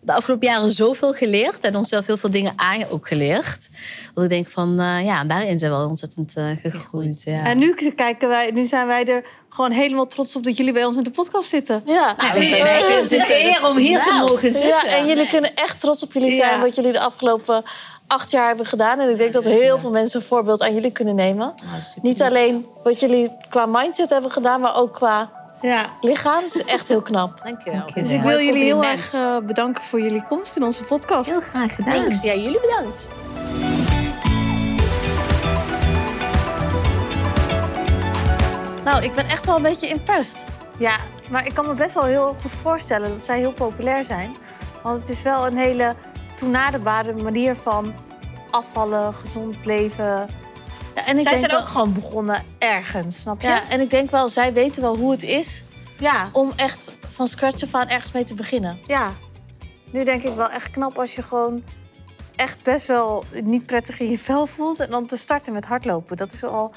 de 0.00 0.12
afgelopen 0.12 0.48
jaren 0.48 0.70
zoveel 0.70 1.12
geleerd. 1.12 1.60
En 1.60 1.76
onszelf 1.76 2.06
heel 2.06 2.16
veel 2.16 2.30
dingen 2.30 2.52
aan 2.56 2.84
ook 2.88 3.08
geleerd. 3.08 3.68
Dat 4.14 4.24
ik 4.24 4.30
denk 4.30 4.48
van, 4.48 4.80
eh, 4.80 5.04
ja, 5.04 5.24
daarin 5.24 5.58
zijn 5.58 5.70
we 5.70 5.76
wel 5.76 5.88
ontzettend 5.88 6.36
eh, 6.36 6.50
gegroeid. 6.62 7.22
Ja. 7.24 7.44
En 7.44 7.58
nu, 7.58 7.74
kijken 7.96 8.28
wij, 8.28 8.50
nu 8.50 8.66
zijn 8.66 8.86
wij 8.86 9.04
er 9.04 9.24
gewoon 9.56 9.70
helemaal 9.70 10.06
trots 10.06 10.36
op 10.36 10.44
dat 10.44 10.56
jullie 10.56 10.72
bij 10.72 10.84
ons 10.84 10.96
in 10.96 11.02
de 11.02 11.10
podcast 11.10 11.48
zitten. 11.48 11.82
Ja. 11.86 12.14
Nou, 12.16 12.38
we 12.38 12.46
zijn 12.46 12.56
Ja. 12.56 12.66
eigenlijk 12.66 13.02
Het 13.02 13.12
is 13.12 13.18
een 13.18 13.46
eer 13.46 13.66
om 13.68 13.76
hier 13.76 14.02
te 14.02 14.10
Nou. 14.10 14.20
mogen 14.28 14.52
zitten. 14.54 14.68
Ja, 14.68 14.84
en 14.96 15.06
jullie 15.06 15.26
kunnen 15.26 15.54
echt 15.54 15.80
trots 15.80 16.02
op 16.02 16.12
jullie 16.12 16.32
zijn 16.32 16.50
Ja. 16.52 16.60
wat 16.60 16.74
jullie 16.74 16.92
de 16.92 17.00
afgelopen 17.00 17.62
acht 18.06 18.30
jaar 18.30 18.46
hebben 18.46 18.66
gedaan. 18.66 19.00
En 19.00 19.10
ik 19.10 19.16
denk 19.16 19.32
dat 19.32 19.44
heel 19.44 19.78
veel 19.78 19.90
mensen 19.90 20.20
een 20.20 20.26
voorbeeld 20.26 20.62
aan 20.62 20.74
jullie 20.74 20.90
kunnen 20.90 21.14
nemen. 21.14 21.54
Niet 22.02 22.22
alleen 22.22 22.66
wat 22.84 23.00
jullie 23.00 23.30
qua 23.48 23.66
mindset 23.66 24.10
hebben 24.10 24.30
gedaan, 24.30 24.60
maar 24.60 24.76
ook 24.76 24.92
qua 24.94 25.30
Ja. 25.62 25.84
lichaam. 26.00 26.42
Het 26.42 26.54
is 26.54 26.64
echt 26.64 26.88
heel 26.88 27.02
knap. 27.02 27.40
Dankjewel. 27.44 27.84
Dus 27.94 28.10
ik 28.10 28.22
wil 28.22 28.40
jullie 28.40 28.62
heel 28.64 28.84
erg 28.84 29.14
eh, 29.14 29.36
bedanken 29.38 29.84
voor 29.84 30.00
jullie 30.00 30.24
komst 30.28 30.56
in 30.56 30.64
onze 30.64 30.82
podcast. 30.84 31.30
Heel 31.30 31.40
graag 31.40 31.74
gedaan. 31.74 31.94
Thanks. 31.94 32.22
Ja, 32.22 32.34
jullie 32.34 32.60
bedankt. 32.60 33.08
Nou, 38.86 39.02
ik 39.04 39.12
ben 39.12 39.28
echt 39.28 39.46
wel 39.46 39.56
een 39.56 39.62
beetje 39.62 39.88
impressed. 39.88 40.44
Ja, 40.78 40.96
maar 41.30 41.46
ik 41.46 41.54
kan 41.54 41.66
me 41.66 41.74
best 41.74 41.94
wel 41.94 42.04
heel 42.04 42.34
goed 42.40 42.54
voorstellen 42.54 43.08
dat 43.10 43.24
zij 43.24 43.38
heel 43.38 43.52
populair 43.52 44.04
zijn. 44.04 44.36
Want 44.82 44.98
het 44.98 45.08
is 45.08 45.22
wel 45.22 45.46
een 45.46 45.56
hele 45.56 45.94
toenaderbare 46.34 47.12
manier 47.12 47.56
van 47.56 47.94
afvallen, 48.50 49.14
gezond 49.14 49.64
leven. 49.64 50.04
Ja, 50.94 51.06
en 51.06 51.16
ik 51.16 51.22
zij 51.22 51.22
denk 51.22 51.36
zijn 51.38 51.50
wel- 51.50 51.60
ook 51.60 51.66
gewoon 51.66 51.92
begonnen 51.92 52.44
ergens, 52.58 53.20
snap 53.20 53.40
je? 53.40 53.46
Ja, 53.48 53.60
en 53.68 53.80
ik 53.80 53.90
denk 53.90 54.10
wel, 54.10 54.28
zij 54.28 54.52
weten 54.52 54.82
wel 54.82 54.96
hoe 54.96 55.10
het 55.10 55.22
is 55.22 55.64
ja. 55.98 56.28
om 56.32 56.52
echt 56.56 56.96
van 57.08 57.26
scratch 57.26 57.62
af 57.62 57.74
aan 57.74 57.88
ergens 57.88 58.12
mee 58.12 58.24
te 58.24 58.34
beginnen. 58.34 58.78
ja. 58.82 59.12
Nu 59.90 60.04
denk 60.04 60.22
ik 60.22 60.34
wel 60.34 60.48
echt 60.50 60.70
knap 60.70 60.98
als 60.98 61.14
je 61.14 61.22
gewoon 61.22 61.64
echt 62.36 62.62
best 62.62 62.86
wel 62.86 63.24
niet 63.44 63.66
prettig 63.66 64.00
in 64.00 64.10
je 64.10 64.18
vel 64.18 64.46
voelt. 64.46 64.80
En 64.80 64.90
dan 64.90 65.06
te 65.06 65.16
starten 65.16 65.52
met 65.52 65.64
hardlopen. 65.64 66.16
Dat 66.16 66.32
is 66.32 66.44
al 66.44 66.72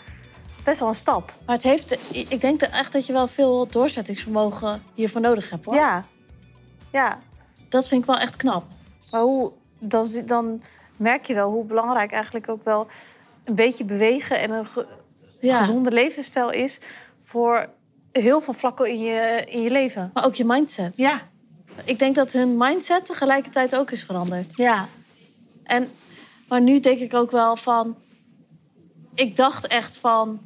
best 0.64 0.80
wel 0.80 0.90
een 0.90 0.96
stap. 0.96 1.38
Maar 1.46 1.56
het 1.56 1.64
heeft, 1.64 2.16
ik 2.32 2.42
denk 2.42 2.62
echt 2.62 2.92
dat 2.92 3.06
je 3.06 3.14
wel 3.14 3.28
veel 3.28 3.68
doorzettingsvermogen 3.68 4.82
hiervoor 4.94 5.22
nodig 5.22 5.50
hebt. 5.50 5.66
Hoor. 5.66 5.76
Ja. 5.76 6.06
Ja. 6.92 7.20
Dat 7.70 7.88
vind 7.88 8.02
ik 8.02 8.08
wel 8.08 8.18
echt 8.18 8.36
knap. 8.36 8.64
Maar 9.12 9.22
hoe, 9.22 9.52
dan, 9.80 10.08
dan 10.26 10.62
merk 10.96 11.26
je 11.26 11.34
wel 11.34 11.52
hoe 11.52 11.66
belangrijk 11.66 12.12
eigenlijk 12.12 12.50
ook 12.50 12.64
wel 12.64 12.88
een 13.44 13.56
beetje 13.56 13.84
bewegen 13.86 14.40
en 14.40 14.52
een 14.52 14.66
ge- 14.66 14.98
Ja. 15.40 15.58
gezonde 15.58 15.92
levensstijl 15.92 16.50
is 16.52 16.80
voor 17.22 17.70
heel 18.12 18.42
veel 18.42 18.54
vlakken 18.54 18.90
in 18.90 19.00
je, 19.00 19.44
in 19.50 19.62
je 19.62 19.70
leven. 19.72 20.12
Maar 20.14 20.26
ook 20.26 20.36
je 20.36 20.46
mindset. 20.46 20.98
Ja. 20.98 21.22
Ik 21.84 22.00
denk 22.00 22.16
dat 22.16 22.32
hun 22.32 22.58
mindset 22.58 23.06
tegelijkertijd 23.06 23.76
ook 23.76 23.92
is 23.92 24.04
veranderd. 24.04 24.58
Ja. 24.58 24.88
En, 25.64 25.92
maar 26.48 26.62
nu 26.62 26.80
denk 26.80 27.00
ik 27.00 27.14
ook 27.14 27.32
wel 27.32 27.58
van... 27.58 27.96
Ik 29.16 29.36
dacht 29.36 29.68
echt 29.68 29.98
van... 29.98 30.40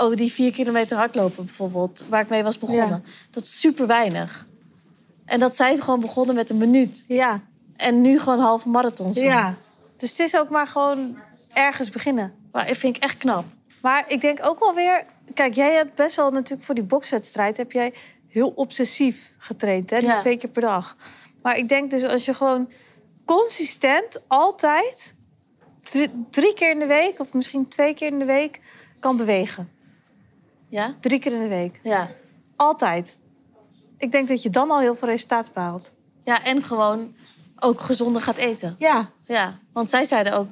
Oh, 0.00 0.14
die 0.16 0.32
vier 0.32 0.52
kilometer 0.52 0.96
hardlopen 0.96 1.44
bijvoorbeeld, 1.44 2.04
waar 2.08 2.20
ik 2.20 2.28
mee 2.28 2.42
was 2.42 2.58
begonnen. 2.58 3.04
Dat 3.30 3.42
is 3.42 3.60
super 3.60 3.86
weinig. 3.86 4.48
En 5.24 5.40
dat 5.40 5.56
zij 5.56 5.76
gewoon 5.78 6.00
begonnen 6.00 6.34
met 6.34 6.50
een 6.50 6.56
minuut. 6.56 7.04
Ja. 7.08 7.40
En 7.76 8.00
nu 8.00 8.18
gewoon 8.18 8.38
halve 8.38 8.68
marathons. 8.68 9.16
doen. 9.16 9.24
ja. 9.24 9.54
Dus 9.96 10.10
het 10.10 10.18
is 10.18 10.36
ook 10.36 10.50
maar 10.50 10.66
gewoon 10.66 11.18
ergens 11.52 11.90
beginnen. 11.90 12.34
Maar 12.52 12.68
ik 12.68 12.76
vind 12.76 12.96
ik 12.96 13.02
echt 13.02 13.16
knap. 13.16 13.44
Maar 13.82 14.04
ik 14.08 14.20
denk 14.20 14.46
ook 14.46 14.58
wel 14.58 14.74
weer... 14.74 15.04
Kijk, 15.34 15.54
jij 15.54 15.74
hebt 15.74 15.94
best 15.94 16.16
wel 16.16 16.30
natuurlijk 16.30 16.62
voor 16.62 16.74
die 16.74 16.84
bokswedstrijd... 16.84 17.56
heb 17.56 17.72
jij 17.72 17.94
heel 18.28 18.48
obsessief 18.48 19.32
getraind, 19.38 19.90
hè? 19.90 20.00
Dus 20.00 20.08
Ja. 20.08 20.18
twee 20.18 20.36
keer 20.36 20.50
per 20.50 20.62
dag. 20.62 20.96
Maar 21.42 21.56
ik 21.56 21.68
denk 21.68 21.90
dus 21.90 22.04
als 22.04 22.24
je 22.24 22.34
gewoon 22.34 22.70
consistent 23.24 24.20
altijd... 24.26 25.14
drie, 25.82 26.10
drie 26.30 26.54
keer 26.54 26.70
in 26.70 26.78
de 26.78 26.86
week 26.86 27.20
of 27.20 27.32
misschien 27.34 27.68
twee 27.68 27.94
keer 27.94 28.12
in 28.12 28.18
de 28.18 28.24
week 28.24 28.60
kan 29.00 29.16
bewegen. 29.16 29.70
Ja? 30.70 30.94
Drie 31.00 31.18
keer 31.18 31.32
in 31.32 31.42
de 31.42 31.48
week. 31.48 31.80
Ja. 31.82 32.10
Altijd. 32.56 33.16
Ik 33.96 34.12
denk 34.12 34.28
dat 34.28 34.42
je 34.42 34.50
dan 34.50 34.70
al 34.70 34.78
heel 34.78 34.96
veel 34.96 35.08
resultaat 35.08 35.52
behaalt. 35.52 35.92
Ja, 36.24 36.44
en 36.44 36.64
gewoon 36.64 37.14
ook 37.58 37.80
gezonder 37.80 38.22
gaat 38.22 38.36
eten. 38.36 38.74
Ja. 38.78 39.10
Ja, 39.26 39.58
want 39.72 39.90
zij 39.90 40.04
zeiden 40.04 40.32
ook... 40.32 40.48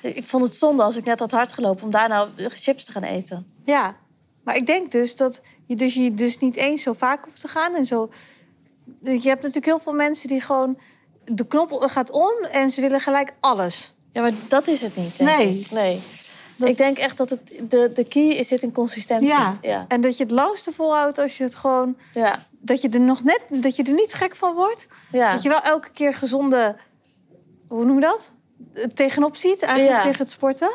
Ik 0.00 0.26
vond 0.26 0.42
het 0.42 0.56
zonde 0.56 0.82
als 0.82 0.96
ik 0.96 1.04
net 1.04 1.18
had 1.18 1.30
hard 1.30 1.52
gelopen... 1.52 1.84
om 1.84 1.90
daar 1.90 2.08
nou 2.08 2.28
chips 2.36 2.84
te 2.84 2.92
gaan 2.92 3.02
eten. 3.02 3.52
Ja. 3.64 3.96
Maar 4.44 4.56
ik 4.56 4.66
denk 4.66 4.92
dus 4.92 5.16
dat 5.16 5.40
je 5.66 5.76
dus, 5.76 5.94
je 5.94 6.14
dus 6.14 6.38
niet 6.38 6.56
eens 6.56 6.82
zo 6.82 6.92
vaak 6.92 7.24
hoeft 7.24 7.40
te 7.40 7.48
gaan. 7.48 7.74
En 7.74 7.86
zo. 7.86 8.10
Je 9.00 9.10
hebt 9.10 9.40
natuurlijk 9.42 9.66
heel 9.66 9.78
veel 9.78 9.92
mensen 9.92 10.28
die 10.28 10.40
gewoon... 10.40 10.78
De 11.24 11.46
knop 11.46 11.72
gaat 11.80 12.10
om 12.10 12.44
en 12.50 12.70
ze 12.70 12.80
willen 12.80 13.00
gelijk 13.00 13.34
alles. 13.40 13.94
Ja, 14.12 14.22
maar 14.22 14.32
dat 14.48 14.66
is 14.66 14.82
het 14.82 14.96
niet. 14.96 15.18
denk 15.18 15.30
Nee. 15.30 15.58
ik. 15.58 15.70
nee. 15.70 16.02
Dat- 16.56 16.68
Ik 16.68 16.76
denk 16.76 16.98
echt 16.98 17.16
dat 17.16 17.30
het, 17.30 17.62
de, 17.68 17.90
de 17.94 18.04
key 18.04 18.42
zit 18.44 18.62
in 18.62 18.72
consistentie. 18.72 19.28
Ja. 19.28 19.58
Ja. 19.62 19.84
En 19.88 20.00
dat 20.00 20.16
je 20.16 20.22
het 20.22 20.32
langste 20.32 20.72
volhoudt 20.72 21.18
als 21.18 21.36
je 21.36 21.44
het 21.44 21.54
gewoon... 21.54 21.96
Ja. 22.14 22.46
Dat 22.50 22.80
je 22.80 22.88
er 22.88 23.00
nog 23.00 23.24
net... 23.24 23.40
Dat 23.48 23.76
je 23.76 23.82
er 23.82 23.92
niet 23.92 24.12
gek 24.14 24.36
van 24.36 24.54
wordt. 24.54 24.86
ja. 25.12 25.32
Dat 25.32 25.42
je 25.42 25.48
wel 25.48 25.60
elke 25.62 25.90
keer 25.90 26.14
gezonde... 26.14 26.76
Hoe 27.68 27.84
noem 27.84 27.94
je 27.94 28.00
dat? 28.00 28.30
Tegenop 28.94 29.36
ziet 29.36 29.62
eigenlijk 29.62 30.00
tegen 30.02 30.18
het 30.18 30.30
sporten. 30.30 30.70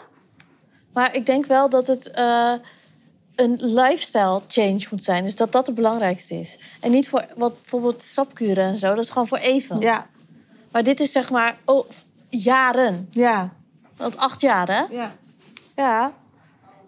Maar 0.93 1.15
ik 1.15 1.25
denk 1.25 1.45
wel 1.45 1.69
dat 1.69 1.87
het 1.87 2.11
eh, 2.11 2.53
een 3.35 3.55
lifestyle 3.61 4.41
change 4.47 4.85
moet 4.91 5.03
zijn. 5.03 5.23
Dus 5.25 5.35
dat 5.35 5.51
dat 5.51 5.65
het 5.65 5.75
belangrijkste 5.75 6.39
is. 6.39 6.59
En 6.81 6.91
niet 6.91 7.09
voor 7.09 7.25
wat 7.35 7.53
bijvoorbeeld 7.53 8.03
sapkuren 8.03 8.63
en 8.65 8.75
zo. 8.75 8.87
Dat 8.95 9.03
is 9.03 9.09
gewoon 9.09 9.27
voor 9.27 9.37
even. 9.37 9.79
Ja. 9.79 10.07
Maar 10.71 10.83
dit 10.83 10.99
is 10.99 11.11
zeg 11.11 11.29
maar 11.29 11.57
oh, 11.65 11.89
jaren. 12.29 13.07
Ja. 13.11 13.49
Want 13.97 14.17
acht 14.17 14.41
jaar, 14.41 14.67
hè? 14.67 14.95
Ja. 14.95 15.15
Ja. 15.77 16.13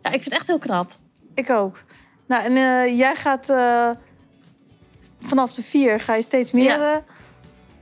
Ja, 0.01 0.09
ik 0.09 0.21
vind 0.21 0.23
het 0.23 0.33
echt 0.33 0.47
heel 0.47 0.57
knap. 0.57 0.91
Ik 1.33 1.49
ook. 1.49 1.83
Nou, 2.27 2.43
en 2.43 2.55
eh, 2.57 2.97
jij 2.97 3.15
gaat 3.15 3.49
eh, 3.49 3.89
vanaf 5.19 5.53
de 5.53 5.63
vier 5.63 5.99
ga 5.99 6.15
je 6.15 6.21
steeds 6.21 6.51
meer. 6.51 6.63
Ja. 6.63 6.93
eh, 6.93 7.01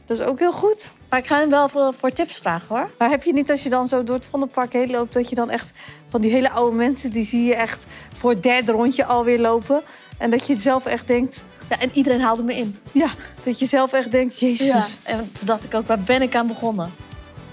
dat 0.05 0.19
is 0.19 0.25
ook 0.25 0.39
heel 0.39 0.51
goed. 0.51 0.89
Maar 1.09 1.19
ik 1.19 1.27
ga 1.27 1.39
hem 1.39 1.49
wel 1.49 1.69
voor, 1.69 1.93
voor 1.93 2.11
tips 2.11 2.37
vragen, 2.37 2.67
hoor. 2.75 2.89
Maar 2.97 3.09
heb 3.09 3.23
je 3.23 3.33
niet 3.33 3.51
als 3.51 3.63
je 3.63 3.69
dan 3.69 3.87
zo 3.87 4.03
door 4.03 4.15
het 4.15 4.25
Vondelpark 4.25 4.73
heen 4.73 4.89
loopt... 4.89 5.13
dat 5.13 5.29
je 5.29 5.35
dan 5.35 5.49
echt 5.49 5.71
van 6.05 6.21
die 6.21 6.31
hele 6.31 6.49
oude 6.49 6.75
mensen... 6.75 7.11
die 7.11 7.25
zie 7.25 7.43
je 7.43 7.55
echt 7.55 7.85
voor 8.13 8.29
het 8.29 8.43
derde 8.43 8.71
rondje 8.71 9.05
alweer 9.05 9.39
lopen. 9.39 9.81
En 10.17 10.29
dat 10.29 10.47
je 10.47 10.55
zelf 10.55 10.85
echt 10.85 11.07
denkt... 11.07 11.41
Ja, 11.69 11.79
en 11.79 11.89
iedereen 11.93 12.21
haalde 12.21 12.43
me 12.43 12.55
in. 12.55 12.79
Ja, 12.91 13.09
dat 13.43 13.59
je 13.59 13.65
zelf 13.65 13.93
echt 13.93 14.11
denkt... 14.11 14.39
Ja. 14.39 14.47
Jezus. 14.47 14.99
En 15.03 15.31
toen 15.31 15.45
dacht 15.45 15.63
ik 15.63 15.73
ook, 15.73 15.87
waar 15.87 15.99
ben 15.99 16.21
ik 16.21 16.35
aan 16.35 16.47
begonnen? 16.47 16.93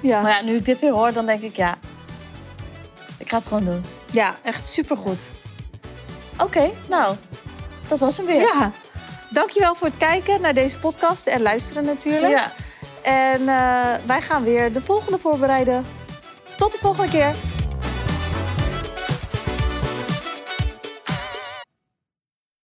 Ja, 0.01 0.23
Maar 0.23 0.31
ja, 0.31 0.43
nu 0.43 0.55
ik 0.55 0.65
dit 0.65 0.81
weer 0.81 0.93
hoor, 0.93 1.13
dan 1.13 1.27
denk 1.27 1.43
ik, 1.43 1.57
ja... 1.57 1.79
Ik 3.25 3.31
ga 3.31 3.37
het 3.37 3.47
gewoon 3.47 3.65
doen. 3.65 3.85
ja 4.11 4.37
echt 4.43 4.67
supergoed. 4.67 5.31
Oké, 6.39 6.71
nou, 6.89 7.17
dat 7.87 8.01
was 8.01 8.17
hem 8.17 8.27
weer. 8.27 8.41
Ja. 8.41 8.73
Dankjewel 9.31 9.75
voor 9.75 9.87
het 9.87 9.97
kijken 9.97 10.41
naar 10.41 10.55
deze 10.55 10.79
podcast 10.79 11.27
en 11.27 11.43
luisteren 11.43 11.85
natuurlijk. 11.85 12.33
Ja. 12.33 12.53
En 13.03 13.41
eh, 13.41 14.07
wij 14.07 14.23
gaan 14.23 14.45
weer 14.45 14.73
de 14.73 14.81
volgende 14.81 15.19
voorbereiden. 15.19 15.87
Tot 16.57 16.73
de 16.73 16.79
volgende 16.79 17.11
keer. 17.11 17.35